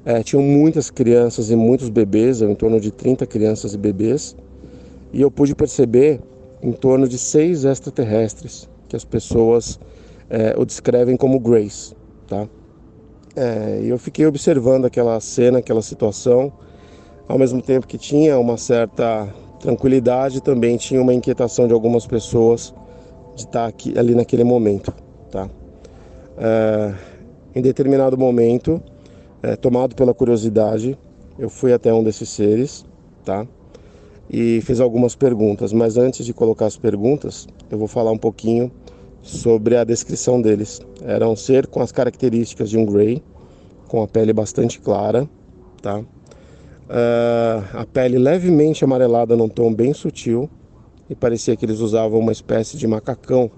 é, 0.05 0.21
tinham 0.21 0.43
muitas 0.43 0.91
crianças 0.91 1.49
e 1.49 1.55
muitos 1.55 1.89
bebês, 1.89 2.41
em 2.41 2.53
torno 2.53 2.79
de 2.79 2.91
30 2.91 3.25
crianças 3.25 3.73
e 3.73 3.77
bebês, 3.77 4.35
e 5.11 5.21
eu 5.21 5.31
pude 5.31 5.55
perceber 5.55 6.19
em 6.61 6.71
torno 6.71 7.07
de 7.07 7.17
seis 7.17 7.65
extraterrestres 7.65 8.69
que 8.87 8.95
as 8.95 9.03
pessoas 9.03 9.79
é, 10.29 10.55
o 10.57 10.65
descrevem 10.65 11.15
como 11.15 11.39
Grace, 11.39 11.95
tá? 12.27 12.47
É, 13.35 13.81
eu 13.83 13.97
fiquei 13.97 14.25
observando 14.25 14.85
aquela 14.85 15.19
cena, 15.19 15.59
aquela 15.59 15.81
situação, 15.81 16.51
ao 17.27 17.37
mesmo 17.37 17.61
tempo 17.61 17.85
que 17.85 17.97
tinha 17.97 18.39
uma 18.39 18.57
certa 18.57 19.27
tranquilidade, 19.59 20.41
também 20.41 20.77
tinha 20.77 21.01
uma 21.01 21.13
inquietação 21.13 21.67
de 21.67 21.73
algumas 21.73 22.05
pessoas 22.07 22.73
de 23.35 23.43
estar 23.43 23.65
aqui, 23.65 23.97
ali 23.97 24.15
naquele 24.15 24.43
momento, 24.43 24.93
tá? 25.29 25.49
É, 26.37 26.93
em 27.53 27.61
determinado 27.61 28.17
momento, 28.17 28.81
é, 29.43 29.55
tomado 29.55 29.95
pela 29.95 30.13
curiosidade, 30.13 30.97
eu 31.37 31.49
fui 31.49 31.73
até 31.73 31.93
um 31.93 32.03
desses 32.03 32.29
seres, 32.29 32.85
tá? 33.23 33.45
E 34.29 34.61
fiz 34.61 34.79
algumas 34.79 35.15
perguntas, 35.15 35.73
mas 35.73 35.97
antes 35.97 36.25
de 36.25 36.33
colocar 36.33 36.65
as 36.65 36.77
perguntas, 36.77 37.47
eu 37.69 37.77
vou 37.77 37.87
falar 37.87 38.11
um 38.11 38.17
pouquinho 38.17 38.71
sobre 39.25 39.75
a 39.75 39.83
descrição 39.83 40.39
deles. 40.39 40.79
Era 41.03 41.27
um 41.27 41.35
ser 41.35 41.65
com 41.65 41.81
as 41.81 41.91
características 41.91 42.69
de 42.69 42.77
um 42.77 42.85
Grey, 42.85 43.23
com 43.87 44.03
a 44.03 44.07
pele 44.07 44.31
bastante 44.31 44.79
clara, 44.79 45.27
tá? 45.81 45.99
Uh, 45.99 46.05
a 47.73 47.85
pele 47.91 48.19
levemente 48.19 48.83
amarelada 48.83 49.35
num 49.35 49.49
tom 49.49 49.73
bem 49.73 49.91
sutil 49.95 50.47
e 51.09 51.15
parecia 51.15 51.55
que 51.55 51.65
eles 51.65 51.79
usavam 51.79 52.19
uma 52.19 52.31
espécie 52.31 52.77
de 52.77 52.85
macacão 52.85 53.49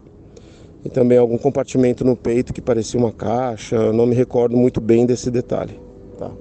e 0.85 0.89
também 0.89 1.17
algum 1.17 1.37
compartimento 1.37 2.05
no 2.05 2.15
peito 2.15 2.53
que 2.53 2.61
parecia 2.61 2.97
uma 2.97 3.11
caixa. 3.11 3.91
não 3.91 4.05
me 4.05 4.15
recordo 4.15 4.55
muito 4.55 4.79
bem 4.79 5.05
desse 5.05 5.29
detalhe. 5.29 5.77
Tá? 6.17 6.31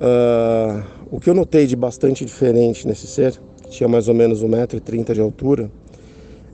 Uh, 0.00 0.82
o 1.12 1.20
que 1.20 1.30
eu 1.30 1.34
notei 1.34 1.64
de 1.68 1.76
bastante 1.76 2.24
diferente 2.24 2.88
nesse 2.88 3.06
ser, 3.06 3.40
que 3.62 3.70
tinha 3.70 3.88
mais 3.88 4.08
ou 4.08 4.14
menos 4.14 4.42
1,30m 4.42 5.14
de 5.14 5.20
altura, 5.20 5.70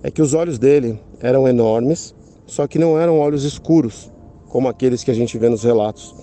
é 0.03 0.11
que 0.11 0.21
os 0.21 0.35
olhos 0.35 0.59
dele 0.59 0.99
eram 1.23 1.47
enormes, 1.47 2.15
só 2.47 2.67
que 2.67 2.79
não 2.79 2.99
eram 2.99 3.19
olhos 3.21 3.45
escuros, 3.45 4.11
como 4.49 4.69
aqueles 4.69 5.05
que 5.05 5.11
a 5.11 5.15
gente 5.15 5.39
vê 5.39 5.49
nos 5.49 5.63
relatos. 5.63 6.15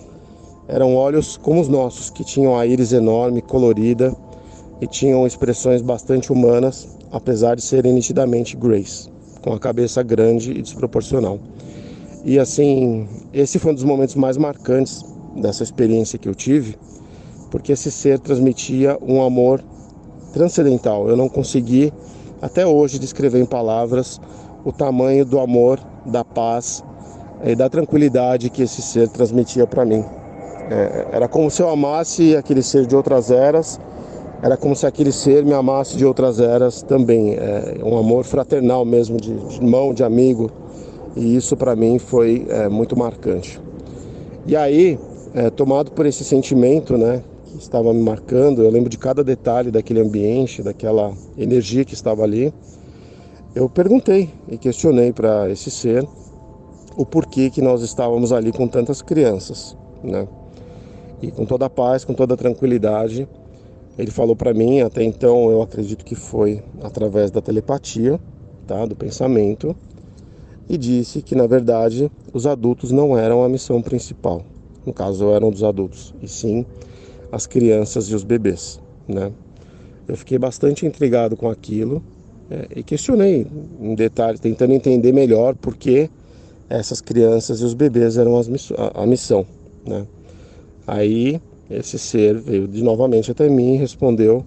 Eram 0.68 0.94
olhos 0.94 1.36
como 1.36 1.60
os 1.60 1.68
nossos, 1.68 2.10
que 2.10 2.22
tinham 2.22 2.56
a 2.56 2.66
íris 2.66 2.92
enorme, 2.92 3.42
colorida 3.42 4.14
e 4.80 4.86
tinham 4.86 5.26
expressões 5.26 5.82
bastante 5.82 6.30
humanas, 6.30 6.96
apesar 7.10 7.56
de 7.56 7.62
serem 7.62 7.92
nitidamente 7.92 8.56
grays, 8.56 9.10
com 9.42 9.52
a 9.52 9.58
cabeça 9.58 10.02
grande 10.02 10.52
e 10.52 10.62
desproporcional. 10.62 11.40
E 12.24 12.38
assim, 12.38 13.08
esse 13.32 13.58
foi 13.58 13.72
um 13.72 13.74
dos 13.74 13.84
momentos 13.84 14.14
mais 14.14 14.36
marcantes 14.36 15.02
dessa 15.36 15.62
experiência 15.62 16.18
que 16.18 16.28
eu 16.28 16.34
tive, 16.34 16.76
porque 17.50 17.72
esse 17.72 17.90
ser 17.90 18.18
transmitia 18.20 18.98
um 19.02 19.22
amor 19.22 19.64
transcendental. 20.32 21.08
Eu 21.08 21.16
não 21.16 21.28
consegui 21.28 21.92
até 22.40 22.66
hoje 22.66 22.98
descrever 22.98 23.40
em 23.40 23.46
palavras 23.46 24.20
o 24.64 24.72
tamanho 24.72 25.24
do 25.24 25.38
amor, 25.38 25.80
da 26.04 26.24
paz 26.24 26.84
e 27.44 27.54
da 27.54 27.68
tranquilidade 27.68 28.50
que 28.50 28.62
esse 28.62 28.82
ser 28.82 29.08
transmitia 29.08 29.66
para 29.66 29.84
mim. 29.84 30.04
É, 30.70 31.06
era 31.12 31.28
como 31.28 31.50
se 31.50 31.62
eu 31.62 31.68
amasse 31.68 32.36
aquele 32.36 32.62
ser 32.62 32.86
de 32.86 32.94
outras 32.94 33.30
eras, 33.30 33.80
era 34.42 34.56
como 34.56 34.74
se 34.74 34.86
aquele 34.86 35.12
ser 35.12 35.44
me 35.44 35.52
amasse 35.52 35.96
de 35.96 36.04
outras 36.04 36.40
eras 36.40 36.82
também. 36.82 37.34
É, 37.34 37.80
um 37.84 37.96
amor 37.98 38.24
fraternal 38.24 38.84
mesmo, 38.84 39.20
de, 39.20 39.34
de 39.34 39.56
irmão, 39.56 39.92
de 39.92 40.04
amigo, 40.04 40.50
e 41.16 41.36
isso 41.36 41.56
para 41.56 41.74
mim 41.74 41.98
foi 41.98 42.46
é, 42.48 42.68
muito 42.68 42.96
marcante. 42.96 43.60
E 44.46 44.56
aí, 44.56 44.98
é, 45.34 45.50
tomado 45.50 45.90
por 45.92 46.06
esse 46.06 46.24
sentimento, 46.24 46.96
né, 46.96 47.22
que 47.46 47.58
estava 47.58 47.92
me 47.92 48.02
marcando, 48.02 48.62
eu 48.62 48.70
lembro 48.70 48.88
de 48.88 48.96
cada 48.96 49.22
detalhe 49.24 49.70
daquele 49.70 50.00
ambiente, 50.00 50.62
daquela 50.62 51.12
energia 51.36 51.84
que 51.84 51.94
estava 51.94 52.22
ali 52.22 52.52
eu 53.54 53.68
perguntei 53.68 54.30
e 54.48 54.56
questionei 54.56 55.12
para 55.12 55.50
esse 55.50 55.70
ser 55.70 56.06
o 56.96 57.04
porquê 57.04 57.50
que 57.50 57.60
nós 57.60 57.82
estávamos 57.82 58.32
ali 58.32 58.52
com 58.52 58.68
tantas 58.68 59.02
crianças, 59.02 59.76
né? 60.02 60.28
E 61.22 61.30
com 61.30 61.44
toda 61.44 61.66
a 61.66 61.70
paz, 61.70 62.04
com 62.04 62.14
toda 62.14 62.34
a 62.34 62.36
tranquilidade, 62.36 63.28
ele 63.98 64.10
falou 64.10 64.36
para 64.36 64.54
mim, 64.54 64.80
até 64.80 65.02
então 65.02 65.50
eu 65.50 65.62
acredito 65.62 66.04
que 66.04 66.14
foi 66.14 66.62
através 66.82 67.30
da 67.30 67.40
telepatia, 67.40 68.20
tá, 68.66 68.86
do 68.86 68.96
pensamento, 68.96 69.74
e 70.68 70.78
disse 70.78 71.20
que 71.20 71.34
na 71.34 71.46
verdade 71.46 72.10
os 72.32 72.46
adultos 72.46 72.90
não 72.92 73.18
eram 73.18 73.42
a 73.42 73.48
missão 73.48 73.82
principal. 73.82 74.42
No 74.86 74.94
caso, 74.94 75.28
eram 75.30 75.50
dos 75.50 75.62
adultos, 75.62 76.14
e 76.22 76.28
sim 76.28 76.64
as 77.30 77.46
crianças 77.46 78.06
e 78.06 78.14
os 78.14 78.24
bebês, 78.24 78.80
né? 79.06 79.32
Eu 80.08 80.16
fiquei 80.16 80.38
bastante 80.38 80.86
intrigado 80.86 81.36
com 81.36 81.48
aquilo 81.48 82.02
é, 82.50 82.66
e 82.76 82.82
questionei 82.82 83.46
em 83.80 83.94
detalhe, 83.94 84.38
tentando 84.38 84.72
entender 84.72 85.12
melhor 85.12 85.54
por 85.54 85.76
que 85.76 86.10
essas 86.68 87.00
crianças 87.00 87.60
e 87.60 87.64
os 87.64 87.74
bebês 87.74 88.16
eram 88.18 88.42
miss 88.48 88.72
a, 88.76 89.02
a, 89.02 89.06
missão. 89.06 89.46
Né? 89.86 90.04
Aí 90.86 91.40
esse 91.70 91.98
ser 91.98 92.40
veio 92.40 92.66
de 92.66 92.82
novamente 92.82 93.30
até 93.30 93.48
mim 93.48 93.74
e 93.74 93.76
respondeu 93.76 94.44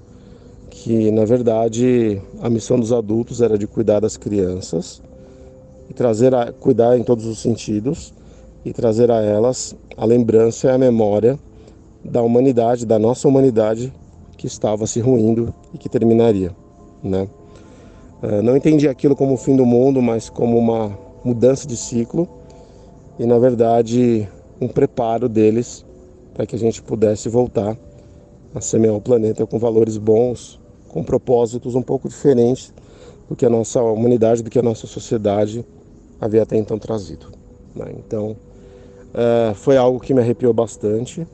que 0.70 1.12
na 1.12 1.24
verdade 1.24 2.22
a 2.42 2.50
missão 2.50 2.78
dos 2.78 2.92
adultos 2.92 3.42
era 3.42 3.58
de 3.58 3.66
cuidar 3.66 4.02
das 4.02 4.18
crianças 4.18 5.02
e 5.90 5.94
trazer 5.94 6.36
a 6.36 6.52
cuidar 6.52 6.98
em 6.98 7.04
todos 7.04 7.26
os 7.26 7.40
sentidos 7.40 8.14
e 8.66 8.74
trazer 8.74 9.12
a 9.12 9.22
elas 9.22 9.76
a 9.96 10.06
lembrança 10.06 10.68
e 10.68 10.72
a 10.72 10.78
memória 10.78 11.40
da 12.04 12.22
humanidade, 12.22 12.86
da 12.86 13.00
nossa 13.00 13.28
humanidade 13.28 13.94
que 14.38 14.48
estava 14.48 14.86
se 14.88 15.00
ruindo 15.00 15.54
e 15.74 15.78
que 15.78 15.88
terminaria, 15.88 16.52
né? 17.02 17.30
É, 18.24 18.42
não 18.42 18.56
entendi 18.56 18.88
aquilo 18.88 19.18
como 19.18 19.34
o 19.34 19.38
fim 19.38 19.54
do 19.54 19.66
mundo, 19.66 20.02
mas 20.02 20.30
como 20.30 20.58
uma 20.58 20.98
mudança 21.26 21.68
de 21.68 21.76
ciclo 21.76 22.26
e, 23.20 23.26
na 23.26 23.38
verdade, 23.38 24.26
um 24.62 24.68
preparo 24.70 25.28
deles 25.28 25.86
para 26.34 26.46
que 26.46 26.56
a 26.56 26.60
gente 26.60 26.82
pudesse 26.82 27.28
voltar 27.28 27.78
a 28.56 28.62
semear 28.62 28.96
o 28.96 29.02
planeta 29.02 29.46
com 29.46 29.60
valores 29.60 29.98
bons, 29.98 30.58
com 30.88 31.04
propósitos 31.04 31.76
um 31.76 31.82
pouco 31.82 32.08
diferentes 32.08 32.74
do 33.28 33.36
que 33.36 33.46
a 33.46 33.50
nossa 33.50 33.82
humanidade, 33.82 34.42
do 34.42 34.50
que 34.50 34.58
a 34.58 34.64
nossa 34.64 34.88
sociedade 34.88 35.66
havia 36.22 36.44
até 36.44 36.56
então 36.56 36.80
trazido. 36.80 37.28
Né? 37.76 37.94
Então, 37.98 38.38
é, 39.14 39.54
foi 39.54 39.76
algo 39.76 40.00
que 40.00 40.14
me 40.14 40.22
arrepiou 40.22 40.54
bastante. 40.54 41.28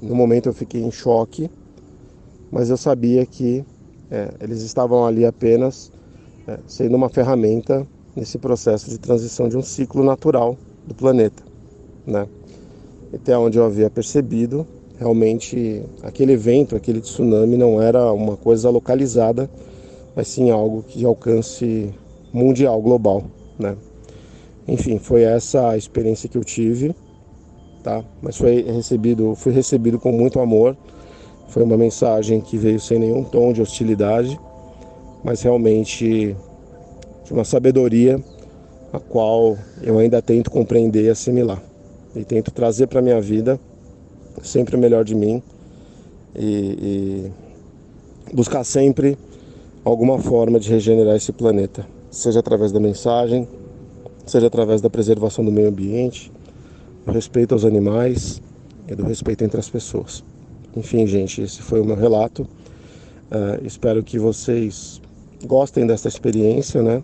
No 0.00 0.14
momento 0.14 0.48
eu 0.48 0.54
fiquei 0.54 0.82
em 0.82 0.90
choque, 0.90 1.50
mas 2.50 2.70
eu 2.70 2.78
sabia 2.78 3.26
que 3.26 3.62
é, 4.10 4.30
eles 4.40 4.62
estavam 4.62 5.06
ali 5.06 5.24
apenas 5.24 5.92
é, 6.46 6.58
sendo 6.66 6.96
uma 6.96 7.08
ferramenta 7.08 7.86
nesse 8.16 8.38
processo 8.38 8.90
de 8.90 8.98
transição 8.98 9.48
de 9.48 9.56
um 9.56 9.62
ciclo 9.62 10.02
natural 10.02 10.56
do 10.86 10.94
planeta, 10.94 11.42
né? 12.06 12.26
Até 13.14 13.36
onde 13.36 13.58
eu 13.58 13.64
havia 13.64 13.88
percebido, 13.88 14.66
realmente 14.98 15.82
aquele 16.02 16.32
evento, 16.32 16.76
aquele 16.76 17.00
tsunami 17.00 17.56
não 17.56 17.80
era 17.80 18.12
uma 18.12 18.36
coisa 18.36 18.68
localizada, 18.68 19.48
mas 20.14 20.28
sim 20.28 20.50
algo 20.50 20.84
de 20.88 21.04
alcance 21.06 21.92
mundial, 22.32 22.80
global, 22.82 23.24
né? 23.58 23.76
Enfim, 24.66 24.98
foi 24.98 25.22
essa 25.22 25.70
a 25.70 25.76
experiência 25.76 26.28
que 26.28 26.38
eu 26.38 26.44
tive, 26.44 26.94
tá? 27.82 28.04
Mas 28.20 28.36
foi 28.36 28.62
recebido, 28.62 29.34
fui 29.34 29.52
recebido 29.52 29.98
com 29.98 30.12
muito 30.12 30.40
amor 30.40 30.76
foi 31.50 31.64
uma 31.64 31.76
mensagem 31.76 32.40
que 32.40 32.56
veio 32.56 32.80
sem 32.80 32.98
nenhum 32.98 33.24
tom 33.24 33.52
de 33.52 33.60
hostilidade, 33.60 34.38
mas 35.22 35.42
realmente 35.42 36.34
de 37.24 37.32
uma 37.32 37.44
sabedoria 37.44 38.22
a 38.92 38.98
qual 38.98 39.58
eu 39.82 39.98
ainda 39.98 40.22
tento 40.22 40.50
compreender 40.50 41.04
e 41.04 41.10
assimilar. 41.10 41.60
E 42.14 42.24
tento 42.24 42.50
trazer 42.50 42.86
para 42.86 43.00
a 43.00 43.02
minha 43.02 43.20
vida 43.20 43.58
sempre 44.42 44.76
o 44.76 44.78
melhor 44.78 45.04
de 45.04 45.14
mim 45.14 45.42
e, 46.34 47.30
e 48.30 48.34
buscar 48.34 48.64
sempre 48.64 49.18
alguma 49.84 50.18
forma 50.18 50.58
de 50.60 50.70
regenerar 50.70 51.16
esse 51.16 51.32
planeta, 51.32 51.84
seja 52.10 52.38
através 52.38 52.70
da 52.70 52.78
mensagem, 52.78 53.46
seja 54.24 54.46
através 54.46 54.80
da 54.80 54.88
preservação 54.88 55.44
do 55.44 55.50
meio 55.50 55.68
ambiente, 55.68 56.30
o 57.06 57.10
respeito 57.10 57.54
aos 57.54 57.64
animais 57.64 58.40
e 58.86 58.94
do 58.94 59.04
respeito 59.04 59.42
entre 59.42 59.58
as 59.58 59.68
pessoas. 59.68 60.29
Enfim, 60.76 61.06
gente, 61.06 61.42
esse 61.42 61.62
foi 61.62 61.80
o 61.80 61.84
meu 61.84 61.96
relato. 61.96 62.42
Uh, 62.42 63.64
espero 63.64 64.02
que 64.02 64.18
vocês 64.18 65.00
gostem 65.44 65.86
dessa 65.86 66.08
experiência, 66.08 66.82
né? 66.82 67.02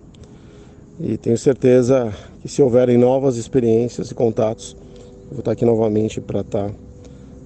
E 0.98 1.16
tenho 1.16 1.36
certeza 1.36 2.12
que 2.40 2.48
se 2.48 2.62
houverem 2.62 2.96
novas 2.96 3.36
experiências 3.36 4.10
e 4.10 4.14
contatos, 4.14 4.76
eu 5.28 5.32
vou 5.32 5.38
estar 5.40 5.52
aqui 5.52 5.64
novamente 5.64 6.20
para 6.20 6.40
estar 6.40 6.70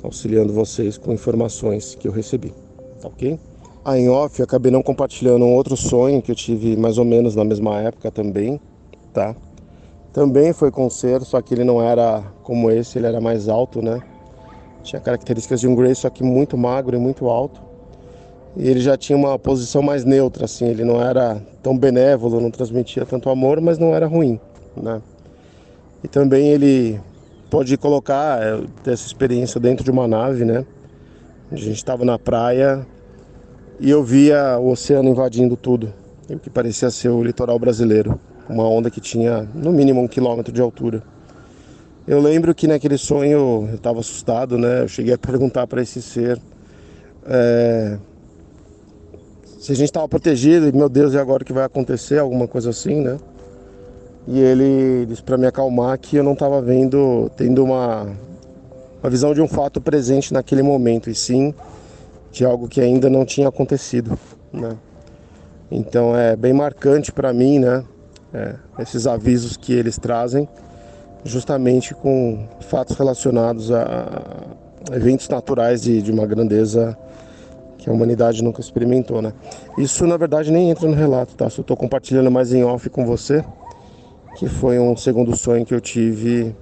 auxiliando 0.02 0.52
vocês 0.52 0.96
com 0.96 1.12
informações 1.12 1.94
que 1.94 2.06
eu 2.06 2.12
recebi, 2.12 2.52
tá 3.00 3.08
ok? 3.08 3.38
A 3.84 3.98
em 3.98 4.08
off, 4.08 4.42
acabei 4.42 4.70
não 4.70 4.82
compartilhando 4.82 5.44
um 5.44 5.54
outro 5.54 5.76
sonho 5.76 6.20
que 6.20 6.30
eu 6.30 6.36
tive 6.36 6.76
mais 6.76 6.98
ou 6.98 7.04
menos 7.04 7.34
na 7.34 7.44
mesma 7.44 7.80
época 7.80 8.10
também, 8.10 8.60
tá? 9.12 9.34
Também 10.12 10.52
foi 10.52 10.70
com 10.70 10.88
ser, 10.90 11.22
só 11.22 11.40
que 11.40 11.54
ele 11.54 11.64
não 11.64 11.82
era 11.82 12.22
como 12.42 12.70
esse, 12.70 12.98
ele 12.98 13.06
era 13.06 13.20
mais 13.20 13.48
alto, 13.48 13.80
né? 13.80 14.02
Tinha 14.82 15.00
características 15.00 15.60
de 15.60 15.68
um 15.68 15.74
Grey, 15.74 15.94
só 15.94 16.08
que 16.10 16.22
muito 16.22 16.56
magro 16.56 16.96
e 16.96 16.98
muito 16.98 17.28
alto. 17.28 17.60
E 18.56 18.68
ele 18.68 18.80
já 18.80 18.96
tinha 18.96 19.16
uma 19.16 19.38
posição 19.38 19.82
mais 19.82 20.04
neutra, 20.04 20.44
assim, 20.44 20.66
ele 20.66 20.84
não 20.84 21.00
era 21.00 21.40
tão 21.62 21.76
benévolo, 21.78 22.40
não 22.40 22.50
transmitia 22.50 23.06
tanto 23.06 23.30
amor, 23.30 23.60
mas 23.60 23.78
não 23.78 23.94
era 23.94 24.06
ruim, 24.06 24.40
né? 24.76 25.00
E 26.02 26.08
também 26.08 26.48
ele 26.48 27.00
pode 27.48 27.76
colocar 27.76 28.42
é, 28.42 28.60
essa 28.90 29.06
experiência 29.06 29.60
dentro 29.60 29.84
de 29.84 29.90
uma 29.90 30.08
nave, 30.08 30.44
né? 30.44 30.64
A 31.52 31.56
gente 31.56 31.76
estava 31.76 32.04
na 32.04 32.18
praia 32.18 32.86
e 33.78 33.90
eu 33.90 34.02
via 34.02 34.58
o 34.58 34.70
oceano 34.70 35.08
invadindo 35.08 35.56
tudo, 35.56 35.92
o 36.28 36.38
que 36.38 36.50
parecia 36.50 36.90
ser 36.90 37.08
o 37.08 37.22
litoral 37.22 37.58
brasileiro, 37.58 38.18
uma 38.48 38.68
onda 38.68 38.90
que 38.90 39.00
tinha 39.00 39.48
no 39.54 39.72
mínimo 39.72 40.00
um 40.00 40.08
quilômetro 40.08 40.52
de 40.52 40.60
altura. 40.60 41.02
Eu 42.11 42.18
lembro 42.18 42.52
que 42.52 42.66
naquele 42.66 42.98
sonho 42.98 43.68
eu 43.68 43.74
estava 43.76 44.00
assustado, 44.00 44.58
né? 44.58 44.82
Eu 44.82 44.88
cheguei 44.88 45.14
a 45.14 45.18
perguntar 45.18 45.68
para 45.68 45.80
esse 45.80 46.02
ser 46.02 46.42
é, 47.24 47.96
se 49.61 49.70
a 49.70 49.76
gente 49.76 49.90
estava 49.90 50.08
protegido 50.08 50.66
e 50.66 50.72
meu 50.72 50.88
Deus, 50.88 51.14
e 51.14 51.18
agora 51.18 51.44
o 51.44 51.46
que 51.46 51.52
vai 51.52 51.62
acontecer? 51.62 52.18
Alguma 52.18 52.48
coisa 52.48 52.70
assim, 52.70 53.00
né? 53.00 53.16
E 54.26 54.40
ele 54.40 55.06
disse 55.06 55.22
para 55.22 55.38
me 55.38 55.46
acalmar 55.46 55.96
que 56.00 56.16
eu 56.16 56.24
não 56.24 56.32
estava 56.32 56.61
vendo, 56.61 57.30
tendo 57.36 57.62
uma, 57.62 58.08
uma 59.00 59.08
visão 59.08 59.32
de 59.32 59.40
um 59.40 59.46
fato 59.46 59.80
presente 59.80 60.34
naquele 60.34 60.64
momento, 60.64 61.08
e 61.08 61.14
sim 61.14 61.54
de 62.32 62.44
algo 62.44 62.66
que 62.66 62.80
ainda 62.80 63.08
não 63.08 63.24
tinha 63.24 63.46
acontecido, 63.46 64.18
né? 64.52 64.76
Então 65.70 66.16
é 66.16 66.34
bem 66.34 66.52
marcante 66.52 67.12
para 67.12 67.32
mim, 67.32 67.61
né? 67.61 67.84
É, 68.34 68.56
esses 68.80 69.06
avisos 69.06 69.56
que 69.56 69.72
eles 69.72 69.96
trazem 69.96 70.48
justamente 71.24 71.94
com 71.94 72.46
fatos 72.60 72.96
relacionados 72.96 73.70
a 73.70 74.22
eventos 74.92 75.28
naturais 75.28 75.82
de, 75.82 76.02
de 76.02 76.10
uma 76.10 76.26
grandeza 76.26 76.96
que 77.78 77.88
a 77.88 77.92
humanidade 77.92 78.42
nunca 78.42 78.60
experimentou, 78.60 79.22
né? 79.22 79.32
Isso 79.78 80.06
na 80.06 80.16
verdade 80.16 80.50
nem 80.50 80.70
entra 80.70 80.86
no 80.86 80.94
relato, 80.94 81.34
tá? 81.34 81.48
Só 81.48 81.62
estou 81.62 81.76
compartilhando 81.76 82.30
mais 82.30 82.52
em 82.52 82.62
off 82.62 82.88
com 82.90 83.06
você, 83.06 83.44
que 84.36 84.48
foi 84.48 84.78
um 84.78 84.96
segundo 84.96 85.36
sonho 85.36 85.64
que 85.64 85.74
eu 85.74 85.80
tive. 85.80 86.54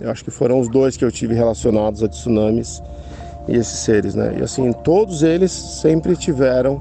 Eu 0.00 0.10
acho 0.10 0.24
que 0.24 0.30
foram 0.30 0.60
os 0.60 0.68
dois 0.68 0.96
que 0.96 1.04
eu 1.04 1.10
tive 1.10 1.34
relacionados 1.34 2.02
a 2.02 2.08
tsunamis 2.08 2.82
e 3.48 3.56
esses 3.56 3.78
seres, 3.80 4.14
né? 4.14 4.36
E 4.38 4.42
assim, 4.42 4.72
todos 4.72 5.22
eles 5.22 5.50
sempre 5.50 6.16
tiveram 6.16 6.80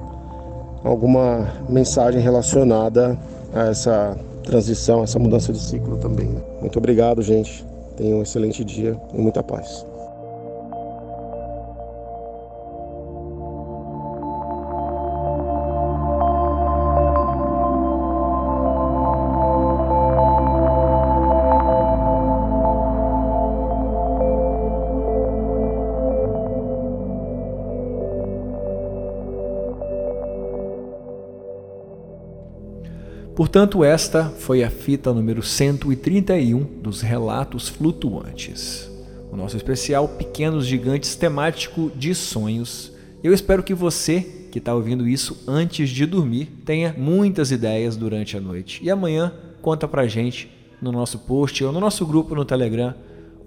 alguma 0.84 1.48
mensagem 1.68 2.22
relacionada 2.22 3.18
a 3.54 3.68
essa 3.68 4.18
transição, 4.50 5.04
essa 5.04 5.20
mudança 5.20 5.54
de 5.54 5.60
ciclo 5.60 5.98
também. 5.98 6.28
Né? 6.28 6.42
Muito 6.60 6.78
obrigado, 6.78 7.22
gente. 7.22 7.66
Tenham 7.96 8.20
um 8.20 8.24
excelente 8.24 8.64
dia 8.64 9.00
e 9.14 9.22
muita 9.22 9.44
paz. 9.44 9.86
Portanto, 33.40 33.86
esta 33.86 34.26
foi 34.26 34.66
a 34.66 34.70
fita 34.70 35.14
número 35.14 35.42
131 35.42 36.62
dos 36.82 37.00
Relatos 37.00 37.70
Flutuantes. 37.70 38.92
O 39.32 39.38
nosso 39.38 39.56
especial 39.56 40.10
Pequenos 40.10 40.66
Gigantes 40.66 41.16
temático 41.16 41.90
de 41.96 42.14
sonhos. 42.14 42.92
Eu 43.24 43.34
espero 43.34 43.64
que 43.64 43.74
você, 43.74 44.20
que 44.52 44.58
está 44.58 44.76
ouvindo 44.76 45.08
isso 45.08 45.42
antes 45.48 45.90
de 45.90 46.06
dormir, 46.06 46.48
tenha 46.66 46.94
muitas 46.98 47.50
ideias 47.50 47.96
durante 47.96 48.36
a 48.36 48.42
noite. 48.42 48.84
E 48.84 48.92
amanhã 48.92 49.32
conta 49.62 49.88
pra 49.88 50.06
gente 50.06 50.52
no 50.82 50.92
nosso 50.92 51.20
post 51.20 51.64
ou 51.64 51.72
no 51.72 51.80
nosso 51.80 52.06
grupo 52.06 52.36
no 52.36 52.44
Telegram 52.44 52.94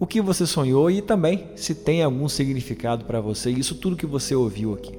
o 0.01 0.07
que 0.07 0.23
você 0.23 0.47
sonhou 0.47 0.91
e 0.91 1.03
também 1.03 1.49
se 1.55 1.75
tem 1.75 2.03
algum 2.03 2.31
significado 2.31 3.05
para 3.05 3.21
você, 3.21 3.51
isso 3.51 3.75
tudo 3.75 3.95
que 3.95 4.07
você 4.07 4.35
ouviu 4.35 4.73
aqui. 4.73 4.99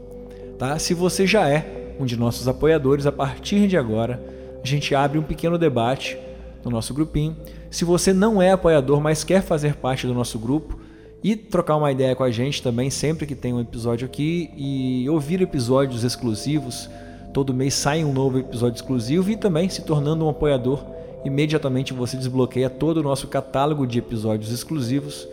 Tá? 0.59 0.77
Se 0.77 0.93
você 0.93 1.25
já 1.25 1.49
é 1.49 1.95
um 1.99 2.05
de 2.05 2.15
nossos 2.15 2.47
apoiadores, 2.47 3.07
a 3.07 3.11
partir 3.11 3.67
de 3.67 3.75
agora 3.75 4.42
a 4.63 4.67
gente 4.67 4.95
abre 4.95 5.19
um 5.19 5.23
pequeno 5.23 5.57
debate 5.57 6.17
no 6.63 6.71
nosso 6.71 6.93
grupinho. 6.93 7.35
Se 7.69 7.83
você 7.83 8.13
não 8.13 8.41
é 8.41 8.51
apoiador, 8.51 9.01
mas 9.01 9.23
quer 9.23 9.41
fazer 9.41 9.75
parte 9.75 10.07
do 10.07 10.13
nosso 10.13 10.39
grupo 10.39 10.79
e 11.23 11.35
trocar 11.35 11.75
uma 11.75 11.91
ideia 11.91 12.15
com 12.15 12.23
a 12.23 12.31
gente 12.31 12.61
também, 12.61 12.89
sempre 12.89 13.25
que 13.25 13.35
tem 13.35 13.53
um 13.53 13.59
episódio 13.59 14.05
aqui 14.05 14.49
e 14.55 15.09
ouvir 15.09 15.41
episódios 15.41 16.03
exclusivos, 16.03 16.89
todo 17.33 17.53
mês 17.53 17.73
sai 17.73 18.03
um 18.03 18.13
novo 18.13 18.39
episódio 18.39 18.75
exclusivo 18.75 19.31
e 19.31 19.35
também 19.35 19.67
se 19.67 19.81
tornando 19.81 20.25
um 20.25 20.29
apoiador, 20.29 20.83
imediatamente 21.25 21.93
você 21.93 22.15
desbloqueia 22.15 22.69
todo 22.69 22.97
o 22.97 23.03
nosso 23.03 23.27
catálogo 23.27 23.87
de 23.87 23.99
episódios 23.99 24.51
exclusivos. 24.51 25.27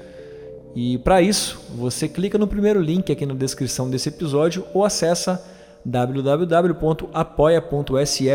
E 0.74 0.98
para 0.98 1.20
isso, 1.20 1.60
você 1.74 2.08
clica 2.08 2.38
no 2.38 2.46
primeiro 2.46 2.80
link 2.80 3.10
aqui 3.10 3.26
na 3.26 3.34
descrição 3.34 3.90
desse 3.90 4.08
episódio 4.08 4.64
ou 4.72 4.84
acessa 4.84 5.44
www.apoia.se 5.84 7.16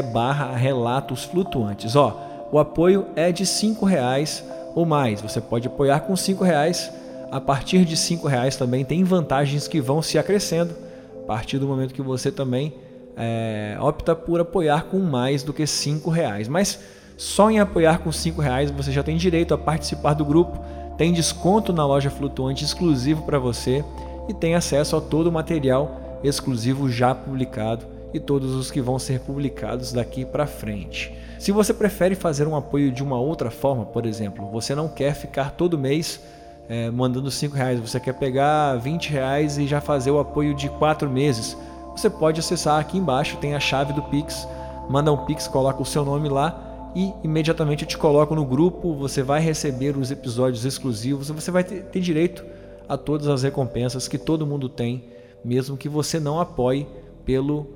barra 0.02 0.56
relatos 0.56 1.24
flutuantes. 1.26 1.96
Ó, 1.96 2.48
o 2.52 2.60
apoio 2.60 3.06
é 3.16 3.32
de 3.32 3.46
cinco 3.46 3.86
reais 3.86 4.43
ou 4.74 4.86
mais. 4.86 5.22
Você 5.22 5.39
pode 5.39 5.68
apoiar 5.68 6.02
com 6.02 6.16
cinco 6.16 6.43
reais. 6.43 6.91
A 7.32 7.41
partir 7.41 7.86
de 7.86 7.98
cinco 7.98 8.28
reais 8.28 8.56
também 8.56 8.86
tem 8.86 9.04
vantagens 9.04 9.68
que 9.68 9.82
vão 9.82 10.02
se 10.02 10.18
acrescendo 10.18 10.76
a 11.24 11.28
partir 11.28 11.58
do 11.58 11.68
momento 11.68 11.93
que 11.93 12.02
você 12.02 12.32
também 12.32 12.74
é, 13.18 13.78
opta 13.80 14.16
por 14.16 14.39
apoiar 14.39 14.86
com 14.86 15.00
mais 15.00 15.41
do 15.43 15.52
que 15.52 15.66
cinco 15.66 16.10
reais. 16.10 16.48
Mas 16.48 16.80
só 17.18 17.50
em 17.50 17.60
apoiar 17.60 18.00
com 18.00 18.12
cinco 18.12 18.41
reais 18.41 18.70
você 18.70 18.91
já 18.91 19.02
tem 19.02 19.18
direito 19.18 19.54
a 19.54 19.58
participar 19.58 20.14
do 20.14 20.24
grupo, 20.24 20.60
tem 20.98 21.12
desconto 21.12 21.74
na 21.74 21.86
loja 21.86 22.10
flutuante 22.10 22.64
exclusivo 22.64 23.24
para 23.24 23.39
você 23.39 23.84
e 24.30 24.34
tem 24.34 24.56
acesso 24.56 24.96
a 24.96 25.02
todo 25.02 25.28
o 25.28 25.32
material 25.32 26.05
exclusivo 26.26 26.90
já 26.90 27.14
publicado 27.14 27.86
e 28.14 28.20
todos 28.20 28.54
os 28.54 28.72
que 28.72 28.82
vão 28.82 28.98
ser 28.98 29.20
publicados 29.20 29.92
daqui 29.92 30.24
para 30.24 30.48
frente. 30.48 31.14
Se 31.40 31.52
você 31.52 31.74
prefere 31.74 32.16
fazer 32.16 32.48
um 32.48 32.56
apoio 32.56 32.92
de 32.92 33.04
uma 33.04 33.20
outra 33.20 33.52
forma, 33.52 33.86
por 33.86 34.06
exemplo, 34.06 34.50
você 34.50 34.74
não 34.74 34.88
quer 34.88 35.14
ficar 35.14 35.52
todo 35.52 35.78
mês 35.78 36.20
é, 36.68 36.90
mandando 36.90 37.30
5 37.30 37.56
reais, 37.56 37.80
você 37.80 38.00
quer 38.00 38.14
pegar 38.14 38.76
20 38.78 39.10
reais 39.12 39.58
e 39.58 39.68
já 39.68 39.80
fazer 39.80 40.12
o 40.12 40.20
apoio 40.20 40.56
de 40.56 40.70
4 40.70 41.10
meses, 41.10 41.56
você 41.96 42.10
pode 42.10 42.40
acessar 42.40 42.80
aqui 42.80 42.98
embaixo, 42.98 43.38
tem 43.38 43.54
a 43.54 43.60
chave 43.60 43.94
do 43.94 44.02
Pix, 44.04 44.48
manda 44.90 45.12
um 45.12 45.26
Pix, 45.26 45.48
coloca 45.48 45.82
o 45.82 45.86
seu 45.86 46.04
nome 46.04 46.30
lá 46.30 46.92
e 46.96 47.14
imediatamente 47.24 47.84
eu 47.84 47.88
te 47.88 47.98
coloco 47.98 48.34
no 48.34 48.46
grupo, 48.46 48.96
você 48.96 49.22
vai 49.22 49.42
receber 49.42 49.98
os 49.98 50.12
episódios 50.12 50.66
exclusivos, 50.66 51.30
você 51.30 51.52
vai 51.52 51.64
ter, 51.64 51.84
ter 51.84 52.00
direito 52.00 52.44
a 52.88 52.98
todas 52.98 53.28
as 53.28 53.44
recompensas 53.44 54.08
que 54.08 54.18
todo 54.18 54.48
mundo 54.48 54.70
tem 54.70 55.04
mesmo 55.46 55.78
que 55.78 55.88
você 55.88 56.20
não 56.20 56.39
apoie 56.39 56.88
pelo 57.24 57.68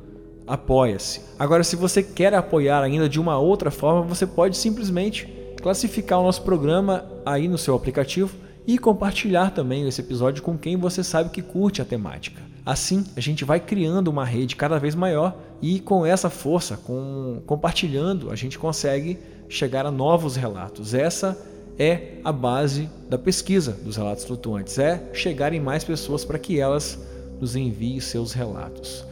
Apoia-se. 0.50 1.22
Agora, 1.38 1.64
se 1.64 1.76
você 1.76 2.02
quer 2.02 2.34
apoiar 2.34 2.82
ainda 2.82 3.08
de 3.08 3.20
uma 3.20 3.38
outra 3.38 3.70
forma, 3.70 4.02
você 4.02 4.26
pode 4.26 4.58
simplesmente 4.58 5.30
classificar 5.62 6.20
o 6.20 6.24
nosso 6.24 6.42
programa 6.42 7.06
aí 7.24 7.48
no 7.48 7.58
seu 7.58 7.76
aplicativo 7.76 8.36
e 8.66 8.76
compartilhar 8.80 9.52
também 9.52 9.88
esse 9.88 10.02
episódio 10.02 10.42
com 10.42 10.58
quem 10.58 10.76
você 10.76 11.04
sabe 11.04 11.30
que 11.30 11.44
curte 11.44 11.84
a 11.84 11.86
temática. 11.86 12.42
Assim, 12.66 13.06
a 13.16 13.20
gente 13.20 13.46
vai 13.46 13.60
criando 13.60 14.08
uma 14.08 14.26
rede 14.26 14.56
cada 14.56 14.80
vez 14.80 14.96
maior 14.96 15.38
e 15.62 15.80
com 15.80 16.04
essa 16.04 16.32
força, 16.32 16.78
com 16.78 17.44
compartilhando, 17.46 18.32
a 18.32 18.36
gente 18.36 18.58
consegue 18.58 19.20
chegar 19.48 19.86
a 19.86 19.92
novos 19.92 20.36
relatos. 20.36 20.96
Essa 20.96 21.38
é 21.78 22.16
a 22.24 22.32
base 22.32 22.90
da 23.08 23.20
pesquisa 23.20 23.72
dos 23.72 23.98
relatos 23.98 24.26
flutuantes, 24.26 24.80
é 24.80 25.12
chegar 25.14 25.54
em 25.54 25.60
mais 25.60 25.84
pessoas 25.84 26.26
para 26.26 26.40
que 26.40 26.60
elas 26.60 26.98
nos 27.40 27.56
envie 27.56 28.02
seus 28.02 28.34
relatos. 28.34 29.06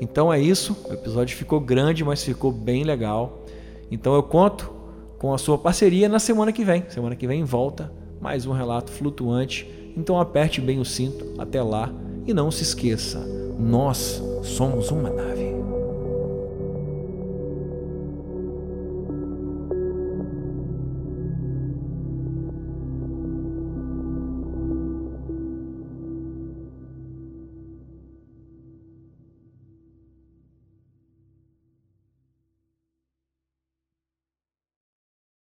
Então 0.00 0.32
é 0.32 0.40
isso, 0.40 0.76
o 0.88 0.92
episódio 0.92 1.36
ficou 1.36 1.60
grande, 1.60 2.04
mas 2.04 2.24
ficou 2.24 2.50
bem 2.50 2.84
legal. 2.84 3.44
Então 3.90 4.14
eu 4.14 4.22
conto 4.22 4.72
com 5.18 5.32
a 5.32 5.38
sua 5.38 5.56
parceria 5.56 6.08
na 6.08 6.18
semana 6.18 6.52
que 6.52 6.64
vem. 6.64 6.84
Semana 6.88 7.14
que 7.14 7.26
vem 7.26 7.44
volta 7.44 7.92
mais 8.20 8.46
um 8.46 8.52
relato 8.52 8.92
flutuante 8.92 9.68
Então 9.96 10.20
aperte 10.20 10.60
bem 10.60 10.78
o 10.78 10.84
cinto 10.84 11.34
até 11.38 11.60
lá 11.60 11.92
e 12.26 12.32
não 12.32 12.50
se 12.50 12.62
esqueça: 12.62 13.18
nós 13.58 14.22
somos 14.42 14.90
uma 14.90 15.10
nave. 15.10 15.51